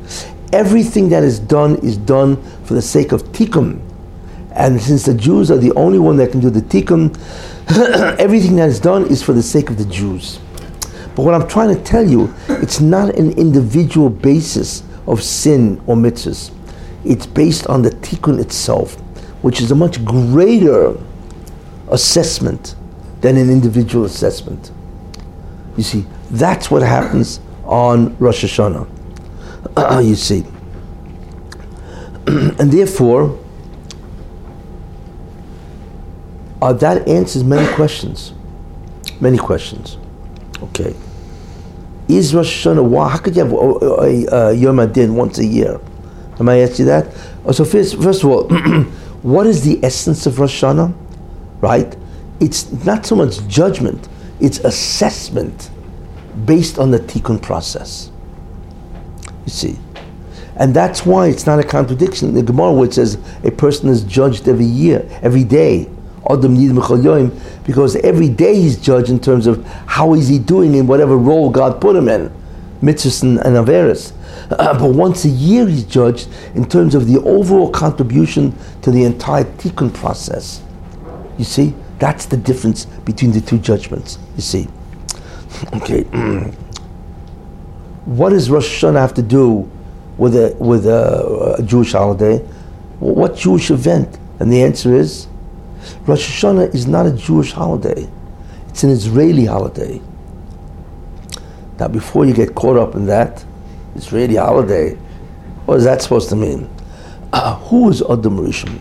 Everything 0.53 1.09
that 1.11 1.23
is 1.23 1.38
done 1.38 1.77
is 1.77 1.97
done 1.97 2.43
for 2.64 2.75
the 2.75 2.83
sake 2.83 3.12
of 3.12 3.23
tikkun. 3.31 3.81
And 4.53 4.83
since 4.83 5.05
the 5.05 5.14
Jews 5.14 5.53
are 5.53 5.57
the 5.57 5.73
only 5.75 6.01
one 6.01 6.16
that 6.16 6.33
can 6.33 6.40
do 6.40 6.51
the 6.51 6.61
tikkun, 6.61 7.16
everything 8.19 8.57
that 8.57 8.69
is 8.69 8.81
done 8.81 9.07
is 9.07 9.23
for 9.23 9.33
the 9.33 9.43
sake 9.43 9.71
of 9.71 9.79
the 9.79 9.85
Jews. 9.85 10.40
But 11.14 11.23
what 11.23 11.35
I'm 11.35 11.47
trying 11.47 11.77
to 11.77 11.81
tell 11.85 12.05
you, 12.05 12.35
it's 12.49 12.81
not 12.81 13.14
an 13.14 13.31
individual 13.38 14.11
basis 14.11 14.83
of 15.07 15.23
sin 15.23 15.81
or 15.87 15.95
mitzvahs. 15.95 16.51
It's 17.05 17.27
based 17.27 17.69
on 17.69 17.83
the 17.83 17.90
tikkun 17.90 18.40
itself 18.40 18.97
which 19.42 19.61
is 19.61 19.70
a 19.70 19.74
much 19.74 20.05
greater 20.05 20.96
assessment 21.90 22.74
than 23.20 23.37
an 23.37 23.50
individual 23.50 24.05
assessment. 24.05 24.70
You 25.76 25.83
see, 25.83 26.07
that's 26.31 26.70
what 26.70 26.83
happens 26.83 27.40
on 27.64 28.16
Rosh 28.18 28.44
Hashanah. 28.44 28.87
you 30.05 30.14
see. 30.14 30.44
and 32.26 32.70
therefore, 32.70 33.38
uh, 36.62 36.72
that 36.74 37.09
answers 37.09 37.44
many 37.44 37.72
questions. 37.74 38.35
Many 39.20 39.38
questions. 39.38 39.96
Okay. 40.62 40.94
Is 42.09 42.35
Rosh 42.35 42.66
Hashanah, 42.66 42.85
why, 42.85 43.09
how 43.09 43.18
could 43.18 43.37
you 43.37 43.44
have 43.44 43.53
a, 43.53 43.57
a, 43.57 44.48
a 44.48 44.53
Yom 44.53 44.81
Adin 44.81 45.14
once 45.14 45.38
a 45.38 45.46
year? 45.46 45.81
Am 46.38 46.48
I 46.48 46.61
asking 46.61 46.87
you 46.87 46.92
that? 46.92 47.14
Oh, 47.44 47.53
so 47.53 47.64
first, 47.64 48.03
first 48.03 48.24
of 48.24 48.31
all, 48.31 48.48
what 49.22 49.46
is 49.46 49.64
the 49.64 49.83
essence 49.85 50.26
of 50.26 50.38
Rosh 50.38 50.62
Hashanah? 50.62 50.94
Right? 51.61 51.96
It's 52.40 52.70
not 52.85 53.04
so 53.04 53.16
much 53.16 53.46
judgment, 53.48 54.09
it's 54.40 54.59
assessment 54.61 55.70
based 56.44 56.78
on 56.78 56.90
the 56.90 56.98
tikkun 56.98 57.42
process. 57.42 58.11
You 59.44 59.50
see. 59.50 59.78
And 60.56 60.74
that's 60.74 61.06
why 61.06 61.28
it's 61.28 61.46
not 61.46 61.59
a 61.59 61.62
contradiction 61.62 62.35
the 62.35 62.42
Gemara 62.42 62.83
it 62.83 62.94
says 62.94 63.18
a 63.44 63.50
person 63.50 63.88
is 63.88 64.02
judged 64.04 64.46
every 64.48 64.66
year, 64.66 65.09
every 65.22 65.44
day. 65.44 65.88
Because 67.64 67.96
every 67.96 68.28
day 68.28 68.54
he's 68.54 68.76
judged 68.76 69.09
in 69.09 69.18
terms 69.18 69.46
of 69.46 69.64
how 69.87 70.12
is 70.14 70.28
he 70.28 70.38
doing 70.38 70.74
in 70.74 70.87
whatever 70.87 71.16
role 71.16 71.48
God 71.48 71.80
put 71.80 71.96
him 71.96 72.09
in, 72.09 72.30
mitzvahs 72.83 73.23
and, 73.23 73.38
and 73.40 73.57
averis. 73.57 74.12
Uh, 74.51 74.79
but 74.79 74.90
once 74.90 75.25
a 75.25 75.29
year 75.29 75.66
he's 75.66 75.85
judged 75.85 76.29
in 76.55 76.69
terms 76.69 76.95
of 76.95 77.07
the 77.07 77.21
overall 77.21 77.71
contribution 77.71 78.57
to 78.83 78.90
the 78.90 79.05
entire 79.05 79.45
tikkun 79.45 79.93
process. 79.93 80.62
You 81.38 81.45
see, 81.45 81.75
that's 81.99 82.27
the 82.27 82.37
difference 82.37 82.87
between 83.05 83.33
the 83.33 83.40
two 83.40 83.59
judgments. 83.59 84.19
You 84.37 84.43
see, 84.43 84.69
okay. 85.75 86.03
what 88.05 88.31
does 88.31 88.51
Rosh 88.51 88.83
Hashanah 88.83 89.01
have 89.01 89.14
to 89.14 89.23
do 89.23 89.71
with 90.16 90.35
a 90.35 90.57
with 90.59 90.87
a, 90.87 91.57
a 91.59 91.62
Jewish 91.62 91.93
holiday? 91.93 92.38
What 92.99 93.37
Jewish 93.37 93.71
event? 93.71 94.19
And 94.38 94.51
the 94.51 94.62
answer 94.62 94.95
is, 94.95 95.27
Rosh 96.07 96.43
Hashanah 96.43 96.75
is 96.75 96.87
not 96.87 97.07
a 97.07 97.12
Jewish 97.12 97.53
holiday; 97.53 98.09
it's 98.69 98.83
an 98.83 98.90
Israeli 98.90 99.45
holiday. 99.45 100.01
Now, 101.81 101.88
before 101.88 102.27
you 102.27 102.35
get 102.35 102.55
caught 102.55 102.77
up 102.77 102.95
in 102.95 103.07
that, 103.07 103.43
it's 103.95 104.05
Israeli 104.05 104.37
holiday. 104.37 104.97
What 105.64 105.79
is 105.79 105.85
that 105.85 106.03
supposed 106.03 106.29
to 106.29 106.37
mean? 106.37 106.69
Uh, 107.33 107.57
who 107.69 107.85
was 107.85 108.03
Adam 108.03 108.37
Rishon? 108.37 108.79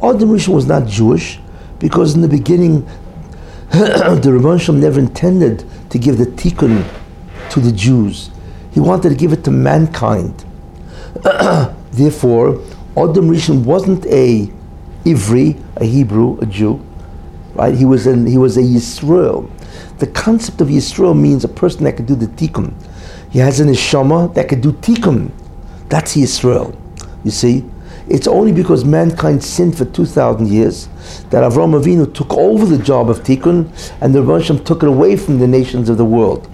Adam 0.00 0.28
Rishon 0.28 0.54
was 0.54 0.66
not 0.66 0.86
Jewish 0.86 1.40
because 1.80 2.14
in 2.14 2.20
the 2.20 2.28
beginning 2.28 2.82
the 3.72 4.20
Rebbeinu 4.22 4.78
never 4.78 5.00
intended 5.00 5.64
to 5.90 5.98
give 5.98 6.16
the 6.18 6.26
tikkun 6.26 6.88
to 7.50 7.60
the 7.60 7.72
Jews. 7.72 8.30
He 8.70 8.78
wanted 8.78 9.08
to 9.08 9.16
give 9.16 9.32
it 9.32 9.42
to 9.42 9.50
mankind. 9.50 10.44
Therefore, 11.22 12.62
Adam 12.96 13.28
Rishon 13.28 13.64
wasn't 13.64 14.06
a 14.06 14.48
Ivri, 15.04 15.60
a 15.76 15.84
Hebrew, 15.84 16.38
a 16.40 16.46
Jew, 16.46 16.84
right? 17.54 17.74
He 17.74 17.84
was 17.84 18.06
an, 18.06 18.26
he 18.26 18.38
was 18.38 18.56
a 18.56 18.62
Yisrael. 18.62 19.50
The 19.98 20.06
concept 20.08 20.60
of 20.60 20.68
Yisrael 20.68 21.18
means 21.18 21.44
a 21.44 21.48
person 21.48 21.84
that 21.84 21.96
can 21.96 22.06
do 22.06 22.14
the 22.14 22.26
tikkun. 22.26 22.74
He 23.30 23.38
has 23.38 23.60
an 23.60 23.68
neshama 23.68 24.34
that 24.34 24.48
can 24.48 24.60
do 24.60 24.72
tikkun. 24.72 25.30
That's 25.88 26.16
Yisrael. 26.16 26.76
You 27.24 27.30
see, 27.30 27.64
it's 28.08 28.26
only 28.26 28.52
because 28.52 28.84
mankind 28.84 29.42
sinned 29.42 29.76
for 29.76 29.84
two 29.84 30.06
thousand 30.06 30.48
years 30.48 30.88
that 31.30 31.42
Avram 31.42 31.80
Avinu 31.80 32.12
took 32.12 32.32
over 32.34 32.64
the 32.64 32.82
job 32.82 33.10
of 33.10 33.20
tikkun, 33.20 33.68
and 34.00 34.14
the 34.14 34.20
Rebbeinu 34.20 34.64
took 34.64 34.82
it 34.82 34.88
away 34.88 35.16
from 35.16 35.38
the 35.38 35.46
nations 35.46 35.88
of 35.88 35.96
the 35.96 36.04
world. 36.04 36.48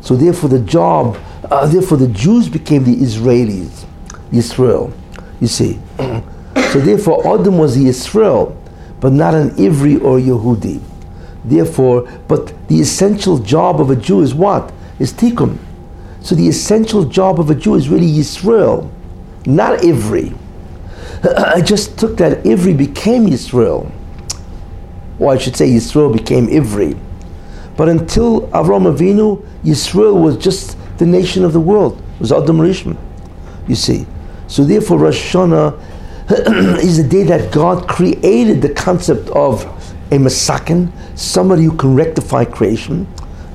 So 0.00 0.16
therefore, 0.16 0.50
the 0.50 0.60
job, 0.60 1.18
uh, 1.50 1.66
therefore, 1.66 1.98
the 1.98 2.08
Jews 2.08 2.48
became 2.48 2.84
the 2.84 2.94
Israelis, 2.94 3.84
Yisrael. 4.30 4.92
You 5.40 5.46
see, 5.46 5.78
so 5.98 6.80
therefore, 6.80 7.34
Adam 7.38 7.58
was 7.58 7.76
the 7.76 7.84
Yisrael, 7.84 8.56
but 9.00 9.12
not 9.12 9.34
an 9.34 9.50
Ivri 9.50 10.02
or 10.02 10.18
Yehudi. 10.18 10.82
Therefore, 11.44 12.08
but 12.26 12.54
the 12.68 12.80
essential 12.80 13.38
job 13.38 13.80
of 13.80 13.90
a 13.90 13.96
Jew 13.96 14.20
is 14.20 14.34
what? 14.34 14.72
Is 14.98 15.12
tikkun. 15.12 15.58
So 16.20 16.34
the 16.34 16.48
essential 16.48 17.04
job 17.04 17.38
of 17.38 17.50
a 17.50 17.54
Jew 17.54 17.74
is 17.74 17.88
really 17.88 18.10
Yisrael, 18.10 18.90
not 19.44 19.80
Ivri. 19.80 20.36
I 21.36 21.60
just 21.60 21.98
took 21.98 22.16
that 22.16 22.44
Ivri 22.44 22.76
became 22.76 23.26
Yisrael. 23.26 23.90
Or 25.18 25.32
I 25.32 25.38
should 25.38 25.54
say 25.54 25.68
Yisrael 25.68 26.12
became 26.12 26.46
Ivri. 26.46 26.98
But 27.76 27.88
until 27.88 28.48
Avram 28.48 28.90
Avinu, 28.92 29.46
Yisrael 29.64 30.20
was 30.20 30.38
just 30.38 30.78
the 30.98 31.06
nation 31.06 31.44
of 31.44 31.52
the 31.52 31.60
world. 31.60 31.98
It 32.14 32.20
was 32.20 32.32
Adam 32.32 32.58
Rishon. 32.58 32.96
You 33.68 33.74
see. 33.74 34.06
So 34.46 34.64
therefore 34.64 34.98
Rosh 34.98 35.34
Hashanah 35.34 35.78
is 36.82 36.96
the 36.96 37.08
day 37.08 37.24
that 37.24 37.52
God 37.52 37.86
created 37.88 38.62
the 38.62 38.70
concept 38.70 39.28
of 39.30 39.64
a 40.10 40.16
Masakin, 40.16 40.90
somebody 41.16 41.64
who 41.64 41.76
can 41.76 41.94
rectify 41.94 42.44
creation. 42.44 43.06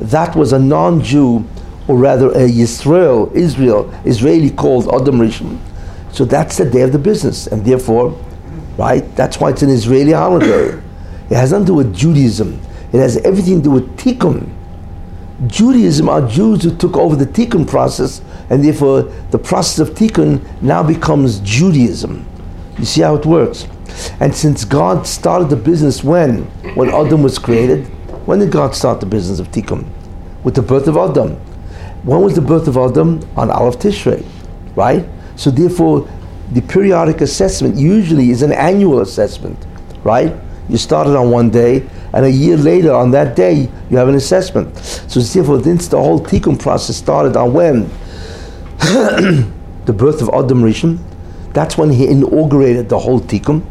That 0.02 0.36
was 0.36 0.54
a 0.54 0.60
non-Jew 0.60 1.46
or 1.88 1.98
rather 1.98 2.30
a 2.30 2.48
Yisrael, 2.48 3.34
Israel, 3.36 3.92
Israeli 4.06 4.52
called 4.52 4.88
Adam 4.94 5.20
Rishon. 5.20 5.60
So 6.12 6.26
that's 6.26 6.58
the 6.58 6.70
day 6.70 6.82
of 6.82 6.92
the 6.92 7.00
business, 7.00 7.48
and 7.48 7.66
therefore, 7.66 8.18
right, 8.78 9.04
that's 9.16 9.40
why 9.40 9.50
it's 9.50 9.62
an 9.62 9.70
Israeli 9.70 10.12
holiday. 10.12 10.80
It 11.30 11.36
has 11.36 11.52
nothing 11.52 11.66
to 11.68 11.72
do 11.72 11.76
with 11.76 11.96
Judaism. 11.96 12.62
It 12.94 13.00
has 13.00 13.18
everything 13.18 13.58
to 13.58 13.64
do 13.64 13.72
with 13.72 13.98
Tikkun. 13.98 14.50
Judaism 15.48 16.10
are 16.10 16.28
Jews 16.28 16.64
who 16.64 16.76
took 16.76 16.98
over 16.98 17.16
the 17.16 17.26
Tikkun 17.26 17.68
process, 17.68 18.22
and 18.50 18.64
therefore 18.64 19.04
the 19.32 19.40
process 19.40 19.80
of 19.80 19.96
Tikkun 19.96 20.42
now 20.62 20.84
becomes 20.84 21.40
Judaism. 21.40 22.26
You 22.78 22.86
see 22.86 23.02
how 23.02 23.16
it 23.16 23.26
works? 23.26 23.68
And 24.20 24.36
since 24.36 24.66
God 24.66 25.08
started 25.08 25.50
the 25.50 25.56
business 25.56 26.04
when? 26.04 26.44
When 26.76 26.90
Adam 26.90 27.24
was 27.24 27.38
created? 27.38 27.86
When 28.26 28.40
did 28.40 28.52
God 28.52 28.76
start 28.76 29.00
the 29.00 29.06
business 29.06 29.40
of 29.40 29.50
Tikkun? 29.52 29.88
With 30.44 30.56
the 30.56 30.62
birth 30.62 30.88
of 30.88 30.98
Adam. 30.98 31.36
When 32.04 32.22
was 32.22 32.36
the 32.36 32.42
birth 32.42 32.68
of 32.68 32.78
Adam? 32.78 33.20
On 33.36 33.50
Aleph 33.50 33.80
Tishrei, 33.80 34.26
right? 34.76 35.06
So 35.36 35.52
therefore, 35.52 36.08
the 36.52 36.62
periodic 36.62 37.22
assessment 37.22 37.76
usually 37.76 38.30
is 38.30 38.42
an 38.42 38.52
annual 38.52 39.02
assessment, 39.02 39.58
right? 40.04 40.34
You 40.68 40.78
started 40.78 41.16
on 41.16 41.32
one 41.32 41.50
day, 41.50 41.88
and 42.14 42.26
a 42.26 42.32
year 42.32 42.58
later, 42.58 42.94
on 42.94 43.12
that 43.12 43.36
day, 43.36 43.70
you 43.90 43.98
have 43.98 44.08
an 44.08 44.16
assessment. 44.16 44.78
So 44.78 45.20
therefore, 45.20 45.64
since 45.64 45.88
the 45.88 45.98
whole 45.98 46.20
tikkun 46.20 46.60
process 46.60 46.98
started 46.98 47.36
on 47.36 47.54
when? 47.54 47.90
the 49.86 49.94
birth 49.94 50.22
of 50.22 50.30
Adam 50.30 50.62
Rishon. 50.62 51.00
That's 51.54 51.78
when 51.78 51.90
he 51.90 52.08
inaugurated 52.08 52.90
the 52.90 53.00
whole 53.00 53.20
tikkun. 53.20 53.66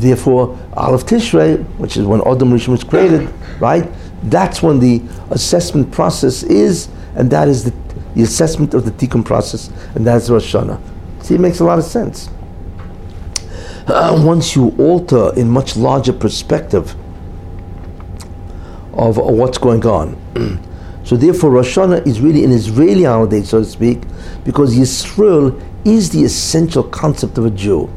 Therefore, 0.00 0.58
Aleph 0.74 1.06
Tishrei, 1.06 1.64
which 1.78 1.96
is 1.96 2.04
when 2.06 2.20
Adam 2.20 2.50
Rishon 2.50 2.68
was 2.68 2.84
created, 2.84 3.28
right? 3.60 3.90
That's 4.24 4.62
when 4.62 4.78
the 4.78 5.02
assessment 5.30 5.90
process 5.92 6.42
is 6.42 6.88
and 7.14 7.30
that 7.30 7.48
is 7.48 7.64
the, 7.64 7.72
the 8.14 8.22
assessment 8.22 8.74
of 8.74 8.84
the 8.84 8.90
tikkun 8.92 9.24
process, 9.24 9.70
and 9.94 10.06
that's 10.06 10.28
Rosh 10.28 10.54
Hashanah. 10.54 10.80
See, 11.22 11.34
it 11.34 11.40
makes 11.40 11.60
a 11.60 11.64
lot 11.64 11.78
of 11.78 11.84
sense. 11.84 12.28
uh, 13.86 14.20
once 14.24 14.56
you 14.56 14.74
alter 14.78 15.32
in 15.36 15.48
much 15.48 15.76
larger 15.76 16.12
perspective 16.12 16.94
of 18.92 19.16
what's 19.16 19.58
going 19.58 19.84
on. 19.86 20.16
so 21.04 21.16
therefore, 21.16 21.50
Rosh 21.50 21.76
Hashanah 21.76 22.06
is 22.06 22.20
really 22.20 22.44
an 22.44 22.50
Israeli 22.50 23.04
holiday, 23.04 23.42
so 23.42 23.60
to 23.60 23.64
speak, 23.64 24.02
because 24.44 24.76
Yisrael 24.76 25.60
is 25.84 26.10
the 26.10 26.24
essential 26.24 26.82
concept 26.82 27.38
of 27.38 27.44
a 27.44 27.50
Jew. 27.50 27.90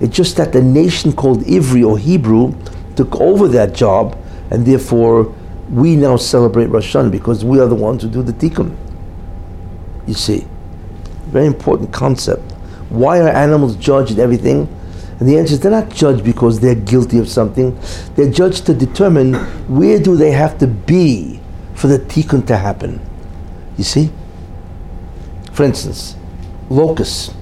It's 0.00 0.14
just 0.14 0.36
that 0.36 0.52
the 0.52 0.62
nation 0.62 1.12
called 1.12 1.40
Ivri 1.40 1.86
or 1.86 1.98
Hebrew 1.98 2.54
took 2.96 3.18
over 3.20 3.48
that 3.48 3.74
job, 3.74 4.18
and 4.50 4.66
therefore 4.66 5.34
we 5.70 5.96
now 5.96 6.16
celebrate 6.16 6.66
Rosh 6.66 6.94
Hashanah 6.94 7.10
because 7.10 7.44
we 7.44 7.60
are 7.60 7.66
the 7.66 7.74
ones 7.74 8.02
who 8.02 8.08
do 8.08 8.22
the 8.22 8.32
tikkun. 8.32 8.76
You 10.06 10.14
see, 10.14 10.46
very 11.26 11.46
important 11.46 11.92
concept. 11.92 12.52
Why 12.88 13.20
are 13.20 13.28
animals 13.28 13.76
judged 13.76 14.12
and 14.12 14.20
everything? 14.20 14.68
And 15.18 15.28
the 15.28 15.38
answer 15.38 15.54
is 15.54 15.60
they're 15.60 15.70
not 15.70 15.88
judged 15.88 16.22
because 16.24 16.60
they're 16.60 16.74
guilty 16.74 17.18
of 17.18 17.28
something. 17.28 17.76
They're 18.14 18.30
judged 18.30 18.66
to 18.66 18.74
determine 18.74 19.34
where 19.66 19.98
do 19.98 20.14
they 20.14 20.30
have 20.30 20.58
to 20.58 20.66
be 20.66 21.40
for 21.74 21.88
the 21.88 21.98
tikkun 21.98 22.46
to 22.46 22.56
happen. 22.56 23.00
You 23.78 23.84
see? 23.84 24.10
For 25.52 25.64
instance, 25.64 26.16
locusts, 26.68 27.32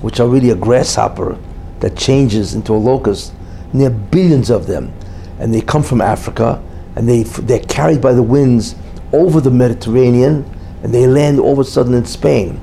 which 0.00 0.20
are 0.20 0.28
really 0.28 0.50
a 0.50 0.54
grasshopper 0.54 1.36
that 1.84 1.98
changes 1.98 2.54
into 2.54 2.72
a 2.72 2.80
locust, 2.80 3.34
and 3.70 3.78
there 3.78 3.88
are 3.88 4.00
billions 4.10 4.48
of 4.48 4.66
them, 4.66 4.90
and 5.38 5.52
they 5.52 5.60
come 5.60 5.82
from 5.82 6.00
Africa, 6.00 6.62
and 6.96 7.06
they 7.06 7.24
they're 7.24 7.58
carried 7.58 8.00
by 8.00 8.14
the 8.14 8.22
winds 8.22 8.74
over 9.12 9.38
the 9.38 9.50
Mediterranean, 9.50 10.50
and 10.82 10.94
they 10.94 11.06
land 11.06 11.38
all 11.38 11.52
of 11.52 11.58
a 11.58 11.64
sudden 11.64 11.92
in 11.92 12.06
Spain. 12.06 12.58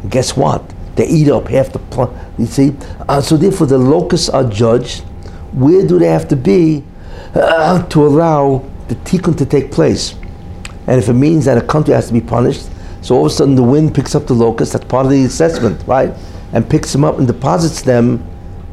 And 0.00 0.10
guess 0.10 0.38
what? 0.38 0.62
They 0.96 1.06
eat 1.06 1.28
up 1.28 1.48
half 1.48 1.70
the 1.70 1.80
plant. 1.80 2.12
You 2.38 2.46
see, 2.46 2.74
uh, 3.10 3.20
so 3.20 3.36
therefore 3.36 3.66
the 3.66 3.76
locusts 3.76 4.30
are 4.30 4.48
judged. 4.48 5.00
Where 5.52 5.86
do 5.86 5.98
they 5.98 6.06
have 6.08 6.26
to 6.28 6.36
be 6.36 6.82
uh, 7.34 7.82
to 7.88 8.06
allow 8.06 8.64
the 8.88 8.94
tikkun 8.94 9.36
to 9.36 9.44
take 9.44 9.70
place? 9.70 10.14
And 10.86 10.98
if 10.98 11.10
it 11.10 11.12
means 11.12 11.44
that 11.44 11.58
a 11.58 11.66
country 11.66 11.92
has 11.92 12.06
to 12.06 12.14
be 12.14 12.22
punished, 12.22 12.70
so 13.02 13.16
all 13.16 13.26
of 13.26 13.32
a 13.32 13.34
sudden 13.34 13.54
the 13.54 13.62
wind 13.62 13.94
picks 13.94 14.14
up 14.14 14.26
the 14.26 14.32
locust, 14.32 14.72
That's 14.72 14.86
part 14.86 15.04
of 15.04 15.12
the 15.12 15.26
assessment, 15.26 15.86
right? 15.86 16.14
And 16.54 16.66
picks 16.68 16.90
them 16.90 17.04
up 17.04 17.18
and 17.18 17.26
deposits 17.26 17.82
them 17.82 18.26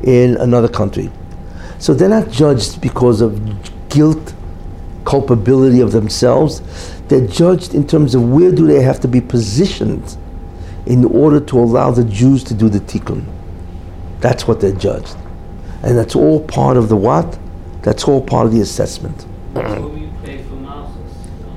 in 0.04 0.38
another 0.38 0.68
country. 0.68 1.12
So 1.80 1.94
they're 1.94 2.10
not 2.10 2.30
judged 2.30 2.82
because 2.82 3.22
of 3.22 3.40
guilt, 3.90 4.34
culpability 5.06 5.80
of 5.82 5.92
themselves. 5.92 6.62
They're 7.08 7.28
judged 7.28 7.74
in 7.74 7.88
terms 7.88 8.16
of 8.16 8.30
where 8.30 8.52
do 8.52 8.68
they 8.68 8.82
have 8.82 9.00
to 9.02 9.08
be 9.08 9.22
positioned 9.22 10.18
in 10.86 11.06
order 11.06 11.40
to 11.40 11.60
allow 11.60 11.92
the 11.92 12.04
Jews 12.04 12.44
to 12.46 12.54
do 12.54 12.70
the 12.70 12.80
tikkun. 12.80 13.26
That's 14.20 14.48
what 14.48 14.60
they're 14.60 14.74
judged. 14.74 15.16
And 15.84 15.98
that's 15.98 16.16
all 16.16 16.44
part 16.46 16.78
of 16.78 16.90
the 16.90 16.96
what? 16.96 17.40
That's 17.82 18.04
all 18.06 18.22
part 18.22 18.46
of 18.46 18.54
the 18.54 18.62
assessment. 18.62 19.26
That's 19.54 19.82
what 19.82 19.94
we 19.94 20.10
pay 20.24 20.44
for 20.44 20.56
Malchus. 20.56 20.96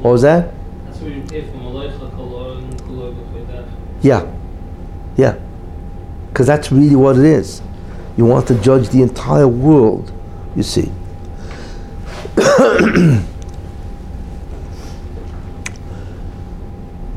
What 0.00 0.12
was 0.12 0.22
that? 0.22 0.52
That's 0.84 0.98
what 0.98 1.10
we 1.10 1.20
pay 1.22 1.42
for 1.42 1.58
Maloicha, 1.58 2.10
Kolor, 2.12 2.58
and 2.58 2.80
Kolor, 2.82 3.46
that. 3.48 3.64
Yeah. 4.02 4.32
Yeah. 5.16 5.38
Because 6.28 6.46
that's 6.46 6.70
really 6.70 6.96
what 6.96 7.18
it 7.18 7.24
is. 7.24 7.60
You 8.16 8.24
want 8.26 8.46
to 8.48 8.54
judge 8.60 8.88
the 8.90 9.02
entire 9.02 9.48
world, 9.48 10.12
you 10.54 10.62
see. 10.62 10.92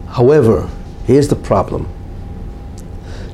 However, 0.07 0.69
here's 1.05 1.27
the 1.27 1.35
problem. 1.35 1.89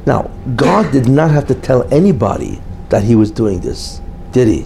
Now, 0.06 0.32
God 0.56 0.92
did 0.92 1.08
not 1.08 1.30
have 1.30 1.46
to 1.48 1.56
tell 1.56 1.84
anybody 1.94 2.60
that 2.90 3.04
he 3.04 3.16
was 3.16 3.30
doing 3.30 3.60
this, 3.60 4.02
did 4.32 4.48
he? 4.48 4.66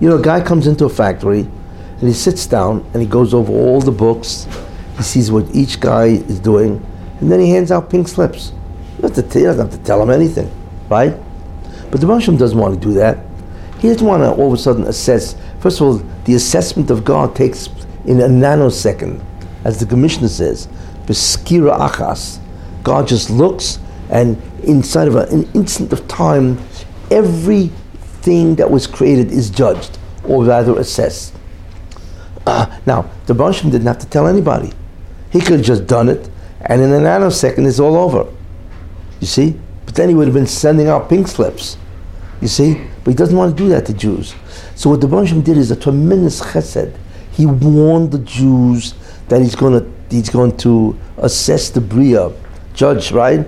You 0.00 0.08
know, 0.08 0.16
a 0.16 0.22
guy 0.22 0.40
comes 0.40 0.66
into 0.66 0.86
a 0.86 0.88
factory 0.88 1.40
and 1.40 2.08
he 2.08 2.12
sits 2.12 2.46
down 2.46 2.84
and 2.92 3.02
he 3.02 3.08
goes 3.08 3.34
over 3.34 3.52
all 3.52 3.80
the 3.80 3.92
books. 3.92 4.48
He 4.96 5.02
sees 5.02 5.30
what 5.30 5.46
each 5.54 5.80
guy 5.80 6.06
is 6.06 6.38
doing, 6.38 6.84
and 7.20 7.30
then 7.30 7.40
he 7.40 7.50
hands 7.50 7.70
out 7.70 7.90
pink 7.90 8.08
slips. 8.08 8.52
You 9.02 9.08
to, 9.08 9.22
you 9.22 9.46
don't 9.46 9.58
have 9.58 9.70
to 9.70 9.78
tell 9.78 10.02
him 10.02 10.10
anything, 10.10 10.50
right? 10.88 11.14
But 11.94 12.00
the 12.00 12.08
Russian 12.08 12.36
doesn't 12.36 12.58
want 12.58 12.74
to 12.74 12.80
do 12.88 12.92
that. 12.94 13.18
He 13.78 13.86
doesn't 13.86 14.04
want 14.04 14.24
to 14.24 14.32
all 14.32 14.48
of 14.48 14.52
a 14.54 14.56
sudden 14.60 14.82
assess. 14.82 15.36
First 15.60 15.80
of 15.80 15.86
all, 15.86 15.94
the 16.24 16.34
assessment 16.34 16.90
of 16.90 17.04
God 17.04 17.36
takes 17.36 17.68
in 18.04 18.20
a 18.20 18.26
nanosecond, 18.26 19.24
as 19.62 19.78
the 19.78 19.86
Commissioner 19.86 20.26
says, 20.26 20.66
Beskira 21.06 21.78
achas. 21.78 22.40
God 22.82 23.06
just 23.06 23.30
looks 23.30 23.78
and 24.10 24.42
inside 24.64 25.06
of 25.06 25.14
an 25.14 25.48
instant 25.54 25.92
of 25.92 26.08
time, 26.08 26.58
everything 27.12 28.56
that 28.56 28.68
was 28.68 28.88
created 28.88 29.30
is 29.30 29.48
judged, 29.48 29.96
or 30.24 30.44
rather 30.44 30.76
assessed. 30.80 31.32
Uh, 32.44 32.76
now, 32.86 33.08
the 33.26 33.34
Banshim 33.34 33.70
didn't 33.70 33.86
have 33.86 34.00
to 34.00 34.08
tell 34.08 34.26
anybody. 34.26 34.72
He 35.30 35.38
could 35.38 35.58
have 35.58 35.62
just 35.62 35.86
done 35.86 36.08
it, 36.08 36.28
and 36.62 36.82
in 36.82 36.90
a 36.90 36.98
nanosecond, 36.98 37.68
it's 37.68 37.78
all 37.78 37.96
over. 37.96 38.28
You 39.20 39.28
see? 39.28 39.60
But 39.86 39.94
then 39.94 40.08
he 40.08 40.16
would 40.16 40.26
have 40.26 40.34
been 40.34 40.48
sending 40.48 40.88
out 40.88 41.08
pink 41.08 41.28
slips. 41.28 41.76
You 42.44 42.48
see? 42.48 42.74
But 43.02 43.12
he 43.12 43.16
doesn't 43.16 43.34
want 43.34 43.56
to 43.56 43.62
do 43.64 43.70
that 43.70 43.86
to 43.86 43.94
Jews. 43.94 44.34
So 44.74 44.90
what 44.90 45.00
the 45.00 45.06
Banshim 45.06 45.42
did 45.42 45.56
is 45.56 45.70
a 45.70 45.76
tremendous 45.76 46.42
chesed. 46.42 46.94
He 47.32 47.46
warned 47.46 48.12
the 48.12 48.18
Jews 48.18 48.92
that 49.28 49.40
he's 49.40 49.54
going 49.54 49.80
to 49.80 49.90
he's 50.14 50.28
going 50.28 50.54
to 50.58 50.94
assess 51.16 51.70
the 51.70 51.80
bria, 51.80 52.30
judge, 52.74 53.12
right? 53.12 53.38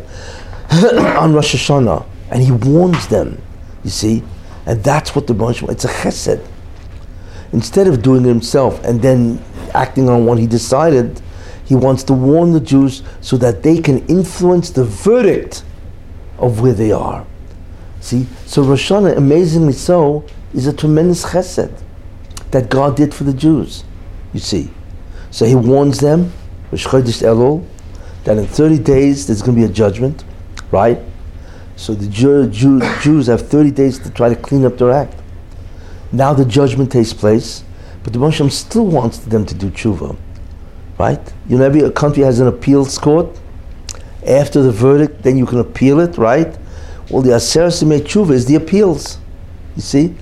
on 0.71 1.35
Rosh 1.35 1.55
Hashanah, 1.55 2.07
and 2.31 2.43
he 2.43 2.53
warns 2.53 3.07
them. 3.09 3.39
You 3.85 3.91
see, 3.91 4.23
and 4.65 4.83
that's 4.83 5.15
what 5.15 5.27
the 5.27 5.35
bunch. 5.35 5.63
It's 5.65 5.85
a 5.85 5.89
chesed. 5.89 6.43
Instead 7.53 7.89
of 7.89 8.01
doing 8.01 8.25
it 8.25 8.29
himself 8.29 8.83
and 8.83 9.03
then 9.03 9.45
acting 9.75 10.09
on 10.09 10.25
what 10.25 10.39
he 10.39 10.47
decided, 10.47 11.21
he 11.67 11.75
wants 11.75 12.03
to 12.05 12.15
warn 12.15 12.53
the 12.53 12.61
Jews 12.61 13.03
so 13.21 13.37
that 13.37 13.63
they 13.63 13.77
can 13.77 14.07
influence 14.07 14.71
the 14.71 14.85
verdict 14.85 15.65
of 16.39 16.63
where 16.63 16.73
they 16.73 16.93
are. 16.93 17.27
See, 18.07 18.27
so 18.47 18.63
Rosh 18.63 18.91
Hashanah, 18.91 19.17
amazingly 19.17 19.73
so, 19.73 20.25
is 20.55 20.67
a 20.67 20.73
tremendous 20.73 21.25
chesed 21.25 21.73
that 22.53 22.71
God 22.71 22.97
did 22.97 23.13
for 23.13 23.25
the 23.25 23.35
Jews. 23.35 23.83
You 24.33 24.39
see, 24.41 24.71
so 25.33 25.45
He 25.45 25.57
warns 25.57 25.99
them, 25.99 26.33
Rosh 26.71 26.87
Chodesh 26.87 27.23
Elul, 27.23 27.67
that 28.23 28.39
in 28.39 28.47
30 28.47 28.79
days 28.79 29.27
there's 29.27 29.43
going 29.43 29.57
to 29.57 29.67
be 29.67 29.69
a 29.69 29.75
judgment 29.75 30.25
right? 30.71 30.99
So 31.77 31.95
the 31.95 32.07
Jew, 32.07 32.49
Jew, 32.49 32.81
Jews 33.01 33.27
have 33.27 33.49
30 33.49 33.71
days 33.71 33.99
to 34.01 34.11
try 34.11 34.29
to 34.29 34.37
clean 34.37 34.65
up 34.65 34.79
their 34.79 34.91
act. 34.91 35.15
Now 36.13 36.33
the 36.33 36.45
judgment 36.45 36.93
takes 36.93 37.13
place, 37.13 37.65
but 38.03 38.13
the 38.13 38.19
Moshe 38.19 38.51
still 38.51 38.87
wants 38.87 39.19
them 39.19 39.45
to 39.45 39.55
do 39.55 39.71
tshuva, 39.71 40.17
right? 40.99 41.21
You 41.49 41.59
know, 41.59 41.65
every 41.65 41.91
country 41.91 42.23
has 42.23 42.41
an 42.41 42.47
appeals 42.47 42.99
court. 42.99 43.29
After 44.27 44.63
the 44.63 44.73
verdict, 44.73 45.23
then 45.23 45.37
you 45.37 45.47
can 45.47 45.59
appeal 45.59 46.01
it, 46.01 46.17
right? 46.19 46.57
Well, 47.11 47.23
the 47.23 47.31
make 47.87 48.05
tshuva 48.05 48.33
is 48.33 48.47
the 48.47 48.57
appeals, 48.57 49.19
you 49.77 49.83
see? 49.83 50.15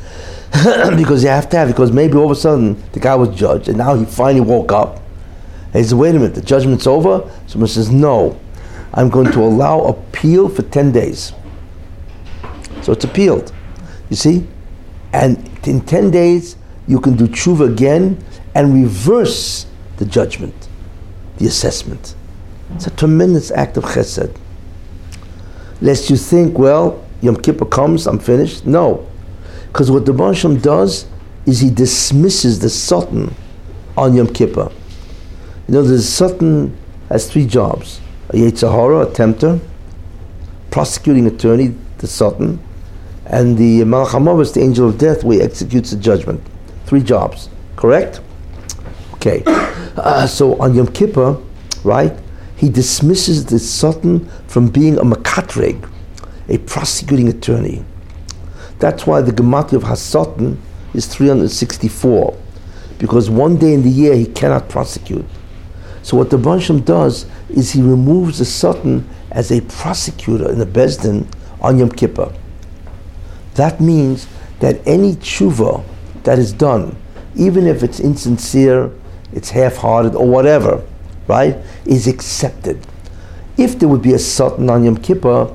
because 0.96 1.22
you 1.22 1.30
have 1.30 1.48
to 1.50 1.56
have, 1.56 1.68
because 1.68 1.90
maybe 1.90 2.16
all 2.16 2.26
of 2.26 2.30
a 2.30 2.36
sudden 2.36 2.80
the 2.92 3.00
guy 3.00 3.14
was 3.14 3.34
judged 3.34 3.68
and 3.68 3.78
now 3.78 3.94
he 3.94 4.04
finally 4.04 4.40
woke 4.40 4.70
up. 4.70 5.00
And 5.66 5.76
he 5.76 5.84
said, 5.84 5.98
wait 5.98 6.10
a 6.10 6.18
minute, 6.18 6.34
the 6.34 6.42
judgment's 6.42 6.86
over? 6.86 7.28
Someone 7.46 7.68
says, 7.68 7.90
no, 7.90 8.38
I'm 8.92 9.08
going 9.08 9.32
to 9.32 9.40
allow 9.40 9.80
appeal 9.80 10.48
for 10.48 10.62
10 10.62 10.92
days. 10.92 11.32
So 12.82 12.92
it's 12.92 13.04
appealed. 13.04 13.52
You 14.10 14.16
see? 14.16 14.46
And 15.12 15.50
in 15.66 15.80
10 15.80 16.10
days, 16.10 16.56
you 16.86 17.00
can 17.00 17.16
do 17.16 17.26
tshuva 17.26 17.72
again 17.72 18.22
and 18.54 18.74
reverse 18.74 19.66
the 19.96 20.04
judgment, 20.04 20.68
the 21.38 21.46
assessment. 21.46 22.14
It's 22.74 22.86
a 22.86 22.90
tremendous 22.90 23.50
act 23.50 23.76
of 23.76 23.84
chesed. 23.84 24.36
Lest 25.84 26.08
you 26.08 26.16
think, 26.16 26.58
well, 26.58 27.04
Yom 27.20 27.36
Kippur 27.36 27.66
comes, 27.66 28.06
I'm 28.06 28.18
finished. 28.18 28.64
No. 28.64 29.06
Because 29.66 29.90
what 29.90 30.06
the 30.06 30.12
Bansham 30.12 30.62
does 30.62 31.04
is 31.44 31.60
he 31.60 31.68
dismisses 31.68 32.58
the 32.58 32.70
Satan 32.70 33.34
on 33.94 34.14
Yom 34.14 34.28
Kippur. 34.28 34.72
You 35.68 35.74
know, 35.74 35.82
the 35.82 36.00
Satan 36.00 36.74
has 37.10 37.30
three 37.30 37.46
jobs 37.46 38.00
a 38.30 38.36
Yetzer 38.36 38.72
Hara, 38.72 39.06
a 39.06 39.12
tempter, 39.12 39.60
prosecuting 40.70 41.26
attorney, 41.26 41.74
the 41.98 42.06
Satan, 42.06 42.58
and 43.26 43.58
the 43.58 43.80
Malach 43.82 44.54
the 44.54 44.60
angel 44.62 44.88
of 44.88 44.96
death, 44.96 45.22
where 45.22 45.36
he 45.36 45.42
executes 45.44 45.90
the 45.90 45.98
judgment. 45.98 46.40
Three 46.86 47.02
jobs, 47.02 47.50
correct? 47.76 48.22
Okay. 49.16 49.42
Uh, 49.46 50.26
so 50.38 50.58
on 50.62 50.74
Yom 50.74 50.86
Kippur, 50.86 51.36
right, 51.82 52.16
he 52.56 52.68
dismisses 52.68 53.46
the 53.46 53.58
Satan 53.58 54.28
from 54.46 54.68
being 54.68 54.98
a 54.98 55.02
makatreg, 55.02 55.88
a 56.48 56.58
prosecuting 56.58 57.28
attorney. 57.28 57.84
That's 58.78 59.06
why 59.06 59.22
the 59.22 59.32
Gematria 59.32 59.74
of 59.74 59.84
HaSatan 59.84 60.56
is 60.92 61.06
364, 61.06 62.36
because 62.98 63.30
one 63.30 63.56
day 63.56 63.74
in 63.74 63.82
the 63.82 63.90
year 63.90 64.14
he 64.14 64.26
cannot 64.26 64.68
prosecute. 64.68 65.24
So 66.02 66.16
what 66.16 66.30
the 66.30 66.36
Bansham 66.36 66.84
does 66.84 67.26
is 67.48 67.72
he 67.72 67.80
removes 67.80 68.38
the 68.38 68.44
Satan 68.44 69.08
as 69.30 69.50
a 69.50 69.60
prosecutor 69.62 70.50
in 70.50 70.58
the 70.58 70.66
Beis 70.66 71.02
Din 71.02 71.28
on 71.60 71.78
Yom 71.78 71.90
Kippur. 71.90 72.32
That 73.54 73.80
means 73.80 74.28
that 74.60 74.86
any 74.86 75.14
tshuva 75.14 75.84
that 76.24 76.38
is 76.38 76.52
done, 76.52 76.96
even 77.34 77.66
if 77.66 77.82
it's 77.82 78.00
insincere, 78.00 78.90
it's 79.32 79.50
half-hearted 79.50 80.14
or 80.14 80.26
whatever, 80.26 80.84
right, 81.26 81.56
is 81.86 82.06
accepted. 82.06 82.84
If 83.56 83.78
there 83.78 83.88
would 83.88 84.02
be 84.02 84.14
a 84.14 84.18
Satan 84.18 84.68
on 84.70 84.84
Yom 84.84 84.96
Kippur, 84.96 85.54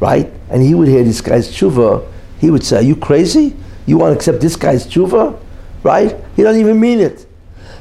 right, 0.00 0.32
and 0.50 0.62
he 0.62 0.74
would 0.74 0.88
hear 0.88 1.04
this 1.04 1.20
guy's 1.20 1.48
tshuva, 1.48 2.06
he 2.40 2.50
would 2.50 2.64
say, 2.64 2.78
Are 2.78 2.82
you 2.82 2.96
crazy? 2.96 3.56
You 3.86 3.98
want 3.98 4.12
to 4.12 4.16
accept 4.16 4.40
this 4.40 4.56
guy's 4.56 4.86
tshuva? 4.86 5.38
Right? 5.82 6.16
He 6.34 6.42
doesn't 6.42 6.60
even 6.60 6.80
mean 6.80 7.00
it. 7.00 7.26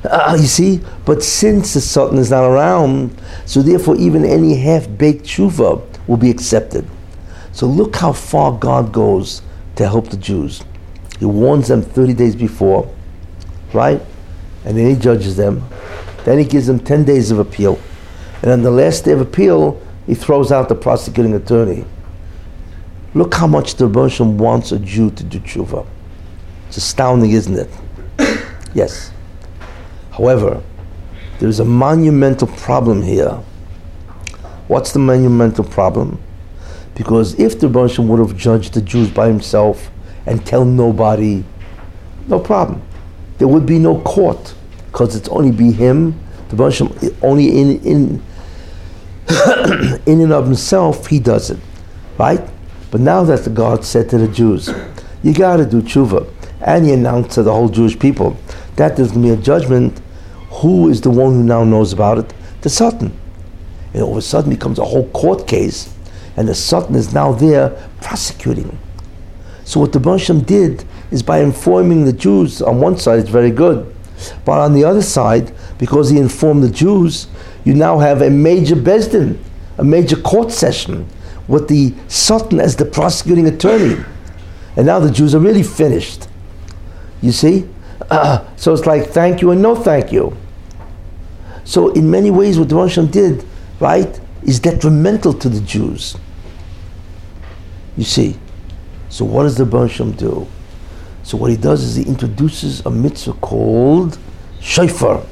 Uh, 0.04 0.38
you 0.40 0.46
see? 0.46 0.82
But 1.06 1.24
since 1.24 1.74
the 1.74 1.82
Satan 1.82 2.18
is 2.18 2.30
not 2.30 2.44
around, 2.44 3.20
so 3.46 3.62
therefore 3.62 3.96
even 3.98 4.24
any 4.24 4.56
half-baked 4.56 5.26
tshuva 5.26 5.82
will 6.08 6.18
be 6.18 6.30
accepted. 6.30 6.86
So 7.52 7.66
look 7.66 7.96
how 7.96 8.14
far 8.14 8.52
God 8.52 8.92
goes 8.92 9.42
to 9.78 9.88
help 9.88 10.10
the 10.10 10.18
Jews. 10.18 10.64
He 11.20 11.26
warns 11.26 11.70
them 11.70 11.82
30 11.82 12.14
days 12.14 12.36
before, 12.36 12.94
right? 13.74 14.02
And 14.66 14.78
then 14.78 14.90
he 14.90 14.96
judges 14.96 15.38
them. 15.38 15.68
Then 16.26 16.40
he 16.40 16.44
gives 16.44 16.66
them 16.66 16.80
10 16.80 17.06
days 17.06 17.30
of 17.30 17.38
appeal. 17.38 17.80
And 18.42 18.52
on 18.52 18.64
the 18.64 18.72
last 18.72 19.06
day 19.06 19.12
of 19.12 19.22
appeal, 19.22 19.80
he 20.08 20.16
throws 20.16 20.52
out 20.52 20.70
the 20.70 20.76
prosecuting 20.76 21.34
attorney. 21.34 21.86
Look 23.14 23.36
how 23.36 23.48
much 23.48 23.76
the 23.76 23.88
Rebbe 23.88 24.24
wants 24.24 24.72
a 24.72 24.80
Jew 24.80 25.12
to 25.12 25.24
do 25.24 25.40
tshuva. 25.40 25.86
It's 26.68 26.78
astounding, 26.78 27.32
isn't 27.32 27.58
it? 27.58 27.70
yes. 28.74 29.12
However, 30.12 30.62
there 31.40 31.48
is 31.48 31.60
a 31.60 31.66
monumental 31.66 32.48
problem 32.48 33.04
here. 33.04 33.40
What's 34.68 34.94
the 34.94 35.00
monumental 35.00 35.64
problem? 35.64 36.20
Because 36.96 37.40
if 37.40 37.60
the 37.60 37.68
Rebbe 37.68 38.02
would 38.02 38.20
have 38.20 38.36
judged 38.36 38.74
the 38.74 38.82
Jews 38.82 39.12
by 39.12 39.28
himself 39.28 39.92
and 40.26 40.44
tell 40.44 40.66
nobody, 40.66 41.44
no 42.28 42.40
problem. 42.40 42.82
There 43.38 43.48
would 43.48 43.68
be 43.68 43.78
no 43.78 44.02
court 44.02 44.56
because 44.96 45.14
it's 45.14 45.28
only 45.28 45.52
be 45.52 45.74
him. 45.74 46.18
The 46.48 46.56
Rebbe 46.56 47.14
only 47.22 47.60
in 47.60 47.82
in 47.82 48.24
in 50.06 50.22
and 50.22 50.32
of 50.32 50.46
himself 50.46 51.08
he 51.08 51.20
does 51.20 51.50
it, 51.50 51.60
right? 52.18 52.40
But 52.92 53.02
now 53.02 53.26
that 53.26 53.44
the 53.44 53.50
God 53.50 53.84
said 53.84 54.10
to 54.12 54.18
the 54.18 54.30
Jews, 54.30 54.70
you 55.22 55.34
got 55.34 55.58
to 55.58 55.66
do 55.66 55.82
tshuva, 55.82 56.32
and 56.62 56.86
he 56.86 56.94
announced 56.94 57.32
to 57.32 57.44
the 57.44 57.52
whole 57.52 57.68
Jewish 57.68 58.00
people 58.00 58.38
that 58.78 58.96
there's 58.96 59.12
going 59.12 59.24
to 59.24 59.36
be 59.36 59.42
a 59.42 59.44
judgment. 59.44 60.00
Who 60.62 60.88
is 60.88 61.02
the 61.02 61.10
one 61.10 61.34
who 61.34 61.44
now 61.44 61.66
knows 61.66 61.92
about 61.92 62.18
it? 62.20 62.34
The 62.62 62.70
Satan. 62.70 63.12
And 63.94 64.02
all 64.02 64.12
of 64.12 64.18
a 64.18 64.22
sudden 64.22 64.50
becomes 64.50 64.80
a 64.80 64.86
whole 64.86 65.10
court 65.10 65.46
case, 65.46 65.94
and 66.38 66.48
the 66.48 66.56
Satan 66.56 66.96
is 66.96 67.14
now 67.14 67.34
there 67.34 67.72
prosecuting. 68.02 68.78
So 69.66 69.82
what 69.82 69.92
the 69.92 70.00
Bansham 70.00 70.46
did 70.46 70.86
is 71.12 71.22
by 71.22 71.40
informing 71.40 72.06
the 72.06 72.14
Jews 72.14 72.62
on 72.62 72.80
one 72.80 72.98
side, 72.98 73.20
it's 73.20 73.30
very 73.30 73.52
good. 73.52 73.95
But 74.44 74.60
on 74.60 74.74
the 74.74 74.84
other 74.84 75.02
side, 75.02 75.54
because 75.78 76.10
he 76.10 76.18
informed 76.18 76.64
the 76.64 76.70
Jews, 76.70 77.28
you 77.64 77.74
now 77.74 78.00
have 78.00 78.22
a 78.22 78.30
major 78.30 78.76
Beis 78.76 79.12
Din, 79.12 79.44
a 79.78 79.84
major 79.84 80.16
court 80.16 80.52
session 80.52 81.08
with 81.48 81.68
the 81.68 81.94
Satan 82.08 82.60
as 82.60 82.76
the 82.76 82.86
prosecuting 82.86 83.48
attorney. 83.48 84.04
And 84.76 84.86
now 84.86 85.00
the 85.00 85.12
Jews 85.12 85.36
are 85.36 85.40
really 85.40 85.64
finished. 85.64 86.28
You 87.22 87.32
see? 87.32 87.68
Uh, 88.10 88.46
so 88.56 88.74
it's 88.74 88.86
like 88.86 89.08
thank 89.08 89.42
you 89.42 89.52
and 89.52 89.62
no 89.62 89.76
thank 89.76 90.12
you. 90.12 90.36
So 91.64 91.90
in 91.90 92.10
many 92.10 92.32
ways 92.32 92.60
what 92.60 92.70
the 92.70 92.76
Rosh 92.76 92.98
did, 92.98 93.44
right, 93.80 94.20
is 94.44 94.60
detrimental 94.60 95.34
to 95.34 95.50
the 95.50 95.62
Jews. 95.62 96.16
You 97.98 98.04
see? 98.04 98.38
So 99.10 99.26
what 99.26 99.44
does 99.44 99.56
the 99.56 99.64
Bansham 99.64 100.16
do? 100.18 100.48
So 101.26 101.38
what 101.38 101.50
he 101.50 101.58
does 101.58 101.82
is 101.82 101.96
he 101.96 102.04
introduces 102.04 102.86
a 102.86 102.92
mitzvah 102.92 103.34
called 103.34 104.20
shofar. 104.62 105.26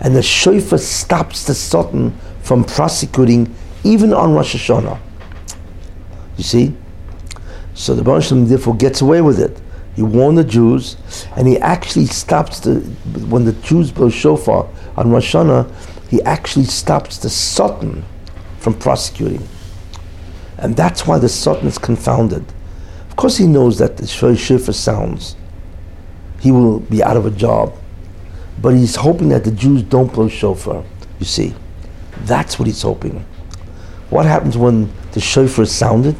And 0.00 0.14
the 0.14 0.22
shofar 0.22 0.76
stops 0.76 1.46
the 1.46 1.54
Satan 1.54 2.14
from 2.42 2.64
prosecuting 2.64 3.54
even 3.82 4.12
on 4.12 4.34
Rosh 4.34 4.54
Hashanah. 4.54 4.98
You 6.36 6.44
see? 6.44 6.74
So 7.72 7.94
the 7.94 8.02
Baruch 8.02 8.28
therefore 8.28 8.76
gets 8.76 9.00
away 9.00 9.22
with 9.22 9.40
it. 9.40 9.58
He 9.94 10.02
warned 10.02 10.36
the 10.36 10.44
Jews, 10.44 10.98
and 11.34 11.48
he 11.48 11.56
actually 11.60 12.04
stops 12.04 12.60
the 12.60 12.80
when 13.30 13.46
the 13.46 13.52
Jews 13.52 13.90
blow 13.90 14.10
shofar 14.10 14.68
on 14.98 15.10
Rosh 15.10 15.34
Hashanah, 15.34 15.72
he 16.10 16.20
actually 16.24 16.66
stops 16.66 17.16
the 17.16 17.30
Satan 17.30 18.04
from 18.58 18.74
prosecuting. 18.74 19.48
And 20.58 20.76
that's 20.76 21.06
why 21.06 21.18
the 21.18 21.30
Satan 21.30 21.68
is 21.68 21.78
confounded. 21.78 22.44
Course, 23.16 23.38
he 23.38 23.46
knows 23.46 23.78
that 23.78 23.96
the 23.96 24.06
shofar 24.06 24.74
sounds. 24.74 25.36
He 26.38 26.52
will 26.52 26.80
be 26.80 27.02
out 27.02 27.16
of 27.16 27.24
a 27.24 27.30
job. 27.30 27.74
But 28.60 28.74
he's 28.74 28.96
hoping 28.96 29.30
that 29.30 29.44
the 29.44 29.50
Jews 29.50 29.82
don't 29.82 30.12
blow 30.12 30.28
shofar. 30.28 30.84
You 31.18 31.26
see, 31.26 31.54
that's 32.24 32.58
what 32.58 32.66
he's 32.66 32.82
hoping. 32.82 33.24
What 34.10 34.26
happens 34.26 34.56
when 34.56 34.92
the 35.12 35.20
shofar 35.20 35.64
is 35.64 35.72
sounded? 35.72 36.14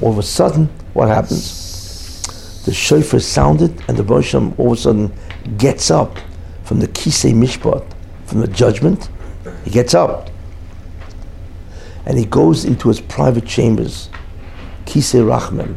All 0.00 0.10
of 0.10 0.18
a 0.18 0.22
sudden, 0.22 0.68
what 0.94 1.08
happens? 1.08 2.62
The 2.64 2.74
shofar 2.74 3.18
is 3.18 3.26
sounded, 3.26 3.80
and 3.88 3.96
the 3.96 4.02
Rosh 4.02 4.34
all 4.34 4.52
of 4.58 4.72
a 4.72 4.76
sudden 4.76 5.12
gets 5.58 5.90
up 5.90 6.18
from 6.64 6.80
the 6.80 6.88
kisei 6.88 7.32
mishpat, 7.32 7.84
from 8.26 8.40
the 8.40 8.48
judgment. 8.48 9.08
He 9.64 9.70
gets 9.70 9.94
up, 9.94 10.30
and 12.04 12.18
he 12.18 12.24
goes 12.24 12.64
into 12.64 12.88
his 12.88 13.00
private 13.00 13.46
chambers, 13.46 14.08
kisei 14.86 15.22
rachamim, 15.24 15.76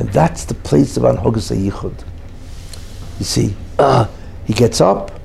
and 0.00 0.08
that's 0.14 0.46
the 0.46 0.54
place 0.54 0.96
of 0.96 1.02
anhogas 1.02 1.54
yichud. 1.54 2.04
You 3.18 3.24
see, 3.26 3.54
uh, 3.78 4.08
he 4.46 4.54
gets 4.54 4.80
up 4.80 5.20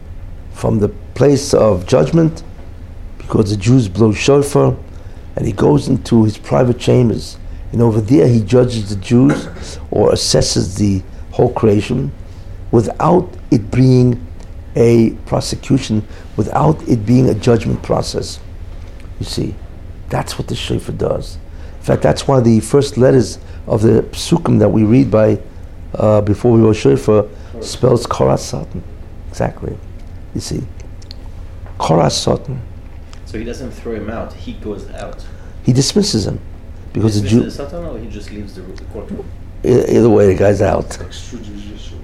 from 0.51 0.79
the 0.79 0.89
place 1.15 1.53
of 1.53 1.87
judgment 1.87 2.43
because 3.17 3.51
the 3.51 3.55
Jews 3.55 3.87
blow 3.87 4.11
shofar 4.11 4.75
and 5.37 5.45
he 5.45 5.53
goes 5.53 5.87
into 5.87 6.25
his 6.25 6.37
private 6.37 6.77
chambers, 6.77 7.37
and 7.71 7.81
over 7.81 8.01
there 8.01 8.27
he 8.27 8.41
judges 8.41 8.89
the 8.89 8.97
Jews 8.97 9.79
or 9.91 10.11
assesses 10.11 10.77
the 10.77 11.01
whole 11.31 11.53
creation 11.53 12.11
without 12.71 13.33
it 13.51 13.71
being 13.71 14.27
a 14.75 15.11
prosecution, 15.25 16.05
without 16.35 16.85
it 16.89 17.05
being 17.05 17.29
a 17.29 17.33
judgment 17.33 17.81
process. 17.81 18.41
You 19.21 19.25
see, 19.25 19.55
that's 20.09 20.37
what 20.37 20.49
the 20.49 20.55
shofar 20.55 20.95
does. 20.95 21.37
In 21.85 21.87
fact, 21.87 22.01
that's 22.01 22.27
why 22.27 22.39
the 22.39 22.61
first 22.61 22.97
letters 22.97 23.37
of 23.67 23.83
the 23.83 24.01
psukim 24.09 24.57
that 24.57 24.69
we 24.69 24.83
read 24.83 25.11
by 25.11 25.39
uh, 25.93 26.19
before 26.21 26.51
we 26.51 26.59
go 26.59 26.73
shofar 26.73 27.27
spells 27.61 28.07
koras 28.07 28.39
satan. 28.39 28.83
Exactly. 29.29 29.77
You 30.33 30.41
see, 30.41 30.63
koras 31.77 32.13
satan. 32.13 32.59
So 33.27 33.37
he 33.37 33.43
doesn't 33.43 33.69
throw 33.69 33.93
him 33.93 34.09
out, 34.09 34.33
he 34.33 34.53
goes 34.53 34.89
out. 34.93 35.23
He 35.63 35.73
dismisses 35.73 36.25
him 36.25 36.39
because 36.91 37.21
the 37.21 37.27
Jew. 37.27 37.43
the 37.43 37.51
Satan 37.51 37.85
or 37.85 37.99
he 37.99 38.09
just 38.09 38.31
leaves 38.31 38.55
the, 38.55 38.63
the 38.63 38.85
courtroom? 38.85 39.23
Either 39.63 40.09
way, 40.09 40.25
the 40.25 40.39
guy's 40.39 40.63
out. 40.63 40.85
Extrajudicial. 40.89 41.99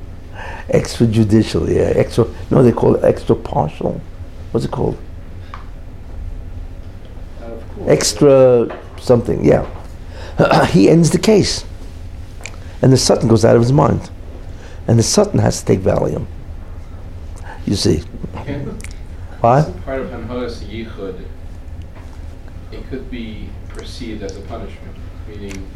Extrajudicial, 0.70 1.68
yeah. 1.68 2.00
Extra. 2.00 2.28
No, 2.52 2.62
they 2.62 2.72
call 2.72 2.98
it 2.98 3.04
extra 3.04 3.36
partial. 3.36 4.00
What's 4.52 4.64
it 4.64 4.72
called? 4.72 5.00
Of 7.42 7.76
course. 7.76 7.90
Extra 7.90 8.78
something. 9.02 9.44
Yeah. 9.44 9.66
he 10.68 10.90
ends 10.90 11.10
the 11.10 11.20
case, 11.20 11.66
and 12.82 12.92
the 12.92 12.98
Satan 12.98 13.28
goes 13.28 13.44
out 13.44 13.56
of 13.56 13.62
his 13.62 13.74
mind, 13.74 14.10
and 14.88 14.98
the 14.98 15.04
Satan 15.04 15.40
has 15.40 15.60
to 15.60 15.66
take 15.66 15.80
Valium. 15.80 16.26
You 17.66 17.76
see, 17.76 18.04
Can- 18.46 18.78
why? 19.42 19.64
Part 19.86 20.02
of 20.02 20.10
Hanhogas 20.10 20.64
Yichud, 20.64 21.24
it 22.72 22.90
could 22.90 23.10
be 23.12 23.50
perceived 23.70 24.24
as 24.24 24.38
a 24.38 24.42
punishment, 24.42 24.96
meaning. 25.28 25.68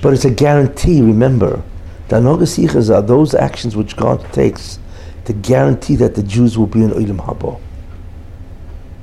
But 0.00 0.14
it's 0.14 0.24
a 0.24 0.30
guarantee. 0.30 1.02
Remember, 1.02 1.62
the 2.08 2.16
Anogas 2.16 2.58
Yichas 2.58 2.94
are 2.94 3.02
those 3.02 3.34
actions 3.34 3.76
which 3.76 3.96
God 3.96 4.24
takes 4.32 4.78
to 5.24 5.32
guarantee 5.32 5.96
that 5.96 6.14
the 6.14 6.22
Jews 6.22 6.56
will 6.56 6.66
be 6.66 6.82
in 6.82 6.90
Olam 6.90 7.18
Haba. 7.18 7.60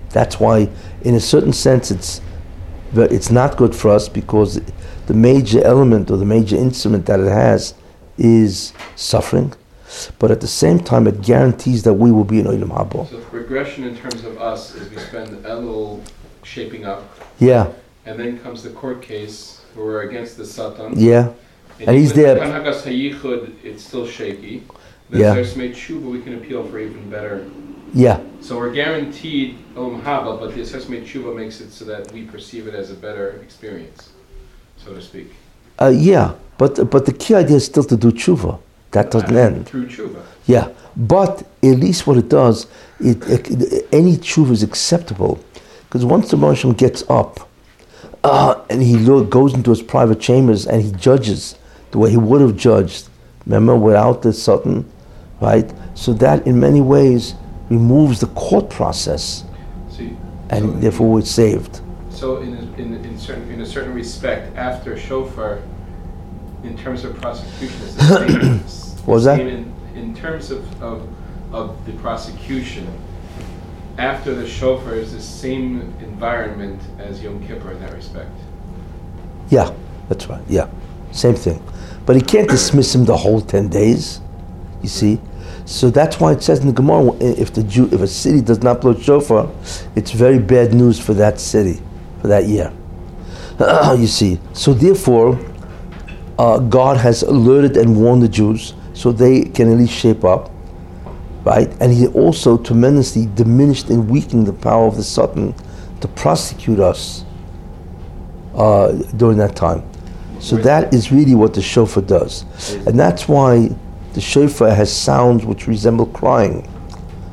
That's 0.09 0.39
why, 0.39 0.69
in 1.01 1.13
a 1.13 1.19
certain 1.19 1.53
sense, 1.53 1.91
it's 1.91 2.21
it's 2.93 3.31
not 3.31 3.57
good 3.57 3.75
for 3.75 3.91
us 3.91 4.07
because 4.09 4.61
the 5.07 5.13
major 5.13 5.63
element 5.63 6.09
or 6.11 6.17
the 6.17 6.25
major 6.25 6.55
instrument 6.55 7.05
that 7.05 7.19
it 7.19 7.29
has 7.29 7.73
is 8.17 8.73
suffering. 8.95 9.53
But 10.19 10.31
at 10.31 10.41
the 10.41 10.47
same 10.47 10.79
time, 10.79 11.07
it 11.07 11.21
guarantees 11.21 11.83
that 11.83 11.93
we 11.93 12.11
will 12.11 12.23
be 12.23 12.39
in 12.39 12.45
Olam 12.47 12.69
Haba. 12.69 13.09
So 13.09 13.19
regression 13.31 13.83
in 13.85 13.95
terms 13.95 14.23
of 14.25 14.37
us 14.41 14.75
is 14.75 14.89
we 14.89 14.97
spend 14.97 15.43
little 15.43 16.01
shaping 16.43 16.85
up, 16.85 17.03
Yeah, 17.39 17.71
and 18.05 18.19
then 18.19 18.39
comes 18.39 18.63
the 18.63 18.69
court 18.71 19.01
case 19.01 19.61
where 19.73 19.85
we're 19.85 20.01
against 20.03 20.37
the 20.37 20.45
Satan. 20.45 20.93
yeah, 20.97 21.31
And 21.79 21.97
he's 21.97 22.13
there. 22.13 22.37
Hayichud, 22.37 23.53
it's 23.63 23.83
still 23.83 24.05
shaky. 24.05 24.63
Then 25.09 25.21
Yeah. 25.21 25.33
there's 25.35 25.55
made 25.55 25.73
tshuva, 25.73 26.01
we 26.11 26.21
can 26.21 26.35
appeal 26.35 26.63
for 26.63 26.79
even 26.79 27.09
better. 27.09 27.45
Yeah. 27.95 28.19
So 28.41 28.57
we're 28.57 28.73
guaranteed 28.73 29.57
Olam 29.75 30.01
Haba, 30.03 30.37
but 30.39 30.53
the 30.53 30.61
assessment 30.61 31.07
tshuva 31.07 31.33
makes 31.33 31.61
it 31.61 31.71
so 31.71 31.85
that 31.85 32.11
we 32.11 32.23
perceive 32.23 32.67
it 32.67 32.75
as 32.75 32.91
a 32.91 32.93
better 32.93 33.39
experience, 33.41 34.09
so 34.77 34.93
to 34.93 35.01
speak. 35.01 35.33
Uh, 35.81 35.93
yeah, 35.95 36.35
But 36.57 36.89
but 36.89 37.05
the 37.05 37.13
key 37.13 37.35
idea 37.35 37.55
is 37.57 37.65
still 37.65 37.85
to 37.85 37.97
do 37.97 38.11
tshuva. 38.11 38.59
That 38.91 39.11
doesn't 39.11 39.35
end. 39.35 39.65
Through 39.67 39.87
tshuva. 39.87 40.21
Yeah, 40.45 40.69
but 40.95 41.43
at 41.63 41.79
least 41.79 42.05
what 42.05 42.17
it 42.17 42.29
does, 42.29 42.67
it, 42.99 43.17
it 43.27 43.87
any 43.91 44.17
tshuva 44.17 44.51
is 44.51 44.63
acceptable, 44.63 45.39
because 45.87 46.05
once 46.05 46.29
the 46.31 46.37
Moshe 46.37 46.77
gets 46.77 47.03
up, 47.09 47.49
uh, 48.23 48.61
and 48.69 48.81
he 48.81 48.97
lo- 48.97 49.23
goes 49.23 49.53
into 49.53 49.69
his 49.69 49.81
private 49.81 50.19
chambers 50.19 50.65
and 50.65 50.81
he 50.81 50.91
judges 50.93 51.55
the 51.91 51.97
way 51.97 52.09
he 52.09 52.17
would 52.17 52.41
have 52.41 52.57
judged, 52.57 53.07
remember, 53.45 53.75
without 53.75 54.21
the 54.21 54.33
Satan, 54.33 54.89
right? 55.41 55.71
So 55.93 56.13
that 56.13 56.45
in 56.47 56.59
many 56.59 56.81
ways 56.81 57.35
removes 57.69 58.19
the 58.19 58.27
court 58.27 58.69
process, 58.69 59.43
See, 59.89 60.15
and 60.49 60.65
so, 60.65 60.79
therefore 60.79 61.09
we're 61.11 61.21
saved. 61.21 61.81
so 62.09 62.37
in, 62.37 62.53
a- 62.53 62.81
in, 62.81 62.93
in 63.05 63.17
certain 63.17 63.49
in 63.51 63.61
a 63.61 63.65
certain 63.65 63.93
respect, 63.93 64.55
after 64.57 64.97
shofar, 64.97 65.59
in 66.63 66.77
terms 66.77 67.03
of 67.05 67.15
prosecution, 67.21 67.81
is 67.81 67.95
the 67.95 68.27
same. 68.27 68.59
What 69.05 69.15
was 69.15 69.25
that? 69.25 69.39
In, 69.39 69.71
in 69.95 70.15
terms 70.15 70.49
of, 70.51 70.63
of 70.81 71.07
of 71.53 71.85
the 71.85 71.91
prosecution, 71.93 72.87
after 73.97 74.33
the 74.33 74.47
shofar 74.47 74.95
is 74.95 75.11
the 75.13 75.21
same 75.21 75.93
environment 76.01 76.81
as 76.99 77.21
Yom 77.23 77.39
Kippur 77.47 77.71
in 77.71 77.79
that 77.81 77.93
respect. 77.93 78.31
Yeah, 79.49 79.71
that's 80.09 80.27
right. 80.27 80.41
Yeah, 80.49 80.67
same 81.11 81.35
thing. 81.35 81.61
But 82.05 82.15
he 82.15 82.21
can't 82.21 82.49
dismiss 82.49 82.93
him 82.95 83.05
the 83.05 83.15
whole 83.15 83.41
ten 83.41 83.69
days. 83.69 84.21
You 84.81 84.89
see, 84.89 85.19
so 85.65 85.89
that's 85.89 86.19
why 86.19 86.31
it 86.31 86.43
says 86.43 86.59
in 86.59 86.67
the 86.67 86.73
Gemara, 86.73 87.11
if 87.19 87.53
the 87.53 87.63
Jew, 87.63 87.89
if 87.91 87.99
a 87.99 88.07
city 88.07 88.39
does 88.39 88.61
not 88.61 88.81
blow 88.81 88.95
shofar, 88.95 89.51
it's 89.95 90.11
very 90.11 90.37
bad 90.37 90.73
news 90.73 90.99
for 90.99 91.15
that 91.15 91.39
city, 91.39 91.81
for 92.21 92.27
that 92.27 92.45
year. 92.45 92.71
you 93.97 94.05
see, 94.05 94.39
so 94.53 94.73
therefore, 94.73 95.39
uh, 96.37 96.59
God 96.59 96.97
has 96.97 97.23
alerted 97.23 97.77
and 97.77 97.99
warned 97.99 98.21
the 98.21 98.29
Jews 98.29 98.75
so 98.93 99.11
they 99.11 99.41
can 99.43 99.71
at 99.71 99.77
least 99.77 99.93
shape 99.93 100.23
up, 100.23 100.51
right? 101.43 101.69
And 101.79 101.91
He 101.91 102.07
also 102.07 102.57
tremendously 102.57 103.25
diminished 103.33 103.89
and 103.89 104.07
weakened 104.07 104.45
the 104.45 104.53
power 104.53 104.85
of 104.85 104.97
the 104.97 105.03
Satan 105.03 105.55
to 106.01 106.07
prosecute 106.09 106.79
us 106.79 107.25
uh, 108.53 108.91
during 109.17 109.37
that 109.37 109.55
time. 109.55 109.83
So 110.39 110.57
that 110.57 110.93
is 110.93 111.11
really 111.11 111.33
what 111.33 111.55
the 111.55 111.61
shofar 111.61 112.03
does. 112.03 112.43
And 112.85 112.99
that's 112.99 113.27
why 113.27 113.69
the 114.15 114.21
shofar 114.21 114.73
has 114.73 114.95
sounds 114.95 115.45
which 115.45 115.67
resemble 115.67 116.05
crying. 116.05 116.65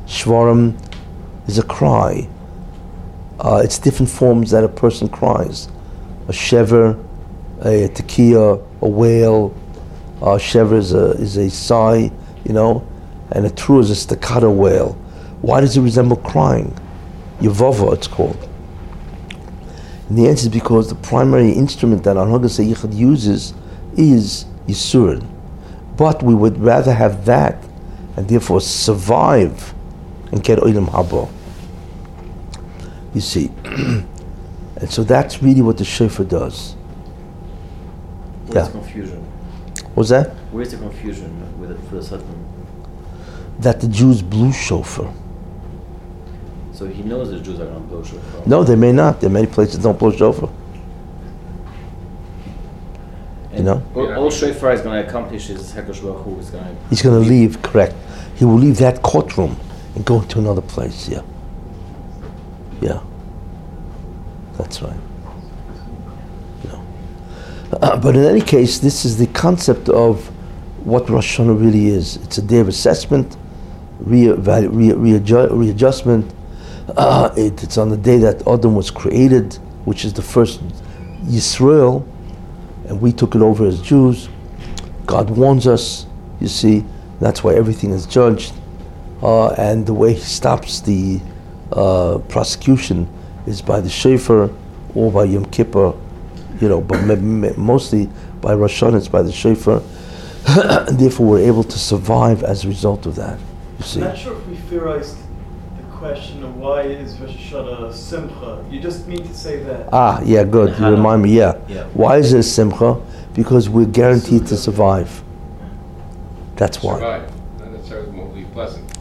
Shvarim 0.05 0.77
is 1.47 1.57
a 1.57 1.63
cry. 1.63 2.27
Uh, 3.39 3.61
it's 3.63 3.79
different 3.79 4.11
forms 4.11 4.51
that 4.51 4.65
a 4.65 4.67
person 4.67 5.07
cries. 5.07 5.69
A 6.27 6.33
shever, 6.33 7.01
a 7.61 7.87
tekiah, 7.87 8.61
a 8.81 8.87
wail. 8.87 9.55
Uh, 10.21 10.37
shever 10.37 10.73
is 10.73 10.93
a, 10.93 11.11
is 11.11 11.37
a 11.37 11.49
sigh, 11.49 12.11
you 12.43 12.51
know, 12.51 12.85
and 13.31 13.45
a 13.45 13.49
true 13.49 13.79
is 13.79 13.89
a 13.89 13.95
staccato 13.95 14.51
wail. 14.51 14.91
Why 15.41 15.61
does 15.61 15.77
it 15.77 15.81
resemble 15.81 16.17
crying? 16.17 16.77
Yavova, 17.39 17.93
it's 17.93 18.07
called. 18.07 18.49
And 20.09 20.17
the 20.17 20.27
answer 20.27 20.47
is 20.47 20.49
because 20.49 20.89
the 20.89 20.95
primary 20.95 21.53
instrument 21.53 22.03
that 22.03 22.17
Anhagas 22.17 22.59
Yichud 22.61 22.93
uses 22.93 23.53
is 23.95 24.43
Yisurin. 24.67 25.32
But 25.97 26.23
we 26.23 26.33
would 26.33 26.57
rather 26.57 26.93
have 26.93 27.25
that 27.25 27.63
and 28.17 28.27
therefore 28.27 28.61
survive 28.61 29.73
and 30.31 30.43
get 30.43 30.59
Oilam 30.59 30.87
Haba. 30.89 31.29
You 33.13 33.21
see. 33.21 33.51
and 33.65 34.89
so 34.89 35.03
that's 35.03 35.41
really 35.43 35.61
what 35.61 35.77
the 35.77 35.85
shofar 35.85 36.25
does. 36.25 36.75
Where's 38.45 38.55
Yeah. 38.55 38.63
the 38.63 38.71
confusion? 38.79 39.25
Was 39.95 40.09
that? 40.09 40.31
Where's 40.51 40.71
the 40.71 40.77
confusion 40.77 41.31
with 41.59 41.71
it 41.71 41.79
for 41.89 41.95
the 41.95 42.03
Satan? 42.03 42.45
That 43.59 43.79
the 43.79 43.87
Jews 43.87 44.21
blew 44.23 44.51
shofar. 44.51 45.13
So 46.73 46.87
he 46.87 47.03
knows 47.03 47.29
the 47.29 47.39
Jews 47.39 47.59
are 47.59 47.65
going 47.65 47.75
to 47.75 47.87
blow 47.87 48.03
shofar. 48.03 48.41
No, 48.47 48.63
they 48.63 48.75
may 48.75 48.91
not. 48.91 49.21
There 49.21 49.29
are 49.29 49.33
many 49.33 49.45
places 49.47 49.77
that 49.77 49.83
don't 49.83 49.99
blow 49.99 50.11
shofar. 50.11 50.49
And 53.53 53.65
know? 53.65 53.83
All, 53.95 54.07
Yeah. 54.07 54.17
all 54.17 54.31
shofar 54.31 54.73
is 54.73 54.81
going 54.81 55.01
to 55.01 55.07
accomplish 55.07 55.49
is 55.49 55.71
Hakadosh 55.73 56.01
Baruch 56.01 56.23
Hu 56.25 56.39
is 56.39 56.49
going 56.49 56.63
to. 56.63 56.71
He's 56.89 57.01
going 57.01 57.21
to 57.23 57.29
leave, 57.29 57.61
correct. 57.61 57.95
He 58.35 58.45
will 58.45 58.55
leave 58.57 58.77
that 58.79 59.01
courtroom 59.03 59.55
and 59.95 60.03
go 60.05 60.21
to 60.21 60.39
another 60.39 60.61
place, 60.61 61.07
yeah. 61.07 61.21
Yeah. 62.81 62.99
That's 64.57 64.81
right. 64.81 64.93
Yeah. 66.65 66.81
Uh, 67.81 67.97
but 67.99 68.15
in 68.15 68.23
any 68.25 68.41
case, 68.41 68.79
this 68.79 69.05
is 69.05 69.17
the 69.17 69.27
concept 69.27 69.87
of 69.89 70.27
what 70.83 71.09
Rosh 71.09 71.37
Hashanah 71.39 71.59
really 71.63 71.87
is. 71.87 72.17
It's 72.17 72.37
a 72.39 72.41
day 72.41 72.59
of 72.59 72.67
assessment, 72.67 73.37
re-evalu- 73.99 74.69
re- 74.71 75.11
readju- 75.19 75.49
readjustment. 75.57 76.33
Uh, 76.97 77.29
it, 77.37 77.63
it's 77.63 77.77
on 77.77 77.89
the 77.89 77.97
day 77.97 78.17
that 78.17 78.45
Adam 78.47 78.75
was 78.75 78.91
created, 78.91 79.53
which 79.85 80.03
is 80.05 80.11
the 80.13 80.21
first 80.21 80.59
Yisrael, 81.25 82.03
and 82.93 83.01
we 83.01 83.11
took 83.11 83.33
it 83.35 83.41
over 83.41 83.65
as 83.65 83.81
Jews. 83.81 84.29
God 85.07 85.29
warns 85.31 85.65
us, 85.65 86.05
you 86.39 86.47
see, 86.47 86.85
that's 87.19 87.43
why 87.43 87.55
everything 87.55 87.89
is 87.89 88.05
judged. 88.05 88.53
Uh, 89.21 89.49
and 89.53 89.85
the 89.85 89.93
way 89.93 90.13
he 90.13 90.19
stops 90.19 90.79
the 90.81 91.19
uh, 91.71 92.19
prosecution 92.29 93.07
is 93.47 93.61
by 93.61 93.81
the 93.81 93.89
shofar 93.89 94.51
or 94.93 95.11
by 95.11 95.23
Yom 95.23 95.45
Kippur, 95.45 95.93
you 96.61 96.69
know, 96.69 96.81
but 96.81 97.01
me- 97.03 97.15
me- 97.15 97.53
mostly 97.57 98.09
by 98.41 98.53
Rosh 98.53 98.83
Hashanah, 98.83 98.97
it's 98.97 99.07
by 99.07 99.23
the 99.23 99.31
shofar. 99.31 99.81
and 100.47 100.99
therefore, 100.99 101.25
we're 101.27 101.47
able 101.47 101.63
to 101.63 101.79
survive 101.79 102.43
as 102.43 102.63
a 102.63 102.67
result 102.67 103.05
of 103.07 103.15
that, 103.15 103.39
you 103.79 103.85
see. 103.85 104.01
I'm 104.01 104.07
not 104.09 104.17
sure 104.17 104.37
if 104.37 104.45
we 104.47 104.55
theorized 104.55 105.17
the 105.77 105.83
question 105.97 106.43
of 106.43 106.55
why 106.57 106.81
is 106.83 107.17
Rosh 107.19 107.31
Hashanah 107.31 107.91
Simcha. 107.93 108.63
You 108.69 108.79
just 108.81 109.07
mean 109.07 109.23
to 109.25 109.33
say 109.33 109.63
that. 109.63 109.89
Ah, 109.91 110.21
yeah, 110.23 110.43
good. 110.43 110.77
You 110.77 110.87
remind 110.89 111.23
me, 111.23 111.31
yeah. 111.35 111.52
Yeah. 111.73 111.85
Why 111.93 112.17
is 112.17 112.33
it 112.33 112.43
Simcha? 112.43 113.01
Because 113.33 113.67
we're 113.69 113.85
guaranteed 113.85 114.45
to 114.47 114.57
survive. 114.57 115.23
That's 116.55 116.83
why. 116.83 116.95
Survive. 116.95 117.59
Not 117.59 117.71
necessarily 117.71 118.11
won't 118.11 118.35
be 118.35 118.43
pleasant. 118.45 118.97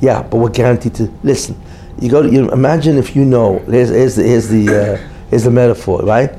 Yeah, 0.00 0.22
but 0.22 0.38
we're 0.38 0.50
guaranteed 0.50 0.94
to 0.96 1.12
listen. 1.22 1.60
You 2.00 2.10
go. 2.10 2.22
To, 2.22 2.30
you 2.30 2.50
imagine 2.50 2.98
if 2.98 3.16
you 3.16 3.24
know. 3.24 3.60
Here's, 3.60 3.88
here's 3.88 4.16
the 4.16 4.22
here's 4.24 4.48
the 4.48 4.68
uh, 4.68 4.96
here's 5.30 5.44
the 5.44 5.50
metaphor, 5.50 6.02
right? 6.02 6.30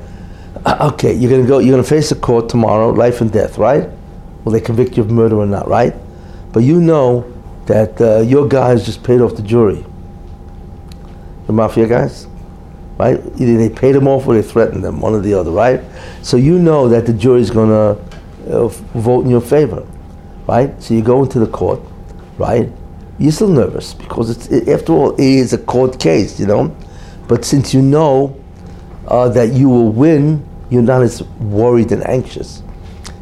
Uh, 0.64 0.90
okay, 0.92 1.12
you're 1.14 1.30
gonna 1.30 1.48
go. 1.48 1.58
You're 1.58 1.72
gonna 1.72 1.82
face 1.82 2.12
a 2.12 2.16
court 2.16 2.48
tomorrow, 2.48 2.90
life 2.90 3.20
and 3.20 3.32
death, 3.32 3.58
right? 3.58 3.88
Will 4.44 4.52
they 4.52 4.60
convict 4.60 4.96
you 4.96 5.02
of 5.02 5.10
murder 5.10 5.36
or 5.36 5.46
not, 5.46 5.66
right? 5.68 5.94
But 6.52 6.60
you 6.60 6.80
know 6.80 7.32
that 7.66 8.00
uh, 8.00 8.20
your 8.20 8.46
guys 8.46 8.86
just 8.86 9.02
paid 9.02 9.20
off 9.20 9.34
the 9.34 9.42
jury. 9.42 9.84
The 11.46 11.52
mafia 11.52 11.86
guys, 11.88 12.26
right? 12.98 13.18
Either 13.38 13.56
they 13.56 13.70
paid 13.70 13.92
them 13.92 14.08
off 14.08 14.26
or 14.26 14.34
they 14.34 14.42
threatened 14.42 14.84
them, 14.84 15.00
one 15.00 15.14
or 15.14 15.20
the 15.20 15.34
other, 15.34 15.50
right? 15.50 15.80
So 16.22 16.36
you 16.36 16.58
know 16.58 16.88
that 16.88 17.06
the 17.06 17.12
jury's 17.12 17.50
gonna 17.50 17.96
uh, 18.50 18.68
vote 18.68 19.24
in 19.24 19.30
your 19.30 19.40
favor, 19.40 19.86
right? 20.46 20.80
So 20.82 20.94
you 20.94 21.02
go 21.02 21.22
into 21.22 21.38
the 21.38 21.46
court, 21.46 21.80
right? 22.38 22.70
You're 23.18 23.32
still 23.32 23.48
nervous 23.48 23.94
because 23.94 24.30
it's 24.30 24.48
it, 24.48 24.68
after 24.68 24.92
all 24.92 25.14
it 25.14 25.20
is 25.20 25.52
a 25.52 25.58
court 25.58 25.98
case, 25.98 26.38
you 26.38 26.46
know. 26.46 26.76
But 27.28 27.44
since 27.44 27.72
you 27.72 27.82
know 27.82 28.38
uh, 29.06 29.28
that 29.30 29.52
you 29.52 29.68
will 29.68 29.90
win, 29.90 30.44
you're 30.70 30.82
not 30.82 31.02
as 31.02 31.22
worried 31.22 31.92
and 31.92 32.06
anxious. 32.06 32.62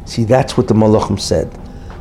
See, 0.05 0.23
that's 0.23 0.55
what 0.57 0.67
the 0.67 0.73
Malachim 0.73 1.19
said. 1.19 1.51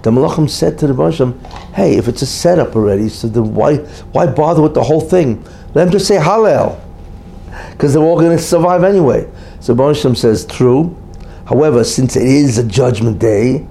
The 0.02 0.10
Malachim 0.12 0.48
said 0.48 0.78
to 0.78 0.86
the 0.86 0.94
Moshem, 0.94 1.44
"Hey, 1.74 1.96
if 1.96 2.06
it's 2.06 2.22
a 2.22 2.26
setup 2.26 2.76
already, 2.76 3.08
so 3.08 3.26
then 3.28 3.54
why 3.54 3.78
why 4.12 4.26
bother 4.26 4.62
with 4.62 4.74
the 4.74 4.82
whole 4.82 5.00
thing? 5.00 5.42
Let 5.74 5.84
them 5.84 5.90
just 5.90 6.06
say 6.06 6.16
Hallel, 6.16 6.78
because 7.76 7.92
they're 7.92 8.02
all 8.02 8.18
going 8.18 8.36
to 8.36 8.42
survive 8.42 8.84
anyway." 8.84 9.28
So 9.60 9.74
Moshem 9.74 10.16
says, 10.16 10.44
"True. 10.46 10.94
However, 11.44 11.84
since 11.84 12.16
it 12.16 12.24
is 12.24 12.58
a 12.58 12.64
judgment 12.64 13.18
day, 13.18 13.66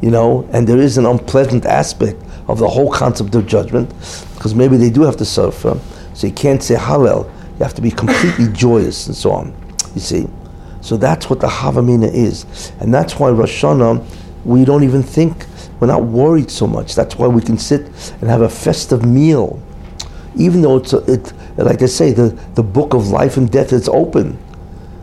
you 0.00 0.10
know, 0.10 0.48
and 0.52 0.66
there 0.66 0.78
is 0.78 0.98
an 0.98 1.06
unpleasant 1.06 1.66
aspect 1.66 2.20
of 2.48 2.58
the 2.58 2.68
whole 2.68 2.90
concept 2.90 3.34
of 3.34 3.46
judgment, 3.46 3.88
because 4.34 4.54
maybe 4.54 4.76
they 4.76 4.90
do 4.90 5.02
have 5.02 5.16
to 5.16 5.24
suffer, 5.24 5.78
so 6.14 6.26
you 6.26 6.32
can't 6.32 6.62
say 6.62 6.74
Hallel. 6.74 7.30
You 7.58 7.64
have 7.64 7.74
to 7.74 7.82
be 7.82 7.90
completely 7.90 8.48
joyous 8.52 9.06
and 9.06 9.16
so 9.16 9.30
on. 9.32 9.54
You 9.94 10.00
see." 10.00 10.26
So 10.82 10.96
that's 10.96 11.30
what 11.30 11.40
the 11.40 11.46
Havamina 11.46 12.12
is. 12.12 12.44
And 12.80 12.92
that's 12.92 13.18
why 13.18 13.30
Rosh 13.30 13.62
Hashanah, 13.62 14.04
we 14.44 14.64
don't 14.64 14.82
even 14.82 15.02
think, 15.02 15.46
we're 15.78 15.86
not 15.86 16.02
worried 16.04 16.50
so 16.50 16.66
much. 16.66 16.94
That's 16.94 17.16
why 17.16 17.28
we 17.28 17.40
can 17.40 17.56
sit 17.56 17.86
and 18.20 18.28
have 18.28 18.42
a 18.42 18.48
festive 18.48 19.04
meal. 19.04 19.62
Even 20.36 20.60
though 20.60 20.78
it's, 20.78 20.92
a, 20.92 20.98
it, 21.12 21.32
like 21.56 21.82
I 21.82 21.86
say, 21.86 22.12
the, 22.12 22.28
the 22.54 22.62
book 22.62 22.94
of 22.94 23.08
life 23.08 23.36
and 23.36 23.50
death 23.50 23.72
is 23.72 23.88
open. 23.88 24.38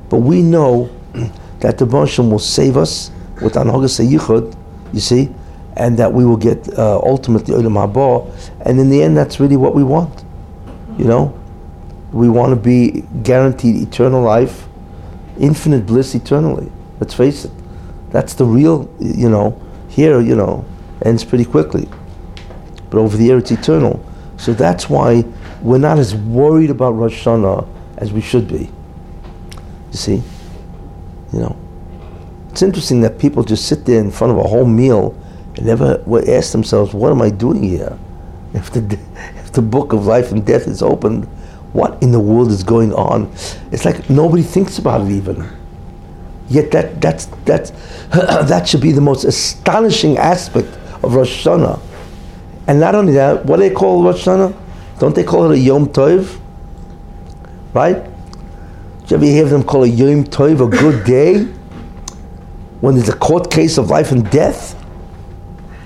But 0.10 0.18
we 0.18 0.42
know 0.42 0.90
that 1.60 1.78
the 1.78 1.86
Moshem 1.86 2.32
will 2.32 2.40
save 2.40 2.78
us 2.78 3.12
with 3.42 3.54
Anhogas 3.54 4.04
Yichud, 4.06 4.56
you 4.94 5.00
see, 5.00 5.30
and 5.76 5.98
that 5.98 6.12
we 6.12 6.26
will 6.26 6.38
get 6.38 6.68
uh, 6.78 7.00
ultimately 7.04 7.54
Olam 7.54 7.74
Haba. 7.74 8.52
And 8.62 8.80
in 8.80 8.90
the 8.90 9.02
end, 9.02 9.16
that's 9.16 9.40
really 9.40 9.58
what 9.58 9.76
we 9.76 9.84
want. 9.84 10.24
You 10.98 11.06
know? 11.06 11.40
We 12.12 12.28
want 12.28 12.52
to 12.52 12.56
be 12.56 13.04
guaranteed 13.22 13.76
eternal 13.88 14.22
life 14.24 14.68
infinite 15.40 15.86
bliss 15.86 16.16
eternally. 16.16 16.72
Let's 17.00 17.14
face 17.14 17.46
it. 17.46 17.52
That's 18.12 18.34
the 18.34 18.46
real, 18.46 18.94
you 19.00 19.30
know, 19.30 19.60
here, 19.88 20.20
you 20.20 20.36
know, 20.36 20.66
ends 21.04 21.24
pretty 21.24 21.46
quickly. 21.46 21.88
But 22.90 23.00
over 23.00 23.16
there 23.18 23.38
it's 23.38 23.52
eternal. 23.52 24.04
So 24.38 24.54
that's 24.54 24.90
why 24.90 25.24
we're 25.62 25.78
not 25.78 26.00
as 26.00 26.16
worried 26.16 26.70
about 26.70 26.92
Rosh 26.92 27.26
Hashanah 27.26 27.68
as 27.98 28.14
we 28.14 28.22
should 28.22 28.48
be. 28.48 28.70
You 29.92 29.98
see? 29.98 30.24
You 31.34 31.40
know? 31.40 31.58
It's 32.52 32.62
interesting 32.62 33.02
that 33.02 33.20
people 33.20 33.44
just 33.44 33.68
sit 33.68 33.86
there 33.86 34.00
in 34.00 34.12
front 34.12 34.32
of 34.32 34.40
a 34.40 34.44
whole 34.44 34.66
meal 34.66 35.16
and 35.56 35.66
never 35.66 36.04
ask 36.28 36.52
themselves, 36.52 36.94
what 36.94 37.12
am 37.12 37.22
I 37.22 37.30
doing 37.30 37.64
here? 37.64 37.98
If 38.52 38.72
the, 38.72 39.00
if 39.36 39.52
the 39.52 39.62
book 39.62 39.94
of 39.94 40.08
life 40.08 40.32
and 40.32 40.44
death 40.44 40.68
is 40.68 40.82
opened, 40.82 41.26
what 41.72 42.02
in 42.02 42.12
the 42.12 42.20
world 42.20 42.50
is 42.50 42.64
going 42.64 42.92
on? 42.94 43.32
It's 43.72 43.86
like 43.86 44.10
nobody 44.10 44.42
thinks 44.42 44.80
about 44.80 45.02
it 45.02 45.12
even. 45.12 45.48
Yet 46.50 46.72
that, 46.72 47.00
that's, 47.00 47.26
that's, 47.46 47.70
that 48.10 48.68
should 48.68 48.82
be 48.82 48.92
the 48.92 49.02
most 49.02 49.24
astonishing 49.24 50.18
aspect 50.18 50.68
of 51.04 51.14
Rosh 51.14 51.46
Hashanah. 51.46 51.80
And 52.68 52.80
not 52.80 52.96
only 52.96 53.14
that, 53.14 53.46
what 53.46 53.58
do 53.58 53.70
they 53.70 53.74
call 53.74 54.04
Rosh 54.04 54.26
Hashanah? 54.26 54.56
Don't 55.00 55.16
they 55.16 55.24
call 55.24 55.50
it 55.50 55.56
a 55.56 55.60
Yom 55.60 55.88
Tov? 55.88 56.40
Right? 57.74 58.04
Do 58.04 58.12
you 59.08 59.16
ever 59.16 59.26
hear 59.26 59.46
them 59.46 59.64
call 59.64 59.84
a 59.84 59.88
Yom 59.88 60.26
Tov 60.26 60.66
a 60.66 60.70
good 60.70 61.06
day? 61.06 61.46
When 62.82 62.96
there's 62.96 63.10
a 63.10 63.16
court 63.16 63.50
case 63.50 63.78
of 63.78 63.90
life 63.90 64.12
and 64.12 64.30
death? 64.30 64.76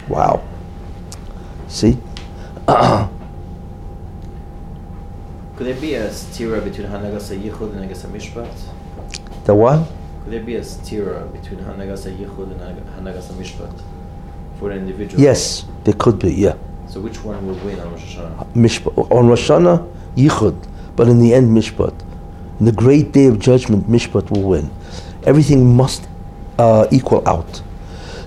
Wow. 0.07 0.43
See? 1.67 1.93
Could 2.67 3.09
there 5.67 5.79
be 5.79 5.93
a 5.93 6.09
stira 6.09 6.63
between 6.63 6.87
Hanagas 6.87 7.37
Yichud 7.37 7.73
and 7.73 7.89
Hanagas 7.89 8.05
Mishpat? 8.07 8.51
The 9.45 9.53
what? 9.53 9.87
Could 10.23 10.33
there 10.33 10.43
be 10.43 10.55
a 10.55 10.61
stira 10.61 11.31
between 11.31 11.59
Hanagas 11.59 12.11
Yichud 12.11 12.51
and 12.51 12.59
Hanagas 12.97 13.31
Mishpat 13.33 13.79
for 14.59 14.71
an 14.71 14.79
individual? 14.79 15.21
Yes, 15.21 15.65
there 15.83 15.93
could 15.93 16.17
be, 16.17 16.33
yeah. 16.33 16.55
So 16.93 16.99
which 16.99 17.23
one 17.23 17.47
will 17.47 17.55
win 17.65 17.79
on 17.79 17.91
Rosh 17.91 18.17
Hashanah? 18.17 18.53
Mishpat. 18.53 19.11
On 19.11 19.27
Rosh 19.27 19.49
Hashanah, 19.49 19.91
Yichud. 20.15 20.67
But 20.95 21.07
in 21.07 21.17
the 21.17 21.33
end, 21.33 21.49
Mishpat. 21.49 21.99
In 22.59 22.67
the 22.67 22.71
great 22.71 23.11
day 23.11 23.25
of 23.25 23.39
judgment, 23.39 23.89
Mishpat 23.89 24.29
will 24.29 24.43
win. 24.43 24.69
Everything 25.23 25.75
must 25.75 26.07
uh, 26.59 26.85
equal 26.91 27.27
out 27.27 27.63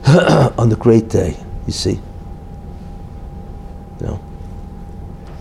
on 0.59 0.69
the 0.69 0.75
great 0.75 1.09
day, 1.09 1.37
you 1.69 1.73
see. 1.73 2.01
Know. 4.01 4.17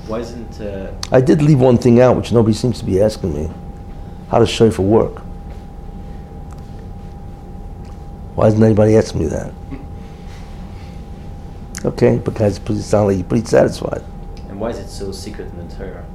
Why 0.05 0.19
isn't 0.19 0.61
uh, 0.61 0.93
I 1.11 1.19
did 1.19 1.41
leave 1.41 1.59
one 1.59 1.79
thing 1.79 1.99
out, 2.01 2.15
which 2.17 2.31
nobody 2.31 2.53
seems 2.53 2.77
to 2.77 2.85
be 2.85 3.01
asking 3.01 3.33
me. 3.33 3.49
How 4.29 4.37
does 4.37 4.49
shofar 4.49 4.85
work? 4.85 5.17
Why 8.35 8.49
isn't 8.49 8.61
anybody 8.61 8.95
asking 8.95 9.21
me 9.21 9.27
that? 9.29 9.51
Okay, 11.85 12.17
because 12.17 12.59
you 12.67 12.75
sound 12.81 13.07
like 13.09 13.17
you're 13.17 13.25
pretty 13.25 13.45
satisfied. 13.45 14.03
and 14.49 14.59
why 14.59 14.71
is 14.71 14.79
it 14.79 14.89
so 14.89 15.11
secret 15.11 15.47
in 15.51 15.67
the 15.67 15.75
Torah? 15.75 16.05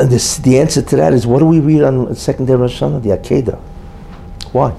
And 0.00 0.10
this, 0.10 0.38
the 0.38 0.58
answer 0.58 0.82
to 0.82 0.96
that 0.96 1.12
is 1.12 1.26
what 1.26 1.38
do 1.38 1.46
we 1.46 1.60
read 1.60 1.82
on 1.82 2.06
the 2.06 2.16
second 2.16 2.46
day 2.46 2.54
of 2.54 2.60
Rosh 2.60 2.82
Hashanah? 2.82 3.02
The 3.02 3.10
Akedah. 3.10 3.60
Why? 4.52 4.74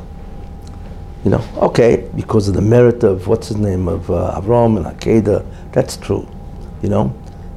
You 1.24 1.32
know, 1.32 1.43
okay, 1.58 2.10
because 2.16 2.47
of 2.49 2.53
the 2.53 2.62
merit 2.62 3.03
of 3.03 3.28
what's 3.28 3.47
his 3.47 3.58
name 3.58 3.88
of 3.88 4.10
uh, 4.12 4.39
Avram 4.41 4.78
and 4.78 4.86
Akedah. 4.86 5.45
That's 5.72 5.95
true. 5.95 6.28
You 6.82 6.89
know, 6.89 7.16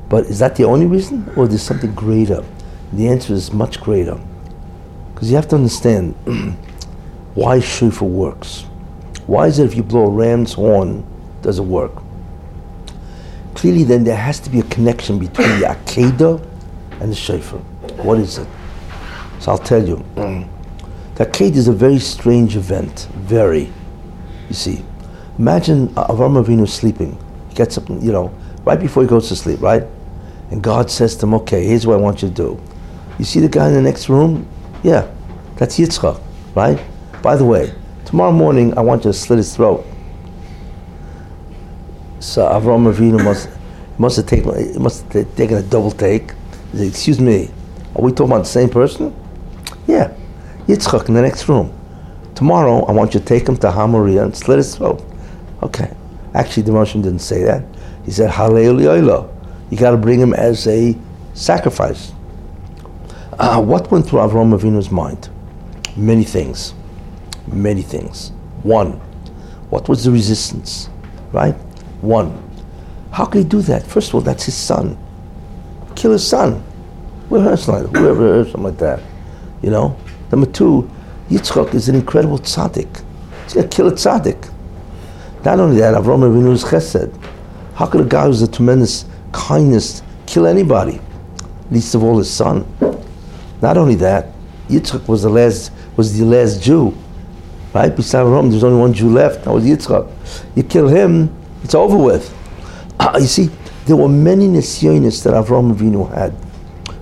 but 0.09 0.27
is 0.27 0.39
that 0.39 0.57
the 0.57 0.65
only 0.65 0.87
reason, 0.87 1.31
or 1.37 1.49
there's 1.49 1.63
something 1.63 1.95
greater? 1.95 2.45
The 2.93 3.09
answer 3.09 3.33
is 3.33 3.53
much 3.53 3.81
greater, 3.81 4.19
because 5.15 5.31
you 5.31 5.37
have 5.37 5.49
to 5.49 5.57
understand 5.57 6.15
why 7.35 7.61
shofar 7.61 8.09
works. 8.09 8.63
Why 9.27 9.47
is 9.47 9.59
it 9.59 9.67
if 9.67 9.77
you 9.77 9.83
blow 9.83 10.07
a 10.07 10.11
ram's 10.11 10.55
horn, 10.55 11.07
does 11.43 11.59
it 11.59 11.65
work? 11.65 11.93
Clearly, 13.55 13.85
then 13.85 14.05
there 14.05 14.17
has 14.17 14.41
to 14.41 14.51
be 14.51 14.61
a 14.61 14.65
connection 14.65 15.19
between 15.19 15.49
the 15.61 15.67
Akedah 15.67 16.47
and 17.01 17.11
the 17.11 17.17
shofar. 17.17 17.59
What 18.05 18.19
is 18.19 18.39
it? 18.39 18.49
So 19.41 19.53
I'll 19.53 19.59
tell 19.59 19.87
you. 19.87 20.05
The 21.21 21.27
Akedah 21.27 21.57
is 21.57 21.69
a 21.69 21.73
very 21.73 21.99
strange 21.99 22.57
event. 22.57 23.07
Very. 23.13 23.71
You 24.49 24.55
see, 24.55 24.83
imagine 25.39 25.89
Avram 25.89 26.43
Avinu 26.43 26.67
sleeping. 26.67 27.19
He 27.51 27.55
gets 27.55 27.77
up, 27.77 27.91
you 27.91 28.11
know, 28.11 28.33
right 28.65 28.81
before 28.81 29.03
he 29.03 29.09
goes 29.09 29.29
to 29.29 29.37
sleep, 29.37 29.61
right? 29.61 29.83
And 30.51 30.63
God 30.63 30.91
says 30.91 31.17
to 31.17 31.27
him, 31.27 31.35
okay, 31.35 31.67
here's 31.67 31.87
what 31.87 31.95
I 31.95 31.97
want 31.99 32.23
you 32.23 32.29
to 32.29 32.35
do. 32.35 32.63
You 33.19 33.27
see 33.27 33.41
the 33.41 33.51
guy 33.51 33.69
in 33.69 33.75
the 33.75 33.83
next 33.83 34.09
room? 34.09 34.49
Yeah, 34.83 35.13
that's 35.57 35.79
Yitzchak, 35.79 36.19
right? 36.55 36.83
By 37.21 37.37
the 37.37 37.45
way, 37.45 37.75
tomorrow 38.07 38.33
morning 38.33 38.77
I 38.79 38.81
want 38.81 39.05
you 39.05 39.13
to 39.13 39.19
slit 39.19 39.37
his 39.37 39.55
throat. 39.55 39.85
So 42.21 42.47
Avram 42.47 42.93
Avinu 42.93 43.23
must 43.25 43.49
must 43.99 44.17
have 44.17 44.27
taken 44.27 44.83
must 44.83 45.11
have 45.15 45.35
taken 45.37 45.57
a 45.57 45.63
double 45.63 45.91
take. 45.91 46.33
He 46.73 46.79
said, 46.79 46.87
Excuse 46.89 47.19
me, 47.19 47.49
are 47.97 48.03
we 48.03 48.13
talking 48.13 48.33
about 48.33 48.41
the 48.41 48.45
same 48.45 48.69
person? 48.69 49.15
Yeah, 49.87 50.13
Yitzchak 50.67 51.09
in 51.09 51.15
the 51.15 51.23
next 51.23 51.49
room. 51.49 51.73
Tomorrow 52.35 52.85
I 52.85 52.93
want 52.93 53.15
you 53.15 53.21
to 53.21 53.27
take 53.27 53.49
him 53.49 53.57
to 53.59 53.69
Hamaria 53.71 54.23
and 54.23 54.37
slit 54.37 54.59
his 54.59 54.77
throat. 54.77 55.03
Okay. 55.63 55.95
Actually, 56.35 56.65
the 56.65 56.73
Russian 56.73 57.01
didn't 57.03 57.21
say 57.21 57.43
that. 57.43 57.65
He 58.05 58.11
said 58.11 58.31
Hallelujah. 58.31 59.29
You 59.71 59.79
got 59.79 59.93
to 59.93 59.97
bring 59.97 60.21
him 60.21 60.35
as 60.35 60.67
a 60.67 60.97
sacrifice. 61.33 62.13
Uh, 63.39 63.63
what 63.63 63.91
went 63.91 64.07
through 64.07 64.19
Avram 64.21 64.57
Avinu's 64.57 64.91
mind? 64.91 65.31
Many 65.97 66.25
things. 66.25 66.75
Many 67.47 67.81
things. 67.83 68.31
One, 68.63 68.93
what 69.71 69.89
was 69.89 70.05
the 70.05 70.11
resistance? 70.11 70.91
Right? 71.33 71.55
One, 72.01 72.43
how 73.11 73.25
could 73.27 73.39
he 73.39 73.45
do 73.45 73.61
that? 73.63 73.87
First 73.87 74.09
of 74.09 74.15
all, 74.17 74.21
that's 74.21 74.45
his 74.45 74.55
son. 74.55 74.97
Kill 75.97 76.13
his 76.13 76.27
son. 76.27 76.63
Whoever 77.29 77.51
heard 77.51 77.59
something 77.59 77.85
like 77.85 77.93
that? 77.93 77.99
Whoever 77.99 78.45
something 78.45 78.63
like 78.63 78.79
that? 78.79 79.01
You 79.63 79.71
know? 79.71 79.97
Number 80.31 80.47
two, 80.47 80.91
Yitzchak 81.29 81.75
is 81.75 81.89
an 81.89 81.95
incredible 81.95 82.39
tzaddik. 82.39 83.03
He's 83.45 83.55
going 83.55 83.69
to 83.69 83.77
kill 83.77 83.89
a 83.89 83.93
tzaddik. 83.93 84.53
Not 85.45 85.59
only 85.59 85.79
that, 85.79 85.95
Avram 85.95 86.21
Avinu 86.21 86.53
is 86.53 86.65
chesed. 86.65 87.13
How 87.75 87.87
could 87.87 88.01
a 88.01 88.05
guy 88.05 88.27
who's 88.27 88.43
a 88.43 88.51
tremendous 88.51 89.07
kindness 89.33 90.03
kill 90.27 90.47
anybody? 90.47 91.01
Least 91.71 91.95
of 91.95 92.03
all 92.03 92.19
his 92.19 92.31
son. 92.31 92.67
Not 93.63 93.77
only 93.77 93.95
that, 93.97 94.29
Yitzchak 94.69 95.09
was 95.09 95.23
the 95.23 95.31
last 95.31 95.73
was 95.97 96.19
the 96.19 96.25
last 96.25 96.63
Jew. 96.63 96.97
Right? 97.75 97.95
Besides 97.95 98.27
Avram, 98.27 98.51
there's 98.51 98.65
only 98.65 98.81
one 98.81 98.93
Jew 98.93 99.11
left. 99.11 99.45
That 99.45 99.53
was 99.53 99.65
Yitzchak. 99.65 100.11
You 100.57 100.63
kill 100.63 100.89
him, 100.89 101.35
it's 101.63 101.75
over 101.75 101.97
with. 101.97 102.35
Ah, 102.99 103.17
you 103.19 103.27
see, 103.27 103.51
there 103.87 103.97
were 103.97 104.09
many 104.09 104.47
nisyonis 104.47 105.23
that 105.25 105.35
Avram 105.35 105.75
Avinu 105.75 106.13
had. 106.13 106.35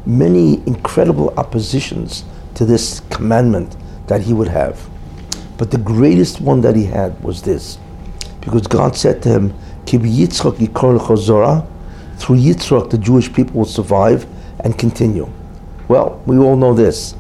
Many 0.07 0.55
incredible 0.67 1.35
oppositions 1.37 2.25
to 2.55 2.65
this 2.65 3.01
commandment 3.11 3.77
that 4.07 4.23
he 4.23 4.33
would 4.33 4.49
have. 4.49 4.89
But 5.59 5.71
the 5.71 5.79
greatest 5.79 6.41
one 6.41 6.61
that 6.63 6.77
he 6.77 6.85
had 6.85 7.23
was 7.23 7.43
this. 7.43 7.79
Because 8.41 8.67
God 8.67 8.97
said 8.97 9.23
to 9.23 9.29
him, 9.29 9.55
yikor 9.87 11.67
through 12.17 12.37
Yitzchak 12.37 12.91
the 12.91 12.99
Jewish 12.99 13.33
people 13.33 13.59
will 13.59 13.65
survive 13.65 14.27
and 14.61 14.77
continue. 14.79 15.31
Well, 15.89 16.21
we 16.27 16.37
all 16.39 16.57
know 16.57 16.75
this. 16.75 17.15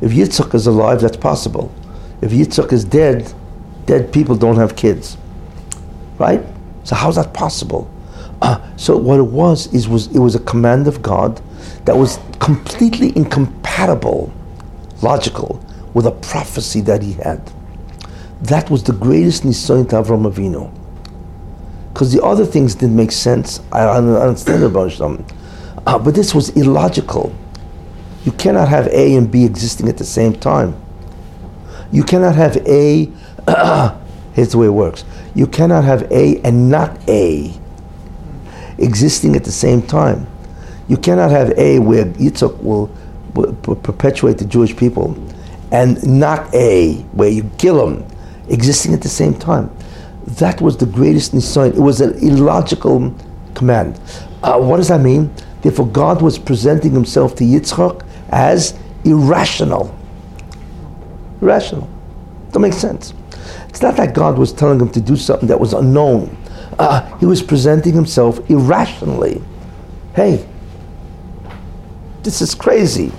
If 0.00 0.12
Yitzchak 0.12 0.54
is 0.54 0.66
alive, 0.66 1.00
that's 1.00 1.16
possible. 1.16 1.72
If 2.20 2.30
Yitzchak 2.30 2.72
is 2.72 2.84
dead, 2.84 3.32
dead 3.86 4.12
people 4.12 4.36
don't 4.36 4.56
have 4.56 4.76
kids. 4.76 5.16
Right? 6.18 6.42
So 6.86 6.94
how's 6.94 7.16
that 7.16 7.34
possible? 7.34 7.90
Uh, 8.40 8.60
so 8.76 8.96
what 8.96 9.18
it 9.18 9.24
was 9.24 9.66
is 9.74 9.88
was 9.88 10.06
it 10.14 10.20
was 10.20 10.36
a 10.36 10.40
command 10.40 10.86
of 10.86 11.02
God 11.02 11.42
that 11.84 11.96
was 11.96 12.20
completely 12.38 13.12
incompatible, 13.16 14.32
logical, 15.02 15.60
with 15.94 16.06
a 16.06 16.12
prophecy 16.12 16.80
that 16.82 17.02
he 17.02 17.14
had. 17.14 17.42
That 18.42 18.70
was 18.70 18.84
the 18.84 18.92
greatest 18.92 19.42
nisayon 19.42 19.88
to 19.88 19.96
Avram 19.96 20.30
Avinu. 20.30 20.72
Because 21.92 22.12
the 22.12 22.22
other 22.22 22.46
things 22.46 22.76
didn't 22.76 22.94
make 22.94 23.10
sense. 23.10 23.60
I 23.72 23.80
I 23.80 23.96
understand 23.96 24.62
about 24.62 24.92
them. 24.92 25.26
Uh, 25.88 25.98
but 25.98 26.14
this 26.14 26.36
was 26.36 26.50
illogical. 26.50 27.34
You 28.24 28.30
cannot 28.30 28.68
have 28.68 28.86
A 28.88 29.16
and 29.16 29.28
B 29.28 29.44
existing 29.44 29.88
at 29.88 29.96
the 29.96 30.04
same 30.04 30.34
time. 30.34 30.76
You 31.90 32.04
cannot 32.04 32.36
have 32.36 32.56
A, 32.58 33.10
here's 34.34 34.52
the 34.52 34.58
way 34.58 34.66
it 34.66 34.70
works. 34.70 35.04
You 35.36 35.46
cannot 35.46 35.84
have 35.84 36.10
A 36.10 36.40
and 36.40 36.70
not 36.70 36.98
A 37.10 37.52
existing 38.78 39.36
at 39.36 39.44
the 39.44 39.52
same 39.52 39.82
time. 39.82 40.26
You 40.88 40.96
cannot 40.96 41.30
have 41.30 41.50
A 41.58 41.78
where 41.78 42.06
Yitzhak 42.06 42.62
will, 42.62 42.90
will 43.34 43.52
per- 43.52 43.74
perpetuate 43.74 44.38
the 44.38 44.46
Jewish 44.46 44.74
people 44.74 45.14
and 45.70 46.02
not 46.06 46.52
A 46.54 46.94
where 47.12 47.28
you 47.28 47.50
kill 47.58 47.86
them 47.86 48.06
existing 48.48 48.94
at 48.94 49.02
the 49.02 49.10
same 49.10 49.34
time. 49.34 49.70
That 50.26 50.62
was 50.62 50.78
the 50.78 50.86
greatest 50.86 51.34
nisayon. 51.34 51.76
It 51.76 51.80
was 51.80 52.00
an 52.00 52.14
illogical 52.26 53.14
command. 53.54 54.00
Uh, 54.42 54.58
what 54.58 54.78
does 54.78 54.88
that 54.88 55.02
mean? 55.02 55.30
Therefore, 55.60 55.86
God 55.88 56.22
was 56.22 56.38
presenting 56.38 56.92
himself 56.92 57.34
to 57.36 57.44
Yitzchak 57.44 58.06
as 58.30 58.78
irrational. 59.04 59.94
Irrational. 61.42 61.90
Don't 62.52 62.62
make 62.62 62.72
sense. 62.72 63.12
It's 63.76 63.82
not 63.82 63.96
that 63.98 64.14
God 64.14 64.38
was 64.38 64.54
telling 64.54 64.80
him 64.80 64.88
to 64.92 65.02
do 65.02 65.16
something 65.16 65.48
that 65.48 65.60
was 65.60 65.74
unknown. 65.74 66.34
Uh, 66.78 67.14
he 67.18 67.26
was 67.26 67.42
presenting 67.42 67.92
himself 67.92 68.38
irrationally. 68.48 69.42
Hey, 70.14 70.48
this 72.22 72.40
is 72.40 72.54
crazy. 72.54 73.12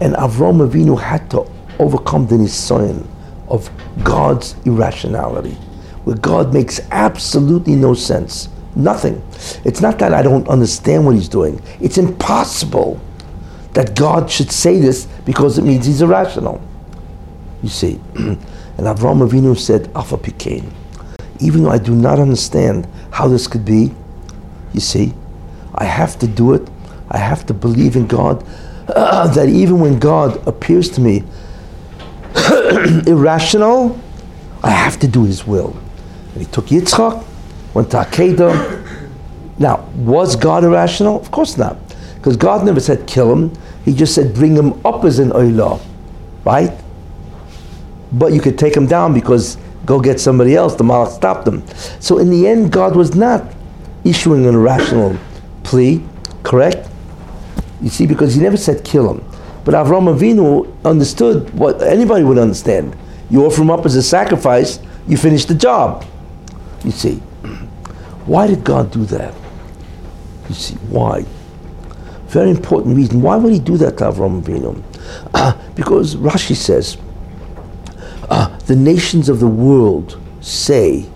And 0.00 0.14
Avram 0.14 0.64
Avinu 0.64 0.96
had 0.96 1.28
to 1.32 1.50
overcome 1.80 2.28
the 2.28 2.36
nisayon 2.36 3.04
of 3.48 3.68
God's 4.04 4.54
irrationality, 4.64 5.54
where 6.04 6.14
God 6.14 6.54
makes 6.54 6.78
absolutely 6.92 7.74
no 7.74 7.94
sense. 7.94 8.48
Nothing. 8.76 9.20
It's 9.64 9.80
not 9.80 9.98
that 9.98 10.14
I 10.14 10.22
don't 10.22 10.46
understand 10.46 11.04
what 11.04 11.16
he's 11.16 11.28
doing. 11.28 11.60
It's 11.80 11.98
impossible 11.98 13.00
that 13.72 13.96
God 13.96 14.30
should 14.30 14.52
say 14.52 14.78
this 14.78 15.06
because 15.26 15.58
it 15.58 15.64
means 15.64 15.84
he's 15.84 16.00
irrational. 16.00 16.62
You 17.60 17.70
see. 17.70 18.00
and 18.78 18.86
Avram 18.86 19.28
Avinu 19.28 19.58
said, 19.58 19.90
Alpha 19.94 20.16
Pikain. 20.16 20.72
Even 21.40 21.64
though 21.64 21.70
I 21.70 21.78
do 21.78 21.94
not 21.94 22.20
understand 22.20 22.86
how 23.10 23.26
this 23.26 23.48
could 23.48 23.64
be, 23.64 23.92
you 24.72 24.80
see, 24.80 25.12
I 25.74 25.84
have 25.84 26.18
to 26.20 26.28
do 26.28 26.54
it. 26.54 26.68
I 27.10 27.18
have 27.18 27.44
to 27.46 27.54
believe 27.54 27.96
in 27.96 28.06
God. 28.06 28.44
Uh, 28.88 29.26
that 29.34 29.48
even 29.48 29.80
when 29.80 29.98
God 29.98 30.46
appears 30.46 30.88
to 30.90 31.00
me 31.00 31.24
irrational, 33.06 33.98
I 34.62 34.70
have 34.70 34.98
to 35.00 35.08
do 35.08 35.24
His 35.24 35.44
will. 35.46 35.76
And 36.34 36.46
He 36.46 36.46
took 36.46 36.66
Yitzchak, 36.66 37.24
went 37.74 37.90
to 37.90 37.98
Akedah. 37.98 38.84
Now, 39.58 39.88
was 39.96 40.36
God 40.36 40.62
irrational? 40.62 41.20
Of 41.20 41.32
course 41.32 41.56
not. 41.56 41.76
Because 42.14 42.36
God 42.36 42.64
never 42.64 42.78
said 42.78 43.06
kill 43.08 43.32
him. 43.32 43.52
He 43.84 43.92
just 43.92 44.14
said 44.14 44.34
bring 44.34 44.54
him 44.54 44.80
up 44.84 45.04
as 45.04 45.18
an 45.18 45.30
oilah. 45.30 45.80
Right? 46.44 46.72
But 48.12 48.32
you 48.32 48.40
could 48.40 48.58
take 48.58 48.76
him 48.76 48.86
down 48.86 49.14
because 49.14 49.58
go 49.84 50.00
get 50.00 50.20
somebody 50.20 50.54
else. 50.54 50.74
The 50.74 50.84
Malach 50.84 51.10
stopped 51.10 51.46
him. 51.46 51.66
So 52.00 52.18
in 52.18 52.30
the 52.30 52.46
end, 52.46 52.72
God 52.72 52.96
was 52.96 53.14
not 53.14 53.44
issuing 54.04 54.46
an 54.46 54.54
irrational 54.54 55.16
plea, 55.62 56.02
correct? 56.42 56.88
You 57.82 57.90
see, 57.90 58.06
because 58.06 58.34
he 58.34 58.40
never 58.40 58.56
said 58.56 58.84
kill 58.84 59.12
him. 59.12 59.24
But 59.64 59.74
Avram 59.74 60.14
Avinu 60.14 60.72
understood 60.84 61.52
what 61.52 61.82
anybody 61.82 62.24
would 62.24 62.38
understand. 62.38 62.96
You 63.30 63.44
offer 63.44 63.62
him 63.62 63.70
up 63.70 63.84
as 63.84 63.94
a 63.94 64.02
sacrifice, 64.02 64.80
you 65.06 65.16
finish 65.16 65.44
the 65.44 65.54
job. 65.54 66.06
You 66.84 66.90
see. 66.90 67.16
Why 68.26 68.46
did 68.46 68.64
God 68.64 68.90
do 68.90 69.04
that? 69.06 69.34
You 70.48 70.54
see, 70.54 70.74
why? 70.88 71.24
Very 72.28 72.50
important 72.50 72.96
reason. 72.96 73.20
Why 73.22 73.36
would 73.36 73.52
he 73.52 73.58
do 73.58 73.76
that 73.78 73.98
to 73.98 74.04
Avram 74.04 74.42
Avinu? 74.42 74.82
Because 75.74 76.16
Rashi 76.16 76.56
says, 76.56 76.96
uh, 78.30 78.56
the 78.60 78.76
nations 78.76 79.28
of 79.28 79.40
the 79.40 79.46
world 79.46 80.20
say 80.40 81.06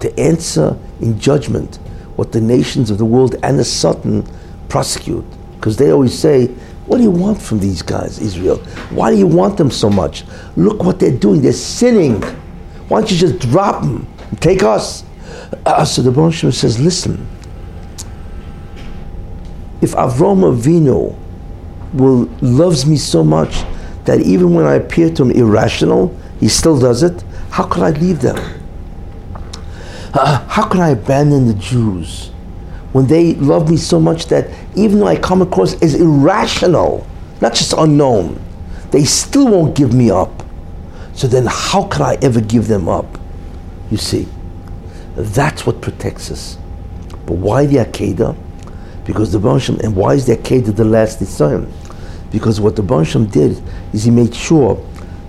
to 0.00 0.18
answer 0.18 0.76
in 1.00 1.18
judgment 1.18 1.76
what 2.16 2.32
the 2.32 2.40
nations 2.40 2.90
of 2.90 2.98
the 2.98 3.04
world 3.04 3.36
and 3.42 3.58
the 3.58 3.64
Satan 3.64 4.26
prosecute. 4.68 5.24
Because 5.56 5.76
they 5.76 5.90
always 5.90 6.18
say, 6.18 6.46
what 6.86 6.98
do 6.98 7.02
you 7.02 7.10
want 7.10 7.40
from 7.40 7.58
these 7.58 7.82
guys, 7.82 8.20
Israel? 8.20 8.58
Why 8.90 9.10
do 9.10 9.18
you 9.18 9.26
want 9.26 9.56
them 9.56 9.70
so 9.70 9.90
much? 9.90 10.24
Look 10.56 10.82
what 10.82 11.00
they're 11.00 11.10
doing. 11.16 11.42
They're 11.42 11.52
sinning. 11.52 12.22
Why 12.88 13.00
don't 13.00 13.10
you 13.10 13.16
just 13.16 13.38
drop 13.40 13.82
them 13.82 14.06
and 14.30 14.40
take 14.40 14.62
us? 14.62 15.04
Uh, 15.64 15.84
so 15.84 16.02
the 16.02 16.10
Baruch 16.10 16.34
says, 16.34 16.78
listen, 16.80 17.26
if 19.82 19.92
Avram 19.92 20.56
Avinu 20.56 21.16
will 21.92 22.28
loves 22.40 22.86
me 22.86 22.96
so 22.96 23.22
much 23.22 23.64
that 24.04 24.20
even 24.20 24.54
when 24.54 24.64
I 24.64 24.74
appear 24.74 25.10
to 25.10 25.22
him 25.24 25.30
irrational, 25.32 26.16
he 26.40 26.48
still 26.48 26.78
does 26.78 27.02
it, 27.02 27.24
how 27.50 27.64
could 27.64 27.82
I 27.82 27.90
leave 27.90 28.20
them? 28.20 28.36
Uh, 30.12 30.46
how 30.48 30.66
can 30.68 30.80
I 30.80 30.90
abandon 30.90 31.46
the 31.46 31.54
Jews 31.54 32.28
when 32.92 33.06
they 33.06 33.34
love 33.34 33.68
me 33.68 33.76
so 33.76 34.00
much 34.00 34.26
that 34.26 34.48
even 34.74 35.00
though 35.00 35.06
I 35.06 35.16
come 35.16 35.42
across 35.42 35.74
as 35.82 35.94
irrational, 35.94 37.06
not 37.42 37.54
just 37.54 37.74
unknown, 37.74 38.40
they 38.90 39.04
still 39.04 39.48
won't 39.48 39.76
give 39.76 39.92
me 39.92 40.10
up. 40.10 40.42
So 41.12 41.26
then, 41.26 41.46
how 41.46 41.84
could 41.84 42.02
I 42.02 42.14
ever 42.22 42.40
give 42.40 42.68
them 42.68 42.88
up? 42.88 43.06
You 43.90 43.96
see, 43.96 44.26
that's 45.14 45.66
what 45.66 45.80
protects 45.80 46.30
us. 46.30 46.56
But 47.26 47.34
why 47.34 47.66
the 47.66 47.76
Akedah? 47.76 48.36
Because 49.04 49.32
the 49.32 49.38
Bansham, 49.38 49.80
and 49.80 49.94
why 49.94 50.14
is 50.14 50.26
the 50.26 50.36
Akedah 50.36 50.74
the 50.74 50.84
last 50.84 51.20
time? 51.38 51.70
Because 52.30 52.60
what 52.60 52.76
the 52.76 52.82
Bansham 52.82 53.30
did 53.30 53.62
is 53.92 54.04
he 54.04 54.10
made 54.10 54.34
sure 54.34 54.76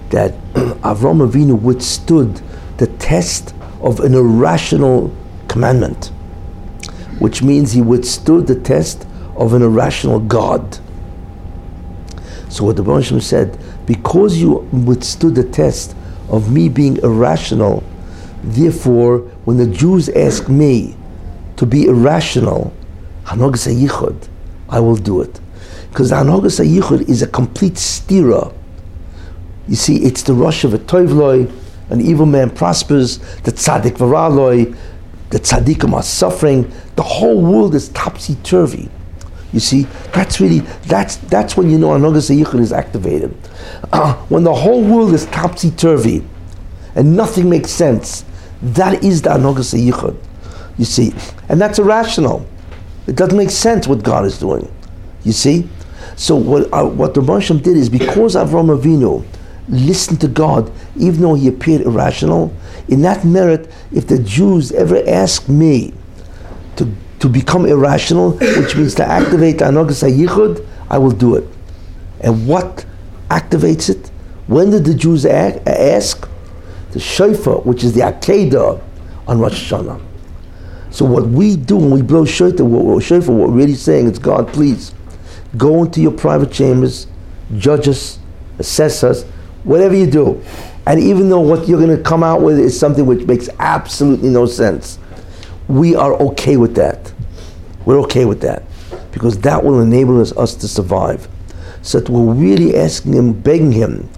that 0.09 0.33
Avram 0.83 1.27
Avinu 1.27 1.59
withstood 1.61 2.41
the 2.77 2.87
test 2.87 3.53
of 3.81 3.99
an 3.99 4.13
irrational 4.13 5.13
commandment, 5.47 6.07
which 7.19 7.41
means 7.41 7.71
he 7.71 7.81
withstood 7.81 8.47
the 8.47 8.59
test 8.59 9.05
of 9.35 9.53
an 9.53 9.61
irrational 9.61 10.19
God. 10.19 10.79
So 12.49 12.63
what 12.63 12.75
the 12.75 12.83
Bansham 12.83 13.21
said, 13.21 13.57
because 13.85 14.37
you 14.37 14.55
withstood 14.71 15.35
the 15.35 15.43
test 15.43 15.95
of 16.29 16.51
me 16.51 16.69
being 16.69 16.97
irrational, 16.97 17.83
therefore, 18.43 19.19
when 19.45 19.57
the 19.57 19.67
Jews 19.67 20.09
ask 20.09 20.49
me 20.49 20.95
to 21.57 21.65
be 21.65 21.85
irrational, 21.85 22.73
I 23.25 23.35
will 23.35 24.95
do 24.95 25.21
it. 25.21 25.39
Because 25.89 26.11
Hanogas 26.11 26.63
Yichud 26.65 27.09
is 27.09 27.21
a 27.21 27.27
complete 27.27 27.73
stira. 27.73 28.53
You 29.67 29.75
see, 29.75 29.97
it's 30.03 30.23
the 30.23 30.33
rush 30.33 30.63
of 30.63 30.73
a 30.73 30.79
toivloi, 30.79 31.51
an 31.89 32.01
evil 32.01 32.25
man 32.25 32.49
prospers, 32.49 33.17
the 33.41 33.51
tzaddik 33.51 33.97
varaloi, 33.97 34.75
the 35.29 35.39
tzaddikim 35.39 35.93
are 35.93 36.03
suffering, 36.03 36.71
the 36.95 37.03
whole 37.03 37.41
world 37.41 37.75
is 37.75 37.89
topsy-turvy. 37.89 38.89
You 39.53 39.59
see, 39.59 39.83
that's 40.13 40.39
really, 40.39 40.59
that's, 40.85 41.17
that's 41.17 41.55
when 41.57 41.69
you 41.69 41.77
know 41.77 41.89
Hanogas 41.89 42.35
Yichud 42.35 42.59
is 42.59 42.71
activated. 42.71 43.35
Uh, 43.91 44.13
when 44.29 44.43
the 44.43 44.53
whole 44.53 44.83
world 44.83 45.13
is 45.13 45.25
topsy-turvy, 45.27 46.23
and 46.95 47.15
nothing 47.15 47.49
makes 47.49 47.71
sense, 47.71 48.25
that 48.61 49.03
is 49.03 49.21
the 49.21 49.29
Hanogas 49.29 49.73
Yichud. 49.77 50.17
You 50.77 50.85
see, 50.85 51.13
and 51.49 51.59
that's 51.59 51.79
irrational. 51.79 52.47
It 53.07 53.15
doesn't 53.15 53.37
make 53.37 53.49
sense 53.49 53.87
what 53.87 54.03
God 54.03 54.25
is 54.25 54.37
doing. 54.39 54.71
You 55.23 55.31
see? 55.31 55.67
So 56.15 56.35
what, 56.35 56.71
uh, 56.73 56.85
what 56.85 57.13
the 57.13 57.21
Moshem 57.21 57.61
did 57.61 57.77
is 57.77 57.89
because 57.89 58.35
Avram 58.35 58.77
Avinu 58.77 59.25
listened 59.67 60.21
to 60.21 60.27
God, 60.27 60.71
even 60.95 61.21
though 61.21 61.33
he 61.33 61.47
appeared 61.47 61.81
irrational, 61.81 62.53
in 62.87 63.01
that 63.01 63.25
merit, 63.25 63.69
if 63.91 64.07
the 64.07 64.19
Jews 64.19 64.71
ever 64.71 65.01
ask 65.07 65.47
me 65.49 65.93
to, 66.77 66.89
to 67.19 67.29
become 67.29 67.65
irrational, 67.65 68.31
which 68.31 68.75
means 68.75 68.95
to 68.95 69.05
activate 69.05 69.57
Anogas 69.57 70.03
Yichud, 70.09 70.65
I 70.89 70.97
will 70.97 71.11
do 71.11 71.35
it. 71.35 71.47
And 72.21 72.47
what 72.47 72.85
activates 73.29 73.89
it? 73.89 74.09
When 74.47 74.69
did 74.69 74.85
the 74.85 74.93
Jews 74.93 75.25
ask? 75.25 76.27
The 76.91 76.99
shofar, 76.99 77.57
which 77.61 77.83
is 77.83 77.93
the 77.93 78.01
Akedah 78.01 78.81
on 79.27 79.39
Rosh 79.39 79.71
Hashanah. 79.71 80.01
So 80.89 81.05
what 81.05 81.27
we 81.27 81.57
do 81.57 81.75
when 81.75 81.91
we 81.91 82.01
blow 82.01 82.21
what, 82.21 82.29
shofar, 82.29 82.65
what 82.65 83.49
we're 83.49 83.55
really 83.55 83.75
saying 83.75 84.07
is, 84.07 84.17
God, 84.17 84.47
please, 84.47 84.93
go 85.57 85.83
into 85.83 86.01
your 86.01 86.13
private 86.13 86.51
chambers, 86.51 87.07
judge 87.57 87.87
us, 87.87 88.19
assess 88.57 89.03
us, 89.03 89.25
whatever 89.63 89.95
you 89.95 90.09
do. 90.09 90.41
And 90.85 90.99
even 90.99 91.29
though 91.29 91.41
what 91.41 91.67
you're 91.67 91.83
going 91.83 91.95
to 91.95 92.03
come 92.03 92.23
out 92.23 92.41
with 92.41 92.57
is 92.57 92.79
something 92.79 93.05
which 93.05 93.25
makes 93.25 93.49
absolutely 93.59 94.29
no 94.29 94.45
sense, 94.45 94.99
we 95.67 95.95
are 95.95 96.13
okay 96.13 96.55
with 96.55 96.75
that. 96.75 97.11
We're 97.85 97.99
okay 98.01 98.25
with 98.25 98.41
that. 98.41 98.63
Because 99.11 99.39
that 99.39 99.63
will 99.63 99.81
enable 99.81 100.21
us, 100.21 100.31
us 100.37 100.55
to 100.55 100.67
survive. 100.67 101.27
So 101.81 101.99
that 101.99 102.09
we're 102.09 102.33
really 102.33 102.77
asking 102.77 103.13
him, 103.13 103.33
begging 103.33 103.71
him, 103.71 104.09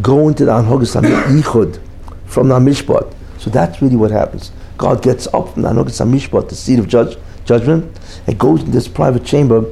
go 0.00 0.28
into 0.28 0.44
the 0.44 0.52
Anhogas 0.52 1.00
Yichud 1.00 1.80
from 2.26 2.48
the 2.48 2.58
Mishpat. 2.58 3.14
So 3.38 3.50
that's 3.50 3.82
really 3.82 3.96
what 3.96 4.10
happens. 4.10 4.52
God 4.76 5.02
gets 5.02 5.26
up 5.28 5.52
from 5.52 5.62
the 5.62 5.68
Anhogas 5.68 6.00
Mishpat, 6.06 6.48
the 6.48 6.54
seat 6.54 6.78
of 6.78 6.88
judge, 6.88 7.16
judgment, 7.44 7.98
and 8.26 8.38
goes 8.38 8.62
in 8.62 8.70
this 8.70 8.88
private 8.88 9.24
chamber 9.24 9.64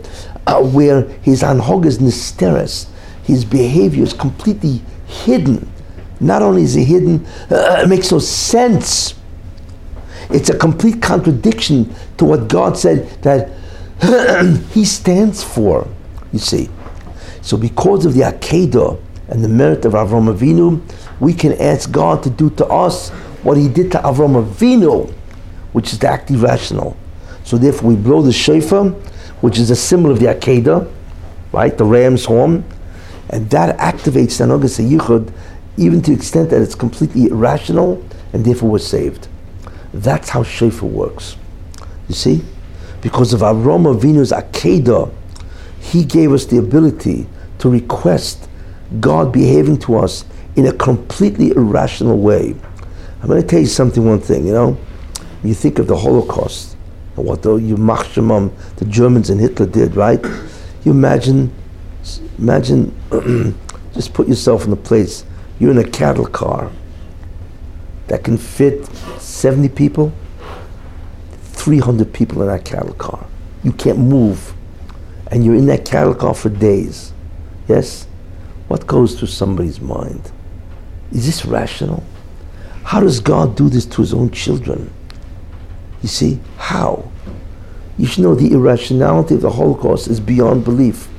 uh, 0.46 0.62
where 0.62 1.02
his 1.22 1.42
Anhogas 1.42 1.98
Nisteres, 1.98 2.88
his 3.24 3.44
behavior 3.44 4.02
is 4.02 4.12
completely 4.12 4.82
hidden. 5.10 5.70
Not 6.20 6.42
only 6.42 6.62
is 6.62 6.76
it 6.76 6.84
hidden, 6.84 7.26
uh, 7.50 7.80
it 7.82 7.88
makes 7.88 8.12
no 8.12 8.18
sense. 8.18 9.14
It's 10.30 10.50
a 10.50 10.56
complete 10.56 11.02
contradiction 11.02 11.94
to 12.18 12.24
what 12.24 12.48
God 12.48 12.76
said 12.76 13.08
that 13.22 13.50
He 14.72 14.84
stands 14.84 15.42
for, 15.42 15.86
you 16.32 16.38
see. 16.38 16.68
So, 17.42 17.56
because 17.56 18.06
of 18.06 18.14
the 18.14 18.20
Akedah 18.20 19.00
and 19.28 19.42
the 19.42 19.48
merit 19.48 19.84
of 19.84 19.92
Avram 19.92 20.34
Avinu, 20.34 20.80
we 21.20 21.32
can 21.34 21.52
ask 21.60 21.90
God 21.90 22.22
to 22.22 22.30
do 22.30 22.50
to 22.50 22.66
us 22.66 23.10
what 23.42 23.56
He 23.56 23.68
did 23.68 23.90
to 23.92 23.98
Avram 23.98 24.42
Avinu, 24.42 25.10
which 25.72 25.92
is 25.92 25.98
the 25.98 26.08
act 26.08 26.30
rational. 26.30 26.96
So, 27.44 27.58
therefore, 27.58 27.90
we 27.90 27.96
blow 27.96 28.22
the 28.22 28.32
shofar, 28.32 28.90
which 29.40 29.58
is 29.58 29.70
a 29.70 29.76
symbol 29.76 30.10
of 30.10 30.20
the 30.20 30.26
Akedah, 30.26 30.90
right? 31.52 31.76
The 31.76 31.84
ram's 31.84 32.24
horn 32.24 32.64
and 33.30 33.48
that 33.50 33.78
activates 33.78 34.38
the 34.38 34.44
Nogas 34.44 34.78
Yichud 34.84 35.32
even 35.76 36.02
to 36.02 36.10
the 36.10 36.16
extent 36.16 36.50
that 36.50 36.60
it's 36.60 36.74
completely 36.74 37.26
irrational, 37.26 38.04
and 38.32 38.44
therefore 38.44 38.70
we're 38.70 38.78
saved. 38.78 39.28
That's 39.94 40.28
how 40.28 40.42
shofar 40.42 40.88
works. 40.88 41.36
You 42.08 42.14
see? 42.14 42.42
Because 43.00 43.32
of 43.32 43.40
Avram 43.40 43.98
Avinu's 43.98 44.30
Akedah, 44.30 45.12
he 45.80 46.04
gave 46.04 46.32
us 46.32 46.44
the 46.44 46.58
ability 46.58 47.26
to 47.58 47.70
request 47.70 48.48
God 49.00 49.32
behaving 49.32 49.78
to 49.80 49.96
us 49.96 50.24
in 50.56 50.66
a 50.66 50.72
completely 50.72 51.50
irrational 51.52 52.18
way. 52.18 52.54
I'm 53.22 53.28
going 53.28 53.40
to 53.40 53.46
tell 53.46 53.60
you 53.60 53.66
something, 53.66 54.04
one 54.04 54.20
thing, 54.20 54.46
you 54.46 54.52
know? 54.52 54.78
You 55.42 55.54
think 55.54 55.78
of 55.78 55.86
the 55.86 55.96
Holocaust 55.96 56.76
and 57.16 57.24
what 57.24 57.42
the, 57.42 57.56
you 57.56 57.76
machshamam, 57.76 58.52
the 58.76 58.84
Germans 58.84 59.30
and 59.30 59.40
Hitler 59.40 59.66
did, 59.66 59.96
right? 59.96 60.22
You 60.84 60.92
imagine, 60.92 61.52
imagine, 62.38 62.94
just 63.94 64.14
put 64.14 64.28
yourself 64.28 64.64
in 64.64 64.70
the 64.70 64.76
place. 64.76 65.24
You're 65.58 65.72
in 65.72 65.78
a 65.78 65.88
cattle 65.88 66.26
car 66.26 66.70
that 68.06 68.24
can 68.24 68.38
fit 68.38 68.86
70 69.18 69.68
people, 69.70 70.12
300 71.42 72.12
people 72.12 72.42
in 72.42 72.48
that 72.48 72.64
cattle 72.64 72.94
car. 72.94 73.26
You 73.62 73.72
can't 73.72 73.98
move. 73.98 74.54
And 75.30 75.44
you're 75.44 75.54
in 75.54 75.66
that 75.66 75.84
cattle 75.84 76.14
car 76.14 76.34
for 76.34 76.48
days. 76.48 77.12
Yes? 77.68 78.06
What 78.68 78.86
goes 78.86 79.18
through 79.18 79.28
somebody's 79.28 79.80
mind? 79.80 80.32
Is 81.12 81.26
this 81.26 81.44
rational? 81.44 82.02
How 82.84 83.00
does 83.00 83.20
God 83.20 83.56
do 83.56 83.68
this 83.68 83.86
to 83.86 84.00
his 84.00 84.14
own 84.14 84.30
children? 84.30 84.92
You 86.02 86.08
see, 86.08 86.40
how? 86.56 87.10
You 87.98 88.06
should 88.06 88.24
know 88.24 88.34
the 88.34 88.52
irrationality 88.52 89.34
of 89.34 89.42
the 89.42 89.50
Holocaust 89.50 90.08
is 90.08 90.18
beyond 90.18 90.64
belief. 90.64 91.09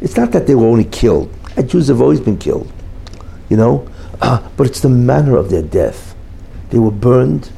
It's 0.00 0.16
not 0.16 0.32
that 0.32 0.46
they 0.46 0.54
were 0.54 0.66
only 0.66 0.84
killed. 0.84 1.32
Jews 1.66 1.88
have 1.88 2.00
always 2.00 2.20
been 2.20 2.38
killed, 2.38 2.72
you 3.48 3.56
know, 3.56 3.86
uh, 4.20 4.48
but 4.56 4.66
it's 4.66 4.80
the 4.80 4.88
manner 4.88 5.36
of 5.36 5.50
their 5.50 5.62
death. 5.62 6.14
They 6.70 6.78
were 6.78 6.90
burned, 6.90 7.50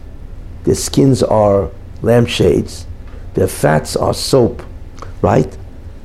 their 0.65 0.75
skins 0.75 1.23
are 1.23 1.71
lampshades, 2.01 2.87
their 3.35 3.47
fats 3.47 3.95
are 3.95 4.15
soap, 4.15 4.63
right? 5.21 5.57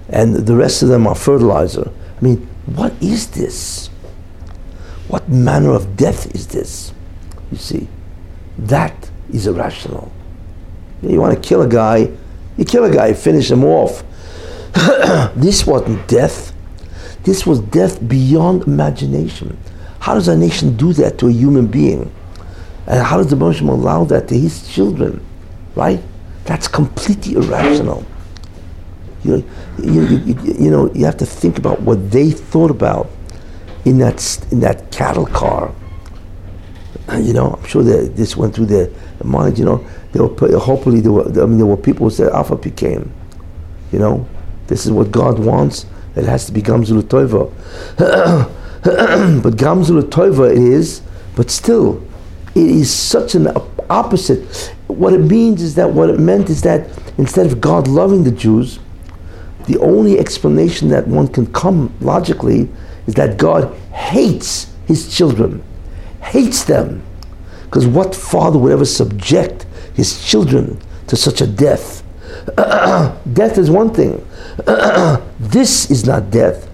And 0.10 0.36
the 0.36 0.56
rest 0.56 0.84
of 0.84 0.90
them 0.90 1.08
are 1.08 1.16
fertilizer. 1.16 1.92
I 2.18 2.22
mean, 2.24 2.48
what 2.66 2.94
is 3.02 3.28
this? 3.28 3.88
What 5.08 5.28
manner 5.30 5.72
of 5.72 5.98
death 5.98 6.34
is 6.36 6.48
this? 6.48 6.94
You 7.52 7.58
see, 7.58 7.88
that 8.58 9.10
is 9.32 9.48
irrational. 9.48 10.12
You 11.02 11.20
want 11.20 11.42
to 11.42 11.48
kill 11.48 11.62
a 11.62 11.68
guy, 11.68 12.12
you 12.58 12.66
kill 12.66 12.84
a 12.84 12.92
guy, 12.92 13.14
finish 13.14 13.50
him 13.50 13.64
off. 13.64 14.04
this 15.36 15.66
wasn't 15.66 16.08
death. 16.08 16.54
This 17.24 17.46
was 17.46 17.60
death 17.60 18.06
beyond 18.08 18.64
imagination. 18.64 19.58
How 20.00 20.14
does 20.14 20.28
a 20.28 20.38
nation 20.38 20.78
do 20.78 20.94
that 20.94 21.18
to 21.20 21.28
a 21.28 21.32
human 21.32 21.68
being? 21.68 22.12
And 22.86 23.06
how 23.06 23.18
does 23.18 23.28
the 23.28 23.36
Moshe 23.36 23.62
allow 23.68 24.06
that 24.06 24.28
to 24.30 24.38
his 24.38 24.68
children? 24.74 25.26
Right? 25.76 26.02
That's 26.46 26.68
completely 26.68 27.34
irrational. 27.34 28.06
You 29.24 29.38
know, 29.38 29.44
you, 29.84 30.02
you, 30.04 30.36
you, 30.44 30.72
know, 30.72 30.94
you 30.94 31.06
have 31.06 31.18
to 31.18 31.26
think 31.26 31.58
about 31.58 31.82
what 31.82 32.12
they 32.12 32.32
thought 32.32 32.72
about 32.72 33.10
in 33.84 33.98
that, 33.98 34.48
in 34.52 34.62
that 34.62 34.92
cattle 34.92 35.26
car. 35.26 35.74
You 37.14 37.34
know, 37.34 37.58
I'm 37.60 37.66
sure 37.66 37.84
that 37.84 38.16
this 38.16 38.38
went 38.38 38.54
through 38.56 38.68
their 38.68 38.90
mind. 39.24 39.58
You 39.58 39.66
know, 39.66 39.88
there 40.12 40.24
were 40.24 40.60
hopefully 40.60 41.00
there 41.00 41.12
were. 41.12 41.26
I 41.26 41.46
mean, 41.46 41.58
there 41.58 41.66
were 41.66 41.78
people 41.78 42.10
who 42.10 42.16
said 42.16 42.32
Alpha 42.32 42.58
became. 42.58 43.12
You 43.94 44.00
know, 44.00 44.28
this 44.68 44.86
is 44.86 44.92
what 44.92 45.12
God 45.12 45.40
wants. 45.40 45.86
It 46.16 46.26
has 46.26 46.46
to 46.48 46.52
be 46.52 46.62
Gamzul 46.62 47.02
Toiva. 47.04 47.52
but 49.44 49.54
Gamzul 49.56 50.02
Toiva 50.04 50.52
it 50.52 50.58
is, 50.58 51.02
but 51.36 51.50
still, 51.50 52.04
it 52.56 52.66
is 52.66 52.92
such 52.92 53.36
an 53.36 53.50
opposite. 53.90 54.74
What 54.88 55.14
it 55.14 55.20
means 55.20 55.62
is 55.62 55.76
that 55.76 55.92
what 55.92 56.10
it 56.10 56.20
meant 56.20 56.50
is 56.50 56.62
that 56.64 56.90
instead 57.18 57.46
of 57.46 57.62
God 57.62 57.88
loving 57.88 58.24
the 58.24 58.32
Jews, 58.32 58.80
the 59.68 59.78
only 59.80 60.18
explanation 60.18 60.90
that 60.90 61.08
one 61.08 61.28
can 61.28 61.52
come 61.54 61.94
logically 62.02 62.70
is 63.06 63.14
that 63.16 63.38
God 63.38 63.74
hates 63.92 64.74
his 64.86 65.16
children, 65.16 65.64
hates 66.22 66.64
them. 66.64 67.04
Because 67.66 67.86
what 67.86 68.16
father 68.16 68.58
would 68.58 68.72
ever 68.72 68.86
subject 68.86 69.66
his 69.94 70.26
children 70.26 70.80
to 71.08 71.16
such 71.16 71.42
a 71.42 71.48
death? 71.48 72.02
death 72.56 73.58
is 73.58 73.70
one 73.70 73.94
thing. 73.94 74.26
this 75.40 75.92
is 75.92 76.06
not 76.06 76.32
death. 76.32 76.68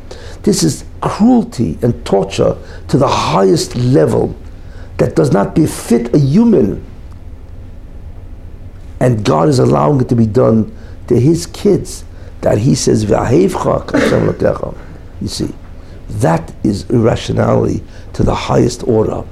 This 0.43 0.63
is 0.63 0.85
cruelty 1.01 1.77
and 1.81 2.05
torture 2.05 2.55
to 2.89 2.97
the 2.97 3.07
highest 3.07 3.75
level 3.75 4.35
that 4.97 5.15
does 5.15 5.31
not 5.31 5.55
befit 5.55 6.13
a 6.13 6.19
human. 6.19 6.83
And 8.99 9.25
God 9.25 9.49
is 9.49 9.59
allowing 9.59 10.01
it 10.01 10.09
to 10.09 10.15
be 10.15 10.25
done 10.25 10.75
to 11.07 11.19
his 11.19 11.47
kids 11.47 12.05
that 12.41 12.57
he 12.57 12.75
says, 12.75 13.03
You 13.03 15.27
see, 15.27 15.53
that 16.09 16.53
is 16.63 16.89
irrationality 16.89 17.83
to 18.13 18.23
the 18.23 18.35
highest 18.35 18.87
order. 18.87 19.23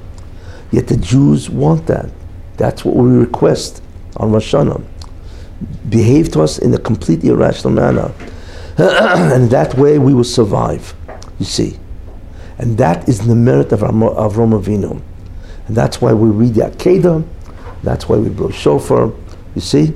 Yet 0.70 0.88
the 0.88 0.96
Jews 0.96 1.50
want 1.50 1.86
that. 1.86 2.10
That's 2.56 2.84
what 2.84 2.96
we 2.96 3.10
request 3.10 3.82
on 4.16 4.32
Rosh 4.32 4.54
Hashanah. 4.54 4.82
Behave 5.88 6.30
to 6.32 6.42
us 6.42 6.58
in 6.58 6.74
a 6.74 6.78
completely 6.78 7.28
irrational 7.28 7.72
manner. 7.72 8.12
and 8.78 9.50
that 9.50 9.74
way 9.76 9.98
we 9.98 10.14
will 10.14 10.24
survive, 10.24 10.94
you 11.38 11.44
see. 11.44 11.78
And 12.58 12.78
that 12.78 13.08
is 13.08 13.26
the 13.26 13.34
merit 13.34 13.72
of 13.72 13.80
Avram 13.80 14.58
Avinu. 14.60 15.02
And 15.66 15.76
that's 15.76 16.00
why 16.00 16.12
we 16.12 16.28
read 16.28 16.54
the 16.54 16.62
Akedah, 16.62 17.26
that's 17.82 18.08
why 18.08 18.16
we 18.16 18.28
blow 18.28 18.50
shofar, 18.50 19.12
you 19.54 19.60
see. 19.60 19.94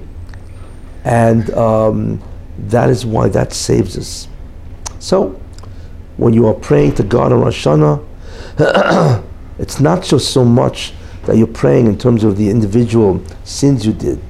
And 1.05 1.51
um, 1.51 2.22
that 2.59 2.91
is 2.91 3.07
why 3.07 3.29
that 3.29 3.53
saves 3.53 3.97
us. 3.97 4.29
So, 4.99 5.41
when 6.16 6.33
you 6.33 6.47
are 6.47 6.55
praying 6.55 6.95
to 6.97 7.03
God 7.03 7.33
on 7.33 7.41
Rosh 7.41 7.66
Hashanah, 7.66 9.24
it's 9.59 9.81
not 9.81 10.03
just 10.03 10.33
so 10.33 10.45
much 10.45 10.93
that 11.27 11.37
you're 11.37 11.47
praying 11.47 11.87
in 11.87 11.99
terms 11.99 12.24
of 12.24 12.37
the 12.37 12.49
individual 12.49 13.22
sins 13.45 13.87
you 13.87 13.93
did. 13.93 14.20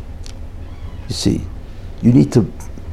You 1.09 1.15
see, 1.15 1.41
you 2.03 2.13
need 2.13 2.33
to 2.33 2.43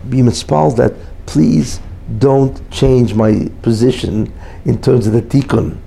be 0.10 0.18
mispalled 0.18 0.78
that 0.78 0.94
please 1.26 1.80
don't 2.20 2.70
change 2.72 3.14
my 3.14 3.50
position 3.62 4.32
in 4.66 4.82
terms 4.82 5.08
of 5.08 5.14
the 5.14 5.22
tikkun. 5.22 5.78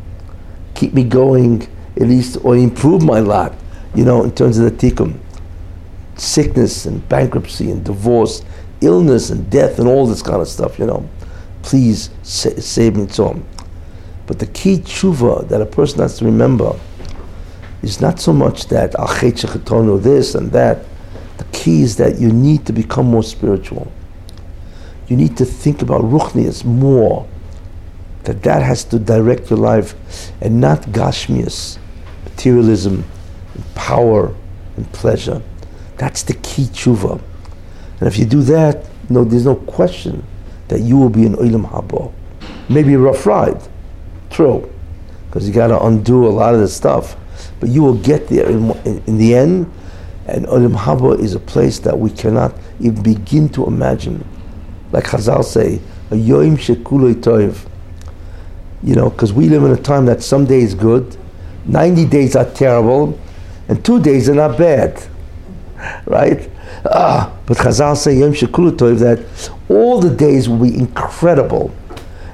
Keep 0.74 0.94
me 0.94 1.04
going 1.04 1.62
at 1.96 2.08
least, 2.08 2.38
or 2.44 2.56
improve 2.56 3.02
my 3.02 3.20
lot, 3.20 3.54
you 3.94 4.04
know, 4.04 4.22
in 4.22 4.34
terms 4.34 4.58
of 4.58 4.64
the 4.64 4.70
tikkun. 4.90 5.18
Sickness 6.16 6.86
and 6.86 7.06
bankruptcy 7.08 7.70
and 7.70 7.84
divorce 7.84 8.42
illness 8.80 9.30
and 9.30 9.48
death 9.50 9.78
and 9.78 9.88
all 9.88 10.06
this 10.06 10.22
kind 10.22 10.40
of 10.40 10.48
stuff, 10.48 10.78
you 10.78 10.86
know. 10.86 11.08
Please 11.62 12.10
sa- 12.22 12.58
save 12.58 12.96
me 12.96 13.06
tzom. 13.06 13.42
But 14.26 14.38
the 14.38 14.46
key 14.46 14.78
tshuva 14.78 15.48
that 15.48 15.60
a 15.60 15.66
person 15.66 16.00
has 16.00 16.18
to 16.18 16.24
remember 16.24 16.78
is 17.82 18.00
not 18.00 18.18
so 18.20 18.32
much 18.32 18.66
that 18.68 18.94
al 18.96 19.98
this 19.98 20.34
and 20.34 20.50
that. 20.52 20.84
The 21.38 21.44
key 21.52 21.82
is 21.82 21.96
that 21.96 22.18
you 22.18 22.32
need 22.32 22.66
to 22.66 22.72
become 22.72 23.06
more 23.06 23.22
spiritual. 23.22 23.92
You 25.08 25.16
need 25.16 25.36
to 25.36 25.44
think 25.44 25.82
about 25.82 26.02
ruchnias 26.02 26.64
more. 26.64 27.26
That 28.24 28.42
that 28.42 28.62
has 28.62 28.82
to 28.84 28.98
direct 28.98 29.50
your 29.50 29.58
life, 29.58 29.94
and 30.40 30.60
not 30.60 30.82
gashmias, 30.82 31.78
materialism, 32.24 33.04
and 33.54 33.74
power, 33.76 34.34
and 34.76 34.90
pleasure. 34.92 35.40
That's 35.96 36.24
the 36.24 36.34
key 36.34 36.64
tshuva. 36.64 37.20
And 38.00 38.08
if 38.08 38.18
you 38.18 38.24
do 38.24 38.42
that, 38.42 38.84
no, 39.08 39.24
there's 39.24 39.44
no 39.44 39.54
question 39.54 40.24
that 40.68 40.80
you 40.80 40.96
will 40.96 41.08
be 41.08 41.24
an 41.24 41.36
Olam 41.36 41.70
Haba. 41.70 42.12
Maybe 42.68 42.94
a 42.94 42.98
rough 42.98 43.24
ride, 43.26 43.62
true, 44.30 44.70
because 45.26 45.46
you 45.46 45.54
got 45.54 45.68
to 45.68 45.80
undo 45.84 46.26
a 46.26 46.28
lot 46.28 46.54
of 46.54 46.60
the 46.60 46.68
stuff, 46.68 47.16
but 47.60 47.68
you 47.68 47.82
will 47.82 47.96
get 47.98 48.28
there 48.28 48.48
in, 48.50 48.70
in, 48.84 49.02
in 49.06 49.18
the 49.18 49.34
end. 49.34 49.72
And 50.26 50.46
Olam 50.46 50.74
Haba 50.74 51.18
is 51.20 51.34
a 51.34 51.40
place 51.40 51.78
that 51.80 51.96
we 51.96 52.10
cannot 52.10 52.54
even 52.80 53.02
begin 53.02 53.48
to 53.50 53.66
imagine. 53.66 54.24
Like 54.92 55.04
Chazal 55.04 55.44
say, 55.44 55.80
a 56.10 56.14
Yoim 56.14 56.56
Shekuloi 56.56 57.14
Toiv. 57.14 57.68
You 58.82 58.94
know, 58.94 59.10
because 59.10 59.32
we 59.32 59.48
live 59.48 59.64
in 59.64 59.72
a 59.72 59.76
time 59.76 60.06
that 60.06 60.22
some 60.22 60.46
days 60.46 60.74
good, 60.74 61.16
90 61.64 62.06
days 62.06 62.36
are 62.36 62.48
terrible, 62.50 63.18
and 63.68 63.84
two 63.84 64.00
days 64.00 64.28
are 64.28 64.34
not 64.34 64.58
bad. 64.58 65.02
Right? 66.06 66.48
Ah, 66.86 67.32
but 67.46 67.58
Chazal 67.58 67.96
say 67.96 68.16
Yom 68.16 68.32
Shekulu 68.32 68.72
Tov 68.72 68.98
that 69.00 69.50
all 69.68 70.00
the 70.00 70.14
days 70.14 70.48
will 70.48 70.58
be 70.58 70.74
incredible. 70.74 71.74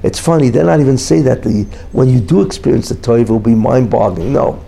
It's 0.03 0.19
funny, 0.19 0.49
they're 0.49 0.65
not 0.65 0.81
even 0.81 0.99
say 0.99 1.21
that 1.23 1.43
the 1.43 1.65
when 1.93 2.09
you 2.09 2.21
do 2.21 2.43
experience 2.43 2.89
the 2.89 2.95
Tov, 2.97 3.23
it 3.23 3.29
will 3.29 3.41
be 3.41 3.55
mind-boggling. 3.55 4.33
No. 4.33 4.65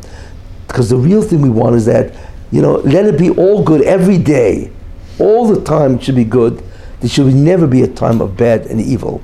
Because 0.67 0.91
the 0.91 0.97
real 0.97 1.23
thing 1.23 1.41
we 1.41 1.51
want 1.51 1.77
is 1.77 1.87
that, 1.87 2.15
you 2.51 2.63
know, 2.63 2.77
let 2.79 3.07
it 3.07 3.19
be 3.19 3.31
all 3.31 3.63
good 3.63 3.83
every 3.83 4.19
day. 4.19 4.73
All 5.19 5.47
the 5.47 5.63
time 5.65 5.99
should 5.99 6.17
be 6.17 6.25
good. 6.25 6.65
There 7.01 7.09
should 7.09 7.35
never 7.35 7.67
be 7.67 7.83
a 7.83 7.89
time 7.89 8.21
of 8.21 8.37
bad 8.37 8.67
and 8.67 8.81
evil. 8.81 9.23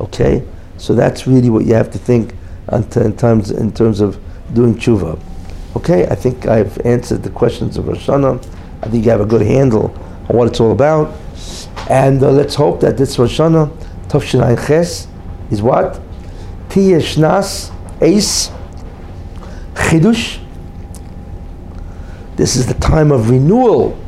Okay? 0.00 0.44
So 0.76 0.94
that's 0.94 1.26
really 1.26 1.50
what 1.50 1.64
you 1.64 1.74
have 1.74 1.90
to 1.90 1.98
think 1.98 2.34
in 2.72 3.16
terms 3.16 3.50
in 3.50 3.72
terms 3.72 4.00
of 4.00 4.18
doing 4.54 4.74
tshuva. 4.74 5.20
Okay, 5.76 6.06
I 6.06 6.14
think 6.14 6.46
I've 6.46 6.78
answered 6.86 7.22
the 7.22 7.30
questions 7.30 7.76
of 7.76 7.88
Rosh 7.88 8.06
Hashanah. 8.08 8.44
I 8.82 8.88
think 8.88 9.04
you 9.04 9.10
have 9.10 9.20
a 9.20 9.26
good 9.26 9.42
handle 9.42 9.86
on 10.28 10.36
what 10.36 10.48
it's 10.48 10.60
all 10.60 10.72
about, 10.72 11.16
and 11.90 12.22
uh, 12.22 12.30
let's 12.30 12.54
hope 12.54 12.80
that 12.80 12.96
this 12.96 13.18
Rosh 13.18 13.38
Hashanah, 13.38 13.70
Tov 14.08 14.66
Ches, 14.66 15.08
is 15.50 15.62
what 15.62 16.00
Tiyeh 16.68 17.00
Shnas 17.00 17.70
Eis 18.00 18.50
Chidush. 19.74 20.40
This 22.36 22.56
is 22.56 22.66
the 22.66 22.74
time 22.74 23.10
of 23.10 23.30
renewal, 23.30 23.98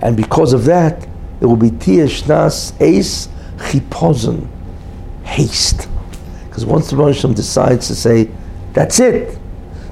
and 0.00 0.16
because 0.16 0.52
of 0.52 0.64
that, 0.64 1.06
it 1.40 1.46
will 1.46 1.56
be 1.56 1.70
Tiyeh 1.70 2.04
Shnas 2.04 2.72
Eis 2.80 3.28
Chipozon, 3.56 4.48
haste. 5.24 5.88
Because 6.44 6.64
once 6.64 6.90
the 6.90 6.96
Rosh 6.96 7.22
decides 7.22 7.88
to 7.88 7.94
say, 7.94 8.30
that's 8.72 9.00
it, 9.00 9.38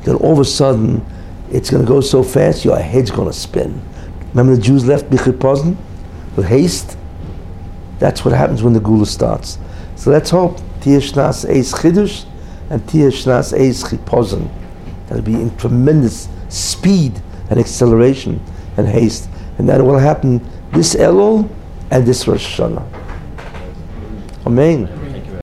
then 0.04 0.16
all 0.16 0.32
of 0.32 0.38
a 0.38 0.44
sudden 0.44 1.04
it's 1.50 1.70
going 1.70 1.84
to 1.84 1.88
go 1.88 2.00
so 2.00 2.22
fast, 2.22 2.64
your 2.64 2.78
head's 2.78 3.10
going 3.10 3.28
to 3.28 3.32
spin. 3.32 3.82
Remember 4.30 4.56
the 4.56 4.62
Jews 4.62 4.86
left 4.86 5.10
Bichipozon 5.10 5.76
with 6.36 6.46
haste? 6.46 6.96
That's 7.98 8.24
what 8.24 8.34
happens 8.34 8.62
when 8.62 8.72
the 8.72 8.80
Geulah 8.80 9.06
starts. 9.06 9.58
So 9.96 10.10
let's 10.10 10.30
hope 10.30 10.58
Tiyeh 10.80 11.00
Shnas 11.00 11.48
Eis 11.48 11.72
Chidush 11.72 12.26
and 12.70 12.82
Tiyeh 12.82 13.08
Shnas 13.08 13.52
Eis 13.58 13.84
Chipozon. 13.84 14.50
That'll 15.06 15.22
be 15.22 15.34
in 15.34 15.56
tremendous 15.56 16.28
speed 16.48 17.20
and 17.50 17.60
acceleration 17.60 18.40
and 18.76 18.88
haste. 18.88 19.28
And 19.58 19.68
that 19.68 19.82
will 19.82 19.98
happen 19.98 20.40
this 20.74 20.94
Elul 20.94 21.48
and 21.90 22.06
this 22.06 22.26
Rosh 22.26 22.58
Hashanah. 22.58 22.84
Amen. 24.46 25.03